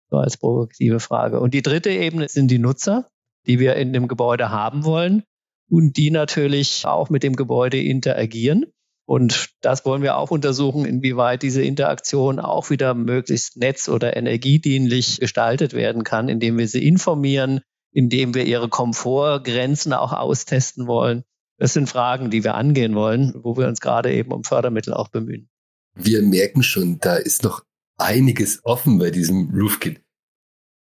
So 0.10 0.18
als 0.18 0.38
provokative 0.38 1.00
Frage. 1.00 1.40
Und 1.40 1.54
die 1.54 1.62
dritte 1.62 1.92
Ebene 1.92 2.28
sind 2.28 2.50
die 2.50 2.60
Nutzer, 2.60 3.10
die 3.46 3.60
wir 3.60 3.76
in 3.76 3.94
dem 3.94 4.08
Gebäude 4.08 4.50
haben 4.50 4.84
wollen 4.84 5.24
und 5.70 5.98
die 5.98 6.10
natürlich 6.10 6.86
auch 6.86 7.10
mit 7.10 7.22
dem 7.22 7.36
Gebäude 7.36 7.80
interagieren. 7.80 8.66
Und 9.06 9.50
das 9.62 9.86
wollen 9.86 10.04
wir 10.04 10.18
auch 10.18 10.32
untersuchen, 10.32 10.86
inwieweit 10.86 11.42
diese 11.42 11.64
Interaktion 11.64 12.40
auch 12.40 12.70
wieder 12.70 12.94
möglichst 12.94 13.58
netz- 13.58 13.90
oder 13.90 14.16
energiedienlich 14.16 15.20
gestaltet 15.20 15.74
werden 15.74 16.04
kann, 16.04 16.30
indem 16.30 16.58
wir 16.58 16.68
sie 16.68 16.88
informieren, 16.88 17.62
indem 17.92 18.36
wir 18.36 18.46
ihre 18.46 18.70
Komfortgrenzen 18.70 19.94
auch 19.94 20.14
austesten 20.14 20.86
wollen. 20.86 21.24
Das 21.60 21.74
sind 21.74 21.90
Fragen, 21.90 22.32
die 22.32 22.44
wir 22.44 22.56
angehen 22.56 22.96
wollen, 22.96 23.34
wo 23.36 23.58
wir 23.58 23.68
uns 23.68 23.82
gerade 23.82 24.14
eben 24.14 24.32
um 24.32 24.44
Fördermittel 24.44 24.94
auch 24.94 25.10
bemühen. 25.10 25.50
Wir 25.94 26.22
merken 26.22 26.64
schon, 26.64 27.00
da 27.00 27.16
ist 27.18 27.44
noch 27.44 27.66
einiges 27.98 28.62
offen 28.64 28.98
bei 28.98 29.12
diesem 29.12 29.50
Roofkit. 29.54 30.02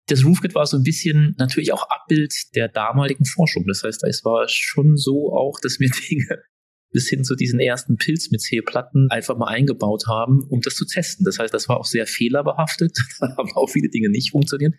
Das 0.07 0.23
Roofkit 0.23 0.53
war 0.53 0.67
so 0.67 0.77
ein 0.77 0.83
bisschen 0.83 1.35
natürlich 1.37 1.73
auch 1.73 1.89
Abbild 1.89 2.33
der 2.55 2.67
damaligen 2.67 3.25
Forschung. 3.25 3.65
Das 3.67 3.83
heißt, 3.83 4.03
es 4.03 4.23
war 4.23 4.47
schon 4.47 4.95
so 4.95 5.33
auch, 5.33 5.59
dass 5.59 5.79
wir 5.79 5.89
Dinge 6.09 6.43
bis 6.91 7.07
hin 7.07 7.23
zu 7.23 7.35
diesen 7.35 7.59
ersten 7.59 7.97
Pilz 7.97 8.31
mit 8.31 8.41
C-Platten 8.41 9.09
einfach 9.09 9.37
mal 9.37 9.47
eingebaut 9.47 10.03
haben, 10.07 10.43
um 10.49 10.61
das 10.61 10.75
zu 10.75 10.85
testen. 10.85 11.25
Das 11.25 11.39
heißt, 11.39 11.53
das 11.53 11.67
war 11.67 11.79
auch 11.79 11.85
sehr 11.85 12.05
fehlerbehaftet. 12.05 12.97
Da 13.19 13.35
haben 13.37 13.51
auch 13.55 13.69
viele 13.69 13.89
Dinge 13.89 14.09
nicht 14.09 14.31
funktioniert. 14.31 14.75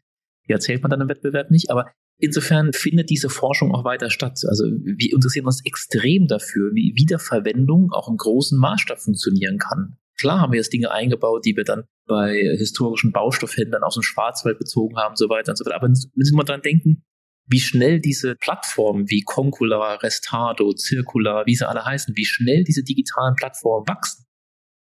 Die 0.50 0.52
erzählt 0.52 0.82
man 0.82 0.90
dann 0.90 1.00
im 1.00 1.08
Wettbewerb 1.08 1.52
nicht. 1.52 1.70
Aber 1.70 1.92
insofern 2.18 2.72
findet 2.72 3.08
diese 3.08 3.28
Forschung 3.28 3.72
auch 3.72 3.84
weiter 3.84 4.10
statt. 4.10 4.40
Also 4.48 4.64
wir 4.64 5.14
interessieren 5.14 5.46
uns 5.46 5.64
extrem 5.64 6.26
dafür, 6.26 6.72
wie 6.74 6.92
Wiederverwendung 6.96 7.92
auch 7.92 8.08
im 8.08 8.16
großen 8.16 8.58
Maßstab 8.58 8.98
funktionieren 8.98 9.58
kann. 9.58 9.96
Klar 10.18 10.40
haben 10.40 10.52
wir 10.52 10.58
jetzt 10.58 10.72
Dinge 10.72 10.90
eingebaut, 10.90 11.44
die 11.44 11.56
wir 11.56 11.62
dann 11.62 11.84
bei 12.08 12.32
historischen 12.58 13.12
Baustoffhändlern 13.12 13.84
aus 13.84 13.94
dem 13.94 14.02
Schwarzwald 14.02 14.58
bezogen 14.58 14.96
haben, 14.96 15.14
so 15.14 15.28
weiter 15.28 15.52
und 15.52 15.56
so 15.56 15.64
weiter. 15.64 15.76
Aber 15.76 15.86
müssen 15.86 16.36
wir 16.36 16.44
dran 16.44 16.62
denken, 16.62 17.04
wie 17.46 17.60
schnell 17.60 18.00
diese 18.00 18.34
Plattformen 18.34 19.08
wie 19.08 19.22
Concula, 19.22 19.94
Restado, 19.94 20.74
Circular, 20.76 21.46
wie 21.46 21.54
sie 21.54 21.68
alle 21.68 21.84
heißen, 21.84 22.16
wie 22.16 22.24
schnell 22.24 22.64
diese 22.64 22.82
digitalen 22.82 23.36
Plattformen 23.36 23.86
wachsen. 23.86 24.26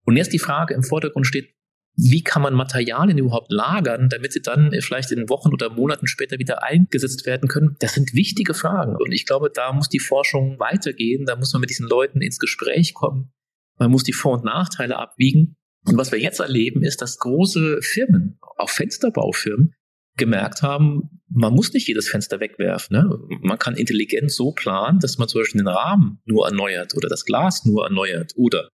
Und 0.05 0.17
jetzt 0.17 0.33
die 0.33 0.39
Frage 0.39 0.73
im 0.73 0.83
Vordergrund 0.83 1.25
steht, 1.25 1.53
wie 1.95 2.23
kann 2.23 2.41
man 2.41 2.55
Materialien 2.55 3.17
überhaupt 3.19 3.51
lagern, 3.51 4.09
damit 4.09 4.33
sie 4.33 4.41
dann 4.41 4.71
vielleicht 4.81 5.11
in 5.11 5.29
Wochen 5.29 5.53
oder 5.53 5.69
Monaten 5.69 6.07
später 6.07 6.39
wieder 6.39 6.63
eingesetzt 6.63 7.25
werden 7.25 7.47
können? 7.47 7.75
Das 7.79 7.93
sind 7.93 8.13
wichtige 8.13 8.55
Fragen. 8.55 8.95
Und 8.95 9.11
ich 9.11 9.25
glaube, 9.25 9.51
da 9.53 9.71
muss 9.73 9.89
die 9.89 9.99
Forschung 9.99 10.59
weitergehen. 10.59 11.25
Da 11.25 11.35
muss 11.35 11.53
man 11.53 11.61
mit 11.61 11.69
diesen 11.69 11.87
Leuten 11.87 12.21
ins 12.21 12.39
Gespräch 12.39 12.93
kommen. 12.93 13.31
Man 13.77 13.91
muss 13.91 14.03
die 14.03 14.13
Vor- 14.13 14.33
und 14.33 14.43
Nachteile 14.43 14.97
abwiegen. 14.97 15.55
Und 15.85 15.97
was 15.97 16.11
wir 16.11 16.19
jetzt 16.19 16.39
erleben, 16.39 16.83
ist, 16.83 17.01
dass 17.01 17.19
große 17.19 17.81
Firmen, 17.81 18.39
auch 18.57 18.69
Fensterbaufirmen, 18.69 19.75
gemerkt 20.15 20.61
haben, 20.61 21.21
man 21.29 21.53
muss 21.53 21.73
nicht 21.73 21.87
jedes 21.87 22.07
Fenster 22.07 22.39
wegwerfen. 22.39 22.95
Ne? 22.95 23.37
Man 23.41 23.57
kann 23.57 23.75
intelligent 23.75 24.31
so 24.31 24.51
planen, 24.51 24.99
dass 24.99 25.17
man 25.17 25.27
zum 25.27 25.41
Beispiel 25.41 25.61
den 25.61 25.67
Rahmen 25.67 26.21
nur 26.25 26.45
erneuert 26.45 26.95
oder 26.95 27.09
das 27.09 27.25
Glas 27.25 27.65
nur 27.65 27.85
erneuert 27.85 28.33
oder 28.35 28.69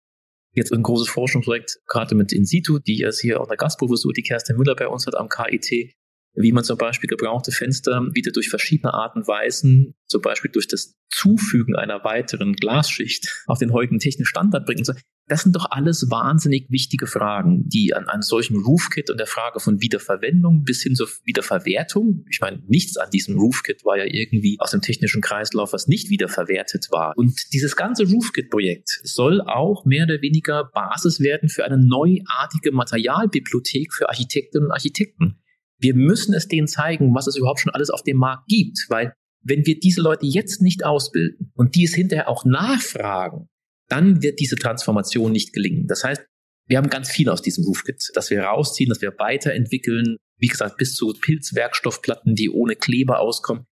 jetzt 0.54 0.74
ein 0.74 0.84
großes 0.84 1.10
Forschungsprojekt, 1.10 1.80
gerade 1.88 2.16
mit 2.16 2.34
In 2.34 2.46
situ, 2.46 2.80
die 2.80 2.98
jetzt 2.98 3.20
hier 3.20 3.42
auch 3.42 3.48
eine 3.48 3.58
Gastprofessur, 3.58 4.14
die 4.14 4.24
Kerstin 4.24 4.58
Müller 4.58 4.76
bei 4.76 4.88
uns 4.88 5.06
hat 5.06 5.16
am 5.16 5.30
KIT, 5.30 5.94
wie 6.34 6.52
man 6.52 6.64
zum 6.64 6.78
Beispiel 6.78 7.08
gebrauchte 7.08 7.52
Fenster 7.52 8.02
wieder 8.14 8.32
durch 8.32 8.50
verschiedene 8.50 8.94
Arten 8.94 9.28
Weisen, 9.28 9.96
zum 10.06 10.22
Beispiel 10.22 10.52
durch 10.52 10.68
das 10.68 10.96
Zufügen 11.10 11.76
einer 11.76 12.04
weiteren 12.04 12.54
Glasschicht 12.54 13.44
auf 13.48 13.58
den 13.58 13.74
heutigen 13.74 14.00
technischen 14.00 14.30
Standard 14.30 14.66
bringen. 14.66 14.84
Das 15.30 15.42
sind 15.42 15.58
doch 15.58 15.72
alles 15.72 16.10
wahnsinnig 16.10 16.68
wichtige 16.70 17.06
Fragen, 17.06 17.68
die 17.68 17.94
an 17.94 18.08
einem 18.08 18.22
solchen 18.22 18.64
Roofkit 18.64 19.10
und 19.10 19.18
der 19.18 19.28
Frage 19.28 19.60
von 19.60 19.82
Wiederverwendung 19.82 20.64
bis 20.64 20.82
hin 20.82 20.96
zur 20.96 21.10
Wiederverwertung, 21.26 22.24
ich 22.30 22.40
meine, 22.40 22.64
nichts 22.68 22.96
an 22.96 23.10
diesem 23.10 23.38
Roofkit 23.38 23.84
war 23.84 23.98
ja 23.98 24.06
irgendwie 24.06 24.56
aus 24.60 24.72
dem 24.72 24.82
technischen 24.82 25.22
Kreislauf, 25.22 25.74
was 25.74 25.88
nicht 25.88 26.10
wiederverwertet 26.10 26.88
war. 26.92 27.14
Und 27.18 27.38
dieses 27.52 27.76
ganze 27.76 28.06
Roofkit-Projekt 28.06 29.02
soll 29.04 29.42
auch 29.42 29.84
mehr 29.84 30.06
oder 30.06 30.22
weniger 30.22 30.64
Basis 30.74 31.20
werden 31.20 31.50
für 31.50 31.66
eine 31.66 31.78
neuartige 31.78 32.72
Materialbibliothek 32.72 33.94
für 33.94 34.08
Architektinnen 34.08 34.68
und 34.68 34.72
Architekten. 34.72 35.42
Wir 35.78 35.94
müssen 35.94 36.34
es 36.34 36.48
denen 36.48 36.68
zeigen, 36.68 37.14
was 37.14 37.28
es 37.28 37.36
überhaupt 37.36 37.60
schon 37.60 37.74
alles 37.74 37.90
auf 37.90 38.04
dem 38.04 38.18
Markt 38.18 38.48
gibt, 38.48 38.86
weil 38.88 39.14
wenn 39.44 39.66
wir 39.66 39.78
diese 39.78 40.02
Leute 40.02 40.26
jetzt 40.26 40.62
nicht 40.62 40.86
ausbilden 40.86 41.52
und 41.54 41.76
die 41.76 41.84
es 41.84 41.94
hinterher 41.94 42.30
auch 42.30 42.46
nachfragen, 42.46 43.50
dann 43.90 44.22
wird 44.22 44.40
diese 44.40 44.56
Transformation 44.56 45.32
nicht 45.32 45.54
gelingen. 45.54 45.88
Das 45.88 46.04
heißt, 46.04 46.24
wir 46.68 46.78
haben 46.78 46.90
ganz 46.90 47.10
viel 47.10 47.30
aus 47.30 47.42
diesem 47.42 47.64
Roofkit, 47.64 48.12
dass 48.14 48.30
wir 48.30 48.42
rausziehen, 48.42 48.90
dass 48.90 49.02
wir 49.02 49.14
weiterentwickeln, 49.18 50.18
wie 50.38 50.48
gesagt, 50.48 50.78
bis 50.78 50.96
zu 50.96 51.14
Pilzwerkstoffplatten, 51.14 52.36
die 52.36 52.50
ohne 52.50 52.76
Kleber 52.76 53.20
auskommen. 53.20 53.66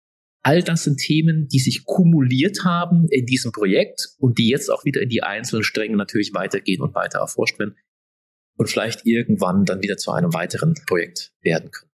All 0.43 0.63
das 0.63 0.83
sind 0.83 0.97
Themen, 0.97 1.47
die 1.47 1.59
sich 1.59 1.85
kumuliert 1.85 2.63
haben 2.63 3.07
in 3.09 3.25
diesem 3.25 3.51
Projekt 3.51 4.09
und 4.19 4.37
die 4.37 4.47
jetzt 4.47 4.69
auch 4.69 4.85
wieder 4.85 5.01
in 5.01 5.09
die 5.09 5.23
einzelnen 5.23 5.63
Stränge 5.63 5.97
natürlich 5.97 6.33
weitergehen 6.33 6.81
und 6.81 6.93
weiter 6.95 7.19
erforscht 7.19 7.59
werden 7.59 7.75
und 8.57 8.69
vielleicht 8.69 9.05
irgendwann 9.05 9.65
dann 9.65 9.81
wieder 9.81 9.97
zu 9.97 10.11
einem 10.11 10.33
weiteren 10.33 10.75
Projekt 10.87 11.33
werden 11.41 11.71
können. 11.71 11.91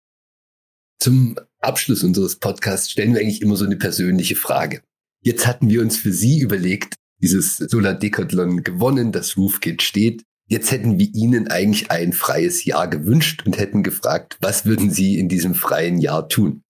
Zum 0.98 1.38
Abschluss 1.60 2.02
unseres 2.02 2.36
Podcasts 2.36 2.90
stellen 2.90 3.14
wir 3.14 3.20
eigentlich 3.20 3.40
immer 3.40 3.56
so 3.56 3.64
eine 3.64 3.76
persönliche 3.76 4.36
Frage. 4.36 4.82
Jetzt 5.22 5.46
hatten 5.46 5.70
wir 5.70 5.80
uns 5.80 5.96
für 5.96 6.12
Sie 6.12 6.40
überlegt, 6.40 6.94
dieses 7.20 7.56
Solar 7.56 7.94
Decathlon 7.94 8.62
gewonnen, 8.62 9.12
das 9.12 9.36
Roofkit 9.36 9.82
steht. 9.82 10.24
Jetzt 10.46 10.72
hätten 10.72 10.98
wir 10.98 11.08
Ihnen 11.14 11.48
eigentlich 11.48 11.90
ein 11.90 12.12
freies 12.12 12.64
Jahr 12.64 12.88
gewünscht 12.88 13.44
und 13.46 13.58
hätten 13.58 13.82
gefragt, 13.82 14.36
was 14.40 14.66
würden 14.66 14.90
Sie 14.90 15.18
in 15.18 15.28
diesem 15.28 15.54
freien 15.54 15.98
Jahr 15.98 16.28
tun? 16.28 16.62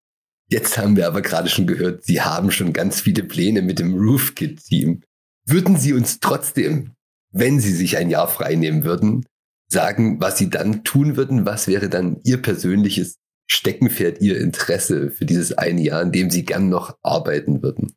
Jetzt 0.49 0.77
haben 0.77 0.97
wir 0.97 1.07
aber 1.07 1.23
gerade 1.23 1.49
schon 1.49 1.67
gehört, 1.67 2.05
Sie 2.05 2.21
haben 2.21 2.51
schon 2.51 2.73
ganz 2.73 3.01
viele 3.01 3.23
Pläne 3.23 3.63
mit 3.63 3.79
dem 3.79 3.95
Roofkit-Team. 3.95 5.03
Würden 5.47 5.77
Sie 5.77 5.93
uns 5.93 6.21
trotzdem, 6.21 6.91
wenn 7.33 7.61
Sie 7.61 7.73
sich 7.73 7.97
ein 7.97 8.11
Jahr 8.11 8.29
frei 8.29 8.57
nehmen 8.57 8.85
würden, 8.85 9.25
sagen, 9.69 10.21
was 10.21 10.37
Sie 10.37 10.51
dann 10.51 10.85
tun 10.85 11.17
würden? 11.17 11.47
Was 11.47 11.69
wäre 11.69 11.89
dann 11.89 12.21
Ihr 12.25 12.43
persönliches 12.43 13.17
Steckenpferd, 13.47 14.21
Ihr 14.21 14.39
Interesse 14.41 15.11
für 15.11 15.25
dieses 15.25 15.57
eine 15.57 15.81
Jahr, 15.81 16.03
in 16.03 16.13
dem 16.13 16.31
Sie 16.31 16.45
gern 16.45 16.69
noch 16.69 16.99
arbeiten 17.03 17.63
würden? 17.63 17.93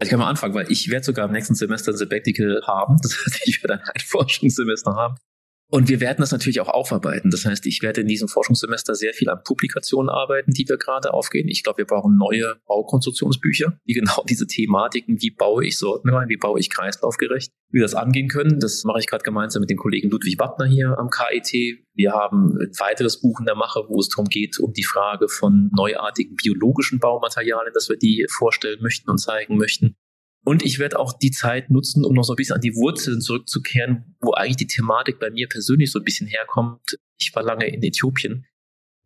Ich 0.00 0.10
kann 0.10 0.20
mal 0.20 0.28
anfangen, 0.28 0.54
weil 0.54 0.70
ich 0.70 0.90
werde 0.90 1.04
sogar 1.04 1.26
im 1.26 1.32
nächsten 1.32 1.54
Semester 1.54 1.92
ein 1.92 1.96
Sabbatical 1.96 2.62
haben. 2.66 2.98
Das 3.02 3.12
heißt, 3.12 3.40
ich 3.46 3.62
werde 3.62 3.82
ein 3.82 4.00
Forschungssemester 4.06 4.94
haben. 4.94 5.16
Und 5.70 5.90
wir 5.90 6.00
werden 6.00 6.18
das 6.20 6.32
natürlich 6.32 6.60
auch 6.60 6.68
aufarbeiten. 6.68 7.30
Das 7.30 7.44
heißt, 7.44 7.66
ich 7.66 7.82
werde 7.82 8.00
in 8.00 8.06
diesem 8.06 8.26
Forschungssemester 8.26 8.94
sehr 8.94 9.12
viel 9.12 9.28
an 9.28 9.42
Publikationen 9.44 10.08
arbeiten, 10.08 10.52
die 10.52 10.66
wir 10.66 10.78
gerade 10.78 11.12
aufgehen. 11.12 11.46
Ich 11.46 11.62
glaube, 11.62 11.78
wir 11.78 11.84
brauchen 11.84 12.16
neue 12.16 12.56
Baukonstruktionsbücher, 12.66 13.78
die 13.86 13.92
genau 13.92 14.24
diese 14.28 14.46
Thematiken, 14.46 15.20
wie 15.20 15.30
baue 15.30 15.66
ich 15.66 15.76
Sorten 15.76 16.08
rein, 16.08 16.30
wie 16.30 16.38
baue 16.38 16.58
ich 16.58 16.70
kreislaufgerecht, 16.70 17.52
wie 17.70 17.78
wir 17.78 17.82
das 17.82 17.94
angehen 17.94 18.28
können. 18.28 18.60
Das 18.60 18.84
mache 18.84 19.00
ich 19.00 19.06
gerade 19.06 19.22
gemeinsam 19.22 19.60
mit 19.60 19.68
dem 19.68 19.76
Kollegen 19.76 20.08
Ludwig 20.08 20.38
Wappner 20.38 20.64
hier 20.64 20.98
am 20.98 21.10
KIT. 21.10 21.84
Wir 21.92 22.12
haben 22.12 22.56
ein 22.58 22.72
weiteres 22.78 23.20
Buch 23.20 23.38
in 23.38 23.44
der 23.44 23.56
Mache, 23.56 23.84
wo 23.88 24.00
es 24.00 24.08
darum 24.08 24.26
geht, 24.26 24.58
um 24.60 24.72
die 24.72 24.84
Frage 24.84 25.28
von 25.28 25.70
neuartigen 25.76 26.34
biologischen 26.42 26.98
Baumaterialien, 26.98 27.74
dass 27.74 27.90
wir 27.90 27.98
die 27.98 28.26
vorstellen 28.30 28.80
möchten 28.80 29.10
und 29.10 29.18
zeigen 29.18 29.58
möchten. 29.58 29.96
Und 30.44 30.64
ich 30.64 30.78
werde 30.78 30.98
auch 30.98 31.12
die 31.12 31.30
Zeit 31.30 31.70
nutzen, 31.70 32.04
um 32.04 32.14
noch 32.14 32.24
so 32.24 32.32
ein 32.32 32.36
bisschen 32.36 32.54
an 32.54 32.60
die 32.60 32.74
Wurzeln 32.74 33.20
zurückzukehren, 33.20 34.16
wo 34.20 34.32
eigentlich 34.32 34.56
die 34.56 34.66
Thematik 34.66 35.18
bei 35.18 35.30
mir 35.30 35.48
persönlich 35.48 35.90
so 35.90 35.98
ein 35.98 36.04
bisschen 36.04 36.26
herkommt. 36.26 36.98
Ich 37.18 37.32
war 37.34 37.42
lange 37.42 37.66
in 37.66 37.82
Äthiopien 37.82 38.46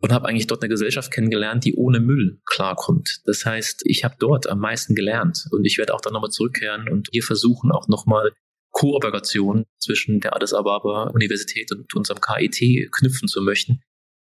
und 0.01 0.13
habe 0.13 0.29
eigentlich 0.29 0.47
dort 0.47 0.63
eine 0.63 0.69
Gesellschaft 0.69 1.11
kennengelernt, 1.11 1.65
die 1.65 1.75
ohne 1.75 2.01
Müll 2.01 2.41
klarkommt. 2.45 3.21
Das 3.25 3.47
heißt, 3.47 3.83
ich 3.85 4.05
habe 4.05 4.17
dort 4.19 4.49
am 4.49 4.59
meisten 4.59 4.95
gelernt 4.95 5.47
und 5.51 5.65
ich 5.65 5.79
werde 5.79 5.95
auch 5.95 6.01
dann 6.01 6.13
nochmal 6.13 6.31
zurückkehren 6.31 6.89
und 6.89 7.09
hier 7.13 7.23
versuchen 7.23 7.73
auch 7.73 7.89
nochmal 7.89 8.33
Kooperation 8.73 9.65
zwischen 9.79 10.21
der 10.21 10.35
Addis 10.35 10.55
Ababa 10.55 11.11
Universität 11.11 11.71
und 11.73 11.95
unserem 11.95 12.21
KIT 12.21 12.91
knüpfen 12.91 13.29
zu 13.29 13.43
möchten. 13.43 13.81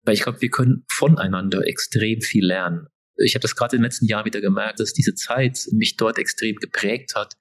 Weil 0.05 0.15
ich 0.15 0.23
glaube, 0.23 0.41
wir 0.41 0.51
können 0.51 0.85
voneinander 0.91 1.67
extrem 1.67 2.21
viel 2.21 2.47
lernen 2.47 2.89
ich 3.19 3.35
habe 3.35 3.43
das 3.43 3.57
gerade 3.57 3.77
im 3.77 3.83
letzten 3.83 4.07
Jahr 4.07 4.25
wieder 4.25 4.41
gemerkt, 4.41 4.81
dass 4.81 4.93
diese 4.93 5.15
Zeit 5.15 5.67
mich 5.73 5.97
dort 5.97 6.19
extrem 6.19 6.57
geprägt 6.57 7.15
hat. 7.15 7.37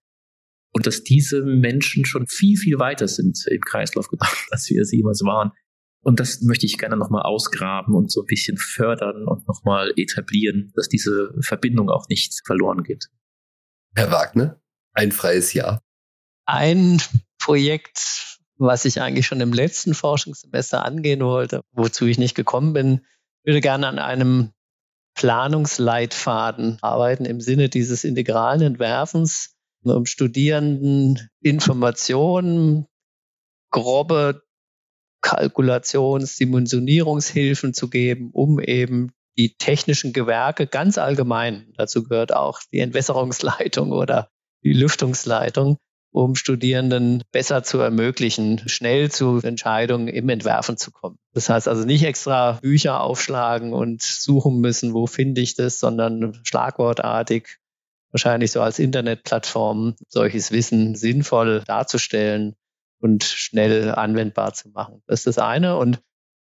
und 0.73 0.85
dass 0.85 1.03
diese 1.03 1.41
Menschen 1.43 2.05
schon 2.05 2.27
viel, 2.27 2.55
viel 2.55 2.77
weiter 2.77 3.07
sind 3.07 3.43
im 3.49 3.61
Kreislauf 3.61 4.09
gedacht, 4.09 4.37
als 4.51 4.69
wir 4.69 4.81
es 4.81 4.91
jemals 4.91 5.21
waren. 5.21 5.51
Und 6.03 6.19
das 6.19 6.41
möchte 6.41 6.65
ich 6.65 6.77
gerne 6.77 6.97
nochmal 6.97 7.23
ausgraben 7.23 7.95
und 7.95 8.11
so 8.11 8.21
ein 8.21 8.27
bisschen 8.27 8.57
fördern 8.57 9.27
und 9.27 9.47
nochmal 9.47 9.91
etablieren, 9.95 10.71
dass 10.75 10.87
diese 10.87 11.33
Verbindung 11.41 11.89
auch 11.89 12.07
nicht 12.09 12.41
verloren 12.45 12.83
geht. 12.83 13.07
Herr 13.95 14.11
Wagner, 14.11 14.61
ein 14.93 15.11
freies 15.11 15.53
Jahr. 15.53 15.81
Ein 16.45 17.01
Projekt, 17.39 18.37
was 18.57 18.85
ich 18.85 19.01
eigentlich 19.01 19.25
schon 19.25 19.41
im 19.41 19.53
letzten 19.53 19.93
Forschungssemester 19.93 20.85
angehen 20.85 21.21
wollte, 21.21 21.61
wozu 21.71 22.05
ich 22.05 22.17
nicht 22.17 22.35
gekommen 22.35 22.73
bin, 22.73 23.05
würde 23.43 23.61
gerne 23.61 23.87
an 23.87 23.99
einem 23.99 24.51
Planungsleitfaden 25.17 26.77
arbeiten 26.81 27.25
im 27.25 27.41
Sinne 27.41 27.69
dieses 27.69 28.03
integralen 28.03 28.61
Entwerfens, 28.61 29.55
um 29.83 30.05
Studierenden 30.05 31.29
Informationen, 31.41 32.85
grobe 33.71 34.43
Kalkulations-, 35.21 36.37
Dimensionierungshilfen 36.37 37.73
zu 37.73 37.89
geben, 37.89 38.29
um 38.31 38.59
eben 38.59 39.11
die 39.37 39.57
technischen 39.57 40.13
Gewerke 40.13 40.67
ganz 40.67 40.97
allgemein, 40.97 41.73
dazu 41.75 42.03
gehört 42.03 42.33
auch 42.33 42.59
die 42.71 42.79
Entwässerungsleitung 42.79 43.91
oder 43.91 44.29
die 44.63 44.73
Lüftungsleitung, 44.73 45.77
um 46.17 46.35
Studierenden 46.35 47.23
besser 47.31 47.63
zu 47.63 47.79
ermöglichen, 47.79 48.67
schnell 48.67 49.11
zu 49.11 49.39
Entscheidungen 49.43 50.07
im 50.07 50.29
Entwerfen 50.29 50.77
zu 50.77 50.91
kommen. 50.91 51.19
Das 51.33 51.49
heißt 51.49 51.67
also 51.67 51.85
nicht 51.85 52.03
extra 52.03 52.53
Bücher 52.53 53.01
aufschlagen 53.01 53.73
und 53.73 54.01
suchen 54.01 54.59
müssen, 54.59 54.93
wo 54.93 55.05
finde 55.05 55.41
ich 55.41 55.55
das, 55.55 55.79
sondern 55.79 56.39
schlagwortartig, 56.43 57.57
wahrscheinlich 58.11 58.51
so 58.51 58.61
als 58.61 58.79
Internetplattform, 58.79 59.95
solches 60.07 60.51
Wissen 60.51 60.95
sinnvoll 60.95 61.63
darzustellen 61.67 62.55
und 62.99 63.23
schnell 63.23 63.93
anwendbar 63.93 64.53
zu 64.53 64.69
machen. 64.69 65.03
Das 65.05 65.19
ist 65.19 65.27
das 65.27 65.37
eine. 65.37 65.77
Und 65.77 65.99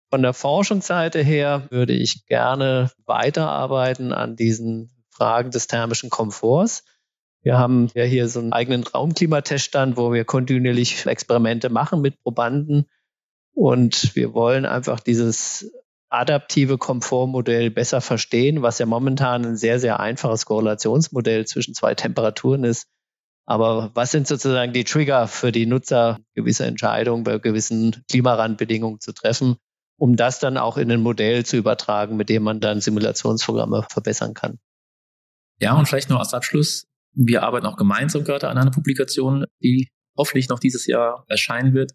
von 0.09 0.21
der 0.21 0.33
Forschungsseite 0.33 1.21
her 1.21 1.67
würde 1.69 1.93
ich 1.93 2.25
gerne 2.27 2.91
weiterarbeiten 3.05 4.13
an 4.13 4.37
diesen 4.37 5.03
Fragen 5.09 5.51
des 5.51 5.67
thermischen 5.67 6.09
Komforts. 6.09 6.85
Wir 7.45 7.59
haben 7.59 7.89
ja 7.93 8.03
hier 8.03 8.27
so 8.27 8.39
einen 8.39 8.53
eigenen 8.53 8.83
Raumklimateststand, 8.83 9.97
wo 9.97 10.11
wir 10.11 10.25
kontinuierlich 10.25 11.05
Experimente 11.05 11.69
machen 11.69 12.01
mit 12.01 12.19
Probanden. 12.23 12.87
Und 13.53 14.15
wir 14.15 14.33
wollen 14.33 14.65
einfach 14.65 14.99
dieses 14.99 15.71
adaptive 16.09 16.79
Komfortmodell 16.79 17.69
besser 17.69 18.01
verstehen, 18.01 18.63
was 18.63 18.79
ja 18.79 18.87
momentan 18.87 19.45
ein 19.45 19.57
sehr, 19.57 19.79
sehr 19.79 19.99
einfaches 19.99 20.47
Korrelationsmodell 20.47 21.45
zwischen 21.45 21.75
zwei 21.75 21.93
Temperaturen 21.93 22.63
ist. 22.63 22.87
Aber 23.45 23.91
was 23.93 24.09
sind 24.09 24.27
sozusagen 24.27 24.73
die 24.73 24.83
Trigger 24.83 25.27
für 25.27 25.51
die 25.51 25.67
Nutzer, 25.67 26.17
gewisse 26.33 26.65
Entscheidungen 26.65 27.23
bei 27.23 27.37
gewissen 27.37 28.03
Klimarandbedingungen 28.09 29.01
zu 29.01 29.13
treffen, 29.13 29.57
um 29.99 30.15
das 30.15 30.39
dann 30.39 30.57
auch 30.57 30.77
in 30.77 30.91
ein 30.91 31.01
Modell 31.01 31.45
zu 31.45 31.57
übertragen, 31.57 32.17
mit 32.17 32.29
dem 32.29 32.41
man 32.41 32.59
dann 32.59 32.81
Simulationsprogramme 32.81 33.85
verbessern 33.87 34.33
kann? 34.33 34.57
Ja, 35.59 35.77
und 35.77 35.87
vielleicht 35.87 36.09
nur 36.09 36.17
als 36.17 36.33
Abschluss. 36.33 36.87
Wir 37.15 37.43
arbeiten 37.43 37.65
auch 37.65 37.77
gemeinsam 37.77 38.23
gerade 38.23 38.49
an 38.49 38.57
einer 38.57 38.71
Publikation, 38.71 39.45
die 39.63 39.87
hoffentlich 40.17 40.49
noch 40.49 40.59
dieses 40.59 40.85
Jahr 40.85 41.25
erscheinen 41.27 41.73
wird. 41.73 41.91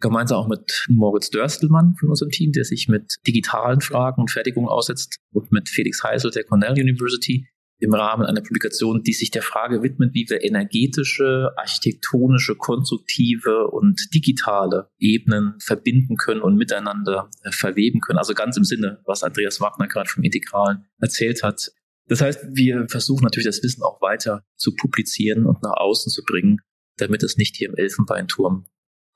Gemeinsam 0.00 0.38
auch 0.38 0.48
mit 0.48 0.86
Moritz 0.88 1.30
Dörstelmann 1.30 1.94
von 1.98 2.10
unserem 2.10 2.30
Team, 2.30 2.52
der 2.52 2.64
sich 2.64 2.88
mit 2.88 3.14
digitalen 3.26 3.80
Fragen 3.80 4.20
und 4.20 4.30
Fertigungen 4.30 4.68
aussetzt 4.68 5.18
und 5.32 5.52
mit 5.52 5.68
Felix 5.68 6.02
Heisel 6.02 6.30
der 6.30 6.44
Cornell 6.44 6.72
University 6.72 7.46
im 7.78 7.94
Rahmen 7.94 8.24
einer 8.24 8.40
Publikation, 8.40 9.02
die 9.02 9.12
sich 9.12 9.30
der 9.30 9.42
Frage 9.42 9.82
widmet, 9.82 10.14
wie 10.14 10.26
wir 10.28 10.42
energetische, 10.42 11.50
architektonische, 11.56 12.56
konstruktive 12.56 13.68
und 13.68 14.08
digitale 14.14 14.88
Ebenen 14.98 15.54
verbinden 15.60 16.16
können 16.16 16.40
und 16.40 16.56
miteinander 16.56 17.30
äh, 17.42 17.50
verweben 17.50 18.00
können. 18.00 18.18
Also 18.18 18.34
ganz 18.34 18.56
im 18.56 18.64
Sinne, 18.64 19.00
was 19.06 19.22
Andreas 19.22 19.60
Wagner 19.60 19.88
gerade 19.88 20.08
vom 20.08 20.22
Integralen 20.22 20.86
erzählt 21.00 21.42
hat. 21.42 21.72
Das 22.06 22.20
heißt, 22.20 22.40
wir 22.52 22.86
versuchen 22.88 23.24
natürlich 23.24 23.46
das 23.46 23.62
Wissen 23.62 23.82
auch 23.82 24.00
weiter 24.02 24.44
zu 24.56 24.74
publizieren 24.74 25.46
und 25.46 25.62
nach 25.62 25.76
außen 25.76 26.10
zu 26.12 26.22
bringen, 26.24 26.58
damit 26.98 27.22
es 27.22 27.36
nicht 27.36 27.56
hier 27.56 27.68
im 27.68 27.76
Elfenbeinturm 27.76 28.66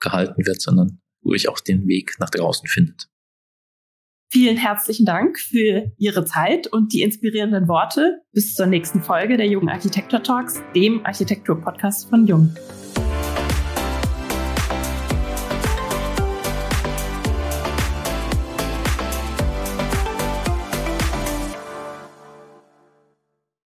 gehalten 0.00 0.46
wird, 0.46 0.60
sondern 0.60 1.00
ruhig 1.24 1.48
auch 1.48 1.60
den 1.60 1.86
Weg 1.86 2.14
nach 2.18 2.30
draußen 2.30 2.68
findet. 2.68 3.08
Vielen 4.30 4.58
herzlichen 4.58 5.06
Dank 5.06 5.38
für 5.38 5.92
Ihre 5.96 6.24
Zeit 6.26 6.66
und 6.66 6.92
die 6.92 7.00
inspirierenden 7.00 7.66
Worte. 7.66 8.20
Bis 8.32 8.54
zur 8.54 8.66
nächsten 8.66 9.02
Folge 9.02 9.38
der 9.38 9.46
Jungen 9.46 9.70
Architektur 9.70 10.22
Talks, 10.22 10.60
dem 10.74 11.04
Architektur-Podcast 11.04 12.10
von 12.10 12.26
Jung. 12.26 12.54